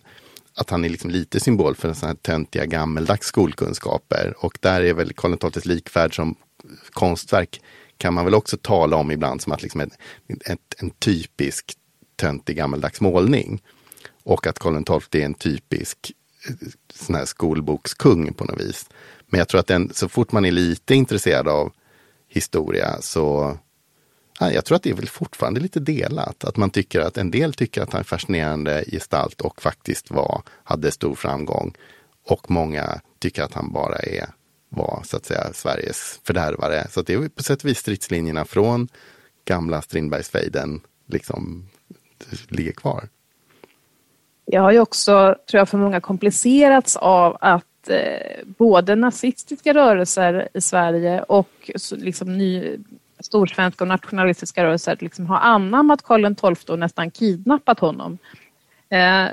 att 0.58 0.70
han 0.70 0.86
är 0.86 0.90
liksom 0.90 1.10
lite 1.10 1.40
symbol 1.40 1.76
för 1.76 1.94
sådana 1.94 2.12
här 2.12 2.16
töntiga 2.16 2.66
gammeldags 2.66 3.28
skolkunskaper. 3.28 4.34
Och 4.38 4.58
där 4.62 4.82
är 4.82 4.94
väl 4.94 5.14
Karl 5.14 5.52
XIIs 5.52 5.66
likvärd 5.66 6.16
som 6.16 6.36
konstverk 6.92 7.62
kan 7.98 8.14
man 8.14 8.26
väl 8.26 8.34
också 8.34 8.58
tala 8.58 8.98
om 8.98 9.12
ibland 9.12 9.42
som 9.42 9.52
att 9.52 9.62
liksom 9.62 9.82
ett, 9.82 9.94
ett, 10.46 10.76
en 10.78 10.90
typisk 10.90 11.74
töntig 12.16 12.58
gammeldags 12.58 13.02
målning. 13.02 13.62
Och 14.24 14.48
att 14.48 14.60
Karl 14.60 14.84
XII 14.84 15.22
är 15.22 15.26
en 15.26 15.34
typisk 15.34 16.12
eh, 16.50 16.56
sån 16.94 17.16
här 17.16 17.26
skolbokskung 17.26 18.34
på 18.34 18.46
något 18.46 18.62
vis. 18.62 18.90
Men 19.28 19.38
jag 19.38 19.48
tror 19.48 19.60
att 19.60 19.68
den, 19.68 19.94
så 19.94 20.10
fort 20.10 20.32
man 20.32 20.46
är 20.46 20.52
lite 20.52 20.96
intresserad 20.96 21.48
av 21.48 21.72
historia 22.28 23.02
så 23.02 23.58
jag 24.40 24.66
tror 24.66 24.76
att 24.76 24.84
det 24.84 24.90
är 24.90 24.94
väl 24.94 25.10
fortfarande 25.10 25.60
lite 25.60 25.80
delat. 25.80 26.44
Att 26.44 26.58
man 26.58 26.70
tycker 26.70 27.00
att 27.00 27.18
en 27.18 27.32
del 27.32 27.54
tycker 27.54 27.82
att 27.82 27.92
han 27.92 28.00
är 28.00 28.04
fascinerande 28.04 28.84
gestalt 28.88 29.42
och 29.42 29.62
faktiskt 29.62 30.12
var, 30.12 30.42
hade 30.64 30.92
stor 30.92 31.16
framgång. 31.16 31.74
Och 32.28 32.52
många 32.52 33.02
tycker 33.20 33.44
att 33.44 33.54
han 33.54 33.74
bara 33.74 33.96
är, 33.96 34.26
var 34.70 35.02
så 35.04 35.18
att 35.18 35.26
säga 35.26 35.54
Sveriges 35.54 36.20
fördärvare. 36.24 36.88
Så 36.90 37.02
det 37.02 37.14
är 37.14 37.30
på 37.30 37.44
sätt 37.44 37.64
och 37.64 37.70
vis 37.70 37.80
stridslinjerna 37.80 38.46
från 38.46 38.88
gamla 39.46 39.82
Strindbergsfejden 39.82 40.82
liksom 41.08 41.70
ligger 42.48 42.72
kvar. 42.72 43.10
Jag 44.46 44.62
har 44.62 44.72
ju 44.72 44.80
också, 44.80 45.36
tror 45.50 45.60
jag, 45.60 45.70
för 45.70 45.78
många 45.78 46.02
komplicerats 46.02 46.96
av 46.96 47.38
att 47.42 47.90
eh, 47.90 48.46
både 48.46 48.96
nazistiska 48.96 49.74
rörelser 49.74 50.50
i 50.54 50.62
Sverige 50.62 51.24
och 51.24 51.72
liksom 51.92 52.38
ny, 52.38 52.78
storsvenska 53.26 53.84
och 53.84 53.88
nationalistiska 53.88 54.64
rörelser 54.64 54.98
liksom 55.00 55.26
har 55.26 55.40
anammat 55.40 56.04
Karl 56.04 56.36
XII 56.36 56.74
och 56.74 56.80
nästan 56.80 57.12
kidnappat 57.12 57.80
honom. 57.80 58.18
Eh, 58.90 59.28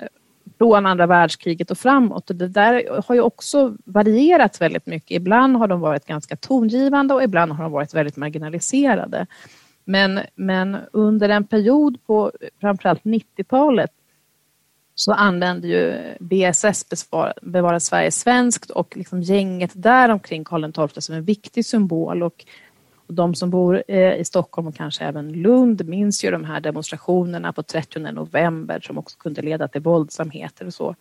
från 0.59 0.87
andra 0.87 1.07
världskriget 1.07 1.70
och 1.70 1.78
framåt. 1.78 2.31
Och 2.31 2.37
det 2.37 2.48
där 2.48 3.02
har 3.07 3.14
ju 3.14 3.20
också 3.20 3.76
varierat 3.85 4.61
väldigt 4.61 4.87
mycket. 4.87 5.11
Ibland 5.11 5.57
har 5.57 5.68
de 5.68 5.81
varit 5.81 6.07
ganska 6.07 6.37
tongivande 6.37 7.14
och 7.14 7.22
ibland 7.22 7.52
har 7.52 7.62
de 7.62 7.72
varit 7.72 7.94
väldigt 7.94 8.16
marginaliserade. 8.16 9.26
Men, 9.85 10.20
men 10.35 10.76
under 10.92 11.28
en 11.28 11.44
period 11.44 12.07
på 12.07 12.33
framförallt 12.61 13.02
90-talet 13.02 13.90
så 14.94 15.12
använde 15.12 15.68
ju 15.68 15.94
BSS, 16.20 16.87
Bevara 17.42 17.81
Sverige 17.81 18.10
svenskt 18.10 18.71
och 18.71 18.96
liksom 18.96 19.23
gänget 19.23 19.71
där 19.75 20.08
omkring 20.08 20.44
Karl 20.44 20.88
XII 20.88 21.02
som 21.02 21.14
en 21.14 21.25
viktig 21.25 21.67
symbol 21.67 22.23
och 22.23 22.44
de 23.15 23.35
som 23.35 23.50
bor 23.50 23.83
eh, 23.88 24.15
i 24.15 24.25
Stockholm 24.25 24.69
och 24.69 24.77
kanske 24.77 25.04
även 25.04 25.33
Lund 25.33 25.88
minns 25.88 26.25
ju 26.25 26.31
de 26.31 26.44
här 26.44 26.60
demonstrationerna 26.60 27.52
på 27.52 27.63
30 27.63 27.98
november 27.98 28.81
som 28.81 28.98
också 28.98 29.19
kunde 29.19 29.42
leda 29.42 29.69
till 29.69 29.81
våldsamheter 29.81 30.67
och 30.67 30.75
så. 30.75 30.96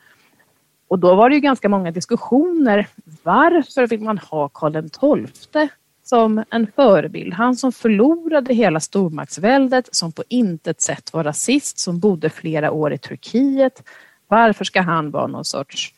Och 0.87 0.99
då 0.99 1.15
var 1.15 1.29
det 1.29 1.35
ju 1.35 1.41
ganska 1.41 1.69
många 1.69 1.91
diskussioner. 1.91 2.87
Varför 3.23 3.87
vill 3.87 4.01
man 4.01 4.17
ha 4.17 4.49
Karl 4.49 4.89
XII 4.89 5.69
som 6.03 6.43
en 6.49 6.67
förebild? 6.75 7.33
Han 7.33 7.55
som 7.55 7.71
förlorade 7.71 8.53
hela 8.53 8.79
stormaktsväldet, 8.79 9.95
som 9.95 10.11
på 10.11 10.23
intet 10.27 10.81
sätt 10.81 11.13
var 11.13 11.23
rasist, 11.23 11.79
som 11.79 11.99
bodde 11.99 12.29
flera 12.29 12.71
år 12.71 12.93
i 12.93 12.97
Turkiet. 12.97 13.83
Varför 14.27 14.65
ska 14.65 14.81
han 14.81 15.11
vara 15.11 15.27
någon 15.27 15.45
sorts 15.45 15.93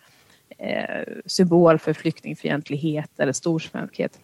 eh, 0.57 1.13
symbol 1.25 1.79
för 1.79 1.93
flyktingfientlighet 1.93 3.19
eller 3.19 3.33
storsvenskhet. 3.33 4.19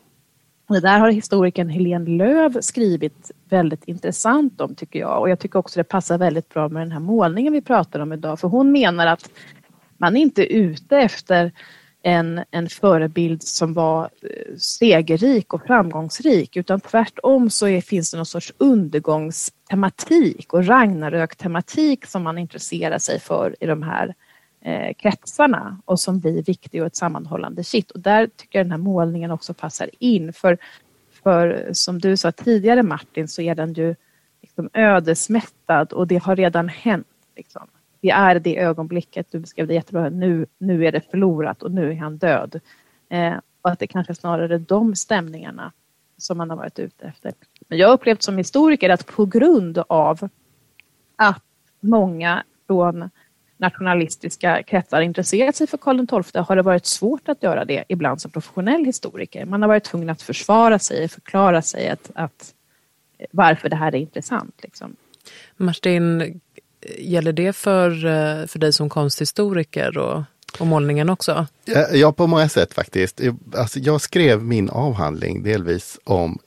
Det 0.70 0.80
där 0.80 1.00
har 1.00 1.10
historikern 1.12 1.70
Helene 1.70 2.10
Löv 2.10 2.62
skrivit 2.62 3.32
väldigt 3.50 3.84
intressant 3.84 4.62
om 4.62 4.76
tycker 4.76 5.00
jag. 5.00 5.20
Och 5.20 5.30
jag 5.30 5.40
tycker 5.40 5.60
också 5.60 5.80
det 5.80 5.84
passar 5.84 6.18
väldigt 6.18 6.50
bra 6.50 6.70
med 6.70 6.82
den 6.82 6.92
här 6.92 7.00
målningen 7.00 7.54
vi 7.54 7.62
pratar 7.62 8.00
om 8.00 8.14
idag. 8.14 8.40
För 8.40 8.48
hon 8.48 8.72
menar 8.72 9.08
att 9.08 9.30
man 9.98 10.18
är 10.18 10.22
inte 10.22 10.54
ute 10.54 10.98
efter 10.98 11.52
en, 12.04 12.44
en 12.52 12.70
förebild 12.70 13.44
som 13.44 13.74
var 13.74 14.04
eh, 14.04 14.56
segerrik 14.58 15.54
och 15.54 15.66
framgångsrik. 15.66 16.58
Utan 16.58 16.80
tvärtom 16.80 17.50
så 17.50 17.68
är, 17.68 17.82
finns 17.82 18.12
det 18.12 18.18
någon 18.18 18.26
sorts 18.26 18.54
undergångstematik 18.58 20.54
och 20.54 20.66
Ragnarök-tematik 20.66 22.06
som 22.06 22.24
man 22.24 22.38
intresserar 22.38 22.98
sig 22.98 23.20
för 23.20 23.56
i 23.60 23.66
de 23.66 23.84
här 23.84 24.16
eh, 24.62 24.94
kretsarna 24.94 25.82
och 25.86 26.00
som 26.00 26.20
blir 26.20 26.44
viktig 26.44 26.82
och 26.82 26.88
ett 26.88 26.96
sammanhållande 26.96 27.64
kitt. 27.64 27.92
Och 27.92 28.00
där 28.00 28.28
tycker 28.36 28.60
jag 28.60 28.66
den 28.66 28.72
här 28.72 28.78
målningen 28.78 29.32
också 29.32 29.54
passar 29.54 29.90
in 30.00 30.34
för, 30.34 30.58
för 31.24 31.70
som 31.74 32.00
du 32.00 32.18
sa 32.18 32.32
tidigare 32.32 32.84
Martin 32.84 33.28
så 33.28 33.42
är 33.42 33.56
den 33.56 33.74
ju 33.74 33.96
liksom 34.42 34.70
ödesmättad 34.74 35.94
och 35.94 36.08
det 36.08 36.18
har 36.18 36.36
redan 36.36 36.70
hänt. 36.70 37.08
Liksom 37.36 37.68
det 38.02 38.10
är 38.10 38.40
det 38.40 38.60
ögonblicket, 38.60 39.28
du 39.32 39.40
beskrev 39.40 39.68
det 39.68 39.74
jättebra, 39.74 40.10
nu, 40.10 40.46
nu 40.58 40.86
är 40.86 40.92
det 40.92 41.02
förlorat 41.12 41.64
och 41.64 41.72
nu 41.72 41.92
är 41.92 41.96
han 41.96 42.18
död. 42.18 42.60
Eh, 43.10 43.38
och 43.62 43.70
att 43.70 43.80
det 43.80 43.88
kanske 43.88 44.16
snarare 44.16 44.56
är 44.56 44.60
de 44.60 44.96
stämningarna 44.96 45.72
som 46.18 46.38
man 46.38 46.50
har 46.50 46.58
varit 46.58 46.80
ute 46.80 47.06
efter. 47.06 47.34
Men 47.68 47.78
jag 47.78 47.88
har 47.88 47.94
upplevt 47.94 48.24
som 48.24 48.38
historiker 48.38 48.90
att 48.90 49.06
på 49.06 49.26
grund 49.26 49.84
av 49.88 50.30
att 51.16 51.44
många 51.80 52.44
från 52.68 53.10
nationalistiska 53.60 54.64
kretsar 54.64 55.02
intresserat 55.02 55.56
sig 55.56 55.68
för 55.68 55.78
Karl 55.78 56.24
XII 56.24 56.42
har 56.42 56.56
det 56.56 56.62
varit 56.62 56.86
svårt 56.86 57.30
att 57.30 57.44
göra 57.44 57.66
det 57.66 57.84
ibland 57.88 58.22
som 58.22 58.32
professionell 58.32 58.86
historiker. 58.86 59.46
Man 59.46 59.62
har 59.62 59.70
varit 59.70 59.84
tvungen 59.84 60.10
att 60.10 60.22
försvara 60.22 60.80
sig, 60.80 61.08
förklara 61.08 61.62
sig 61.62 61.90
att, 61.90 62.12
att 62.16 62.54
varför 63.32 63.70
det 63.70 63.76
här 63.76 63.96
är 63.96 64.00
intressant. 64.00 64.56
Liksom. 64.64 64.96
Martin, 65.58 66.40
Gäller 66.98 67.34
det 67.34 67.54
för, 67.54 68.06
eh, 68.06 68.48
för 68.48 68.60
dig 68.60 68.74
som 68.74 68.90
konsthistoriker 68.90 69.98
och, 69.98 70.24
och 70.60 70.68
målningen 70.68 71.10
också? 71.10 71.48
Ja, 71.94 72.12
på 72.12 72.28
många 72.28 72.50
sätt 72.50 72.74
faktiskt. 72.74 73.22
Alltså, 73.56 73.80
jag 73.80 74.02
skrev 74.02 74.44
min 74.44 74.70
avhandling 74.70 75.44
delvis 75.44 76.00
om 76.04 76.40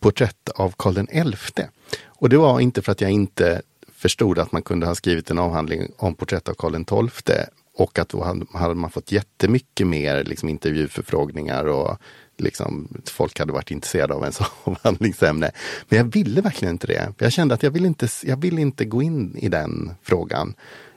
porträtt 0.00 0.48
av 0.54 0.74
Karl 0.76 1.06
XI. 1.34 1.62
Och 2.04 2.28
det 2.28 2.36
var 2.36 2.60
inte 2.60 2.82
för 2.82 2.92
att 2.92 3.00
jag 3.00 3.10
inte 3.10 3.62
förstod 4.00 4.38
att 4.38 4.52
man 4.52 4.62
kunde 4.62 4.86
ha 4.86 4.94
skrivit 4.94 5.30
en 5.30 5.38
avhandling 5.38 5.92
om 5.96 6.14
porträtt 6.14 6.48
av 6.48 6.54
Karl 6.54 7.10
XII 7.10 7.36
och 7.76 7.98
att 7.98 8.08
då 8.08 8.44
hade 8.52 8.74
man 8.74 8.90
fått 8.90 9.12
jättemycket 9.12 9.86
mer 9.86 10.24
liksom, 10.24 10.48
intervjuförfrågningar 10.48 11.64
och 11.64 11.98
liksom, 12.38 12.88
folk 13.06 13.38
hade 13.38 13.52
varit 13.52 13.70
intresserade 13.70 14.14
av 14.14 14.22
ens 14.22 14.40
avhandlingsämne. 14.64 15.50
Men 15.88 15.96
jag 15.98 16.04
ville 16.04 16.40
verkligen 16.40 16.74
inte 16.74 16.86
det. 16.86 17.12
Jag 17.18 17.32
kände 17.32 17.54
att 17.54 17.62
jag 17.62 17.70
ville 17.70 17.86
inte, 17.86 18.08
jag 18.24 18.40
ville 18.40 18.60
inte 18.60 18.84
gå 18.84 19.02
in 19.02 19.36
i 19.36 19.48
den 19.48 19.90
frågan. 20.02 20.54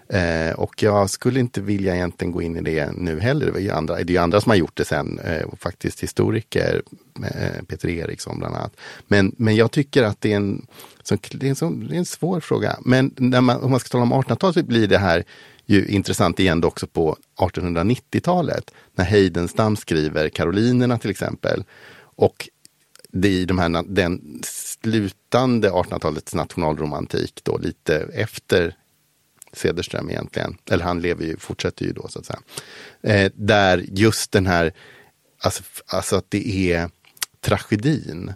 Eh, 0.09 0.53
och 0.55 0.83
jag 0.83 1.09
skulle 1.09 1.39
inte 1.39 1.61
vilja 1.61 1.95
egentligen 1.95 2.31
gå 2.31 2.41
in 2.41 2.57
i 2.57 2.61
det 2.61 2.91
nu 2.91 3.19
heller. 3.19 3.51
Det 3.51 3.59
är 3.59 3.61
ju 3.61 3.71
andra, 3.71 4.03
det 4.03 4.15
är 4.15 4.21
andra 4.21 4.41
som 4.41 4.49
har 4.49 4.57
gjort 4.57 4.77
det 4.77 4.85
sen, 4.85 5.19
eh, 5.19 5.41
och 5.41 5.59
faktiskt 5.59 6.03
historiker, 6.03 6.81
eh, 7.23 7.63
Peter 7.67 7.89
Eriksson 7.89 8.39
bland 8.39 8.55
annat. 8.55 8.75
Men, 9.07 9.35
men 9.37 9.55
jag 9.55 9.71
tycker 9.71 10.03
att 10.03 10.21
det 10.21 10.31
är 10.31 10.37
en, 10.37 10.65
så, 11.03 11.17
det 11.31 11.47
är 11.47 11.49
en, 11.49 11.55
så, 11.55 11.69
det 11.69 11.95
är 11.95 11.99
en 11.99 12.05
svår 12.05 12.39
fråga. 12.39 12.79
Men 12.85 13.13
när 13.17 13.41
man, 13.41 13.61
om 13.61 13.71
man 13.71 13.79
ska 13.79 13.89
tala 13.89 14.03
om 14.03 14.13
1800-talet 14.13 14.55
så 14.55 14.63
blir 14.63 14.87
det 14.87 14.97
här 14.97 15.23
ju 15.65 15.87
intressant 15.87 16.39
igen 16.39 16.61
då 16.61 16.67
också 16.67 16.87
på 16.87 17.17
1890-talet 17.37 18.71
när 18.95 19.05
Heidenstam 19.05 19.75
skriver 19.75 20.29
Karolinerna 20.29 20.97
till 20.97 21.11
exempel. 21.11 21.63
Och 22.15 22.49
det 23.11 23.29
i 23.29 23.45
de 23.45 23.59
här, 23.59 23.83
den 23.87 24.41
slutande 24.43 25.69
1800-talets 25.69 26.35
nationalromantik 26.35 27.39
då 27.43 27.57
lite 27.57 27.95
efter 28.13 28.75
Cederström 29.53 30.09
egentligen, 30.09 30.57
eller 30.69 30.83
han 30.83 31.01
lever 31.01 31.25
ju, 31.25 31.37
fortsätter 31.37 31.85
ju 31.85 31.93
då 31.93 32.07
så 32.07 32.19
att 32.19 32.25
säga. 32.25 32.39
Eh, 33.01 33.31
där 33.35 33.85
just 33.87 34.31
den 34.31 34.45
här, 34.45 34.73
alltså, 35.39 35.63
alltså 35.85 36.15
att 36.15 36.31
det 36.31 36.71
är 36.71 36.89
tragedin. 37.41 38.33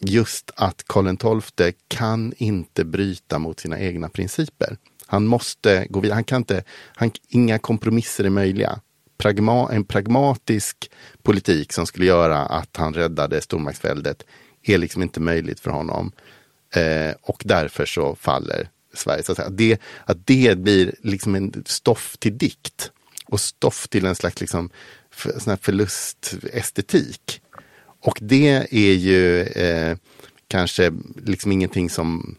Just 0.00 0.50
att 0.56 0.84
Karl 0.86 1.40
XII 1.40 1.72
kan 1.88 2.32
inte 2.36 2.84
bryta 2.84 3.38
mot 3.38 3.60
sina 3.60 3.78
egna 3.78 4.08
principer. 4.08 4.76
Han 5.06 5.26
måste 5.26 5.86
gå 5.90 6.00
vidare. 6.00 6.14
Han 6.14 6.24
kan 6.24 6.36
inte, 6.36 6.64
han, 6.94 7.10
inga 7.28 7.58
kompromisser 7.58 8.24
är 8.24 8.30
möjliga. 8.30 8.80
Pragma, 9.18 9.72
en 9.72 9.84
pragmatisk 9.84 10.90
politik 11.22 11.72
som 11.72 11.86
skulle 11.86 12.06
göra 12.06 12.38
att 12.38 12.76
han 12.76 12.94
räddade 12.94 13.40
stormaktsväldet 13.40 14.22
är 14.62 14.78
liksom 14.78 15.02
inte 15.02 15.20
möjligt 15.20 15.60
för 15.60 15.70
honom. 15.70 16.12
Eh, 16.74 17.14
och 17.22 17.42
därför 17.44 17.86
så 17.86 18.14
faller 18.14 18.68
Sverige. 18.94 19.22
Så 19.22 19.32
att, 19.32 19.36
säga. 19.36 19.50
Det, 19.50 19.80
att 20.04 20.26
det 20.26 20.58
blir 20.58 20.94
liksom 21.02 21.34
en 21.34 21.64
stoff 21.66 22.16
till 22.18 22.38
dikt 22.38 22.90
och 23.26 23.40
stoff 23.40 23.88
till 23.88 24.06
en 24.06 24.14
slags 24.14 24.40
liksom, 24.40 24.70
för, 25.10 25.38
sån 25.38 25.58
förlustestetik. 25.58 27.42
Och 28.00 28.18
det 28.20 28.48
är 28.70 28.94
ju 28.94 29.42
eh, 29.42 29.96
kanske 30.48 30.92
liksom 31.24 31.52
ingenting 31.52 31.90
som 31.90 32.36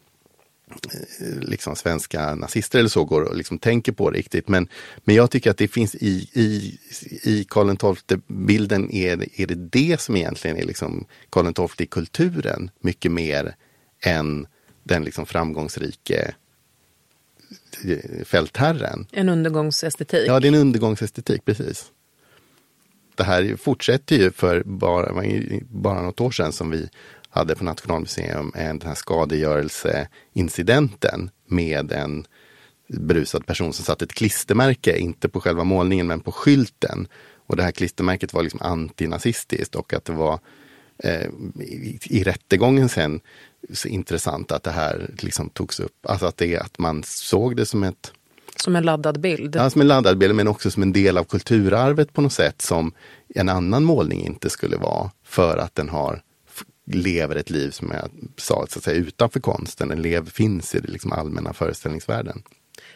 Eh, 1.20 1.40
liksom 1.40 1.76
svenska 1.76 2.36
nazister 2.36 2.80
eller 2.80 2.90
så 2.90 3.06
går 3.06 3.22
och 3.22 3.36
liksom 3.36 3.60
tänker 3.60 3.92
på 3.92 4.12
riktigt. 4.12 4.48
Men, 4.48 4.68
men 5.04 5.16
jag 5.16 5.32
tycker 5.32 5.52
att 5.52 5.58
det 5.58 5.68
finns 5.68 5.96
i, 5.96 6.30
i, 6.34 6.78
i 7.24 7.46
Karl 7.50 7.96
XII-bilden 7.96 8.92
är, 8.92 9.42
är 9.42 9.48
det 9.48 9.56
det 9.56 10.02
som 10.02 10.16
egentligen 10.16 10.58
är 10.58 10.64
liksom 10.64 11.06
Karl 11.30 11.54
XII 11.54 11.86
i 11.86 11.88
kulturen 11.88 12.72
mycket 12.80 13.12
mer 13.12 13.56
än 14.04 14.48
den 14.84 15.04
liksom 15.04 15.26
framgångsrike 15.26 16.34
eh, 17.86 18.26
fältherren. 18.26 19.08
En 19.12 19.30
undergångsestetik. 19.30 20.28
Ja, 20.28 20.40
det 20.40 20.48
är 20.48 20.52
en 20.52 20.60
undergångsestetik, 20.60 21.46
precis. 21.46 21.86
Det 23.22 23.26
här 23.26 23.56
fortsätter 23.56 24.16
ju 24.16 24.32
för 24.32 24.64
bara, 24.64 25.24
bara 25.70 26.02
något 26.02 26.22
år 26.22 26.32
sedan 26.32 26.52
som 26.52 26.72
vi 26.72 26.90
hade 27.30 27.56
på 27.56 27.64
Nationalmuseum 27.64 28.52
den 28.56 28.82
här 28.82 28.96
skadegörelseincidenten 28.96 31.30
med 31.48 31.92
en 31.92 32.26
berusad 32.88 33.46
person 33.46 33.74
som 33.74 33.86
satte 33.86 34.06
ett 34.06 34.14
klistermärke, 34.14 34.98
inte 34.98 35.30
på 35.30 35.42
själva 35.42 35.64
målningen 35.64 36.08
men 36.08 36.20
på 36.20 36.32
skylten. 36.32 37.08
Och 37.48 37.56
det 37.56 37.64
här 37.64 37.72
klistermärket 37.72 38.34
var 38.34 38.44
liksom 38.44 38.62
antinazistiskt 38.62 39.76
och 39.76 39.94
att 39.94 40.06
det 40.06 40.14
var 40.14 40.40
eh, 41.04 41.28
i, 41.60 42.00
i 42.04 42.24
rättegången 42.24 42.90
sen 42.90 43.20
så 43.74 43.88
intressant 43.88 44.52
att 44.52 44.64
det 44.64 44.72
här 44.72 45.10
liksom 45.20 45.50
togs 45.50 45.80
upp. 45.80 46.06
Alltså 46.06 46.26
att, 46.26 46.38
det, 46.38 46.58
att 46.58 46.80
man 46.80 47.04
såg 47.04 47.56
det 47.56 47.66
som 47.66 47.84
ett 47.84 48.14
som 48.62 48.76
en 48.76 48.84
laddad 48.84 49.20
bild? 49.20 49.56
Ja, 49.56 49.70
som 49.70 49.82
en 49.82 49.88
laddad 49.88 50.18
bild 50.18 50.36
men 50.36 50.48
också 50.48 50.72
som 50.72 50.84
en 50.84 50.94
del 50.94 51.18
av 51.18 51.24
kulturarvet 51.24 52.14
på 52.14 52.22
något 52.22 52.34
sätt 52.34 52.62
som 52.62 52.94
en 53.36 53.50
annan 53.50 53.84
målning 53.84 54.26
inte 54.26 54.50
skulle 54.50 54.78
vara. 54.78 55.12
För 55.24 55.58
att 55.58 55.76
den 55.76 55.90
har 55.90 56.22
lever 56.86 57.36
ett 57.36 57.50
liv 57.50 57.70
som 57.70 57.92
jag 57.92 58.10
sa, 58.38 58.66
så 58.70 58.80
att 58.80 58.84
säga, 58.84 58.98
utanför 58.98 59.40
konsten. 59.40 59.88
Den 59.88 60.02
lev, 60.02 60.30
finns 60.30 60.76
i 60.76 60.80
den 60.80 60.92
liksom 60.92 61.12
allmänna 61.12 61.54
föreställningsvärlden. 61.54 62.44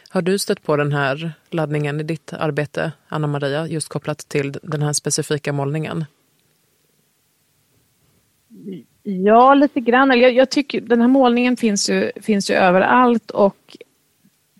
Har 0.08 0.22
du 0.22 0.38
stött 0.38 0.62
på 0.62 0.76
den 0.76 0.92
här 0.92 1.32
laddningen 1.50 2.00
i 2.00 2.02
ditt 2.02 2.32
arbete, 2.32 2.92
Anna 3.08 3.26
Maria, 3.26 3.66
just 3.66 3.88
kopplat 3.88 4.18
till 4.18 4.58
den 4.62 4.82
här 4.82 4.92
specifika 4.92 5.52
målningen? 5.52 6.04
Ja, 9.02 9.54
lite 9.54 9.80
grann. 9.80 10.20
Jag, 10.20 10.32
jag 10.32 10.50
tycker 10.50 10.80
den 10.80 11.00
här 11.00 11.08
målningen 11.08 11.56
finns 11.56 11.90
ju, 11.90 12.12
finns 12.20 12.50
ju 12.50 12.54
överallt 12.54 13.30
och 13.30 13.76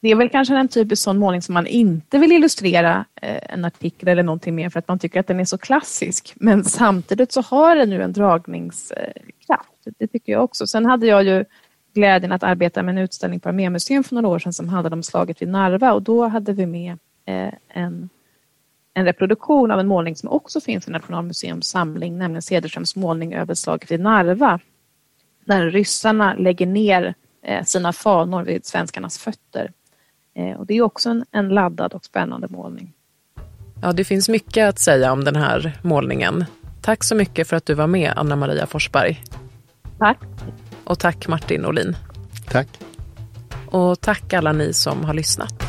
det 0.06 0.10
är 0.10 0.16
väl 0.16 0.28
kanske 0.28 0.56
en 0.56 0.68
typisk 0.68 1.02
sån 1.02 1.18
målning 1.18 1.42
som 1.42 1.54
man 1.54 1.66
inte 1.66 2.18
vill 2.18 2.32
illustrera 2.32 3.04
eh, 3.22 3.40
en 3.48 3.64
artikel 3.64 4.08
eller 4.08 4.22
någonting 4.22 4.54
mer 4.54 4.70
för 4.70 4.78
att 4.78 4.88
man 4.88 4.98
tycker 4.98 5.20
att 5.20 5.26
den 5.26 5.40
är 5.40 5.44
så 5.44 5.58
klassisk. 5.58 6.32
Men 6.36 6.64
samtidigt 6.64 7.32
så 7.32 7.40
har 7.40 7.76
den 7.76 7.90
ju 7.90 8.02
en 8.02 8.12
dragningskraft. 8.12 9.70
Det 9.98 10.06
tycker 10.06 10.32
jag 10.32 10.44
också. 10.44 10.66
Sen 10.66 10.86
hade 10.86 11.06
jag 11.06 11.24
ju 11.24 11.44
glädjen 11.94 12.32
att 12.32 12.42
arbeta 12.42 12.82
med 12.82 12.92
en 12.92 12.98
utställning 12.98 13.40
på 13.40 13.48
Armémuseum 13.48 14.04
för 14.04 14.14
några 14.14 14.28
år 14.28 14.38
sedan 14.38 14.52
som 14.52 14.68
handlade 14.68 14.96
om 14.96 15.02
slaget 15.02 15.42
vid 15.42 15.48
Narva 15.48 15.92
och 15.92 16.02
då 16.02 16.26
hade 16.26 16.52
vi 16.52 16.66
med 16.66 16.98
eh, 17.26 17.52
en, 17.68 18.08
en 18.94 19.04
reproduktion 19.04 19.70
av 19.70 19.80
en 19.80 19.88
målning 19.88 20.16
som 20.16 20.28
också 20.28 20.60
finns 20.60 20.88
i 20.88 20.90
Nationalmuseums 20.90 21.66
samling, 21.66 22.18
nämligen 22.18 22.42
Cederströms 22.42 22.96
målning 22.96 23.34
över 23.34 23.54
slaget 23.54 23.90
vid 23.90 24.00
Narva. 24.00 24.60
När 25.44 25.70
ryssarna 25.70 26.34
lägger 26.34 26.66
ner 26.66 27.14
eh, 27.42 27.64
sina 27.64 27.92
fanor 27.92 28.42
vid 28.42 28.66
svenskarnas 28.66 29.18
fötter. 29.18 29.72
Eh, 30.36 30.56
och 30.56 30.66
det 30.66 30.74
är 30.74 30.82
också 30.82 31.08
en, 31.08 31.24
en 31.32 31.48
laddad 31.48 31.92
och 31.92 32.04
spännande 32.04 32.48
målning. 32.50 32.92
Ja, 33.82 33.92
det 33.92 34.04
finns 34.04 34.28
mycket 34.28 34.68
att 34.68 34.78
säga 34.78 35.12
om 35.12 35.24
den 35.24 35.36
här 35.36 35.78
målningen. 35.82 36.44
Tack 36.80 37.04
så 37.04 37.14
mycket 37.14 37.48
för 37.48 37.56
att 37.56 37.66
du 37.66 37.74
var 37.74 37.86
med, 37.86 38.12
Anna 38.16 38.36
Maria 38.36 38.66
Forsberg. 38.66 39.22
Tack. 39.98 40.18
Och 40.84 40.98
tack 40.98 41.28
Martin 41.28 41.66
Olin. 41.66 41.96
Tack. 42.48 42.68
Och 43.66 44.00
tack 44.00 44.32
alla 44.32 44.52
ni 44.52 44.72
som 44.72 45.04
har 45.04 45.14
lyssnat. 45.14 45.62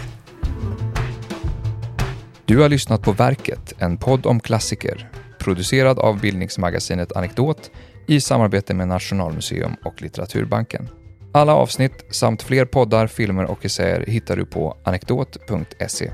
Du 2.45 2.61
har 2.61 2.69
lyssnat 2.69 3.01
på 3.01 3.11
Verket, 3.11 3.73
en 3.77 3.97
podd 3.97 4.25
om 4.25 4.39
klassiker, 4.39 5.09
producerad 5.39 5.99
av 5.99 6.19
bildningsmagasinet 6.19 7.11
Anekdot 7.11 7.71
i 8.07 8.21
samarbete 8.21 8.73
med 8.73 8.87
Nationalmuseum 8.87 9.75
och 9.83 10.01
Litteraturbanken. 10.01 10.89
Alla 11.37 11.53
avsnitt 11.53 12.05
samt 12.09 12.43
fler 12.43 12.65
poddar, 12.65 13.07
filmer 13.07 13.45
och 13.45 13.65
essäer 13.65 14.05
hittar 14.07 14.35
du 14.35 14.45
på 14.45 14.77
anekdot.se. 14.83 16.11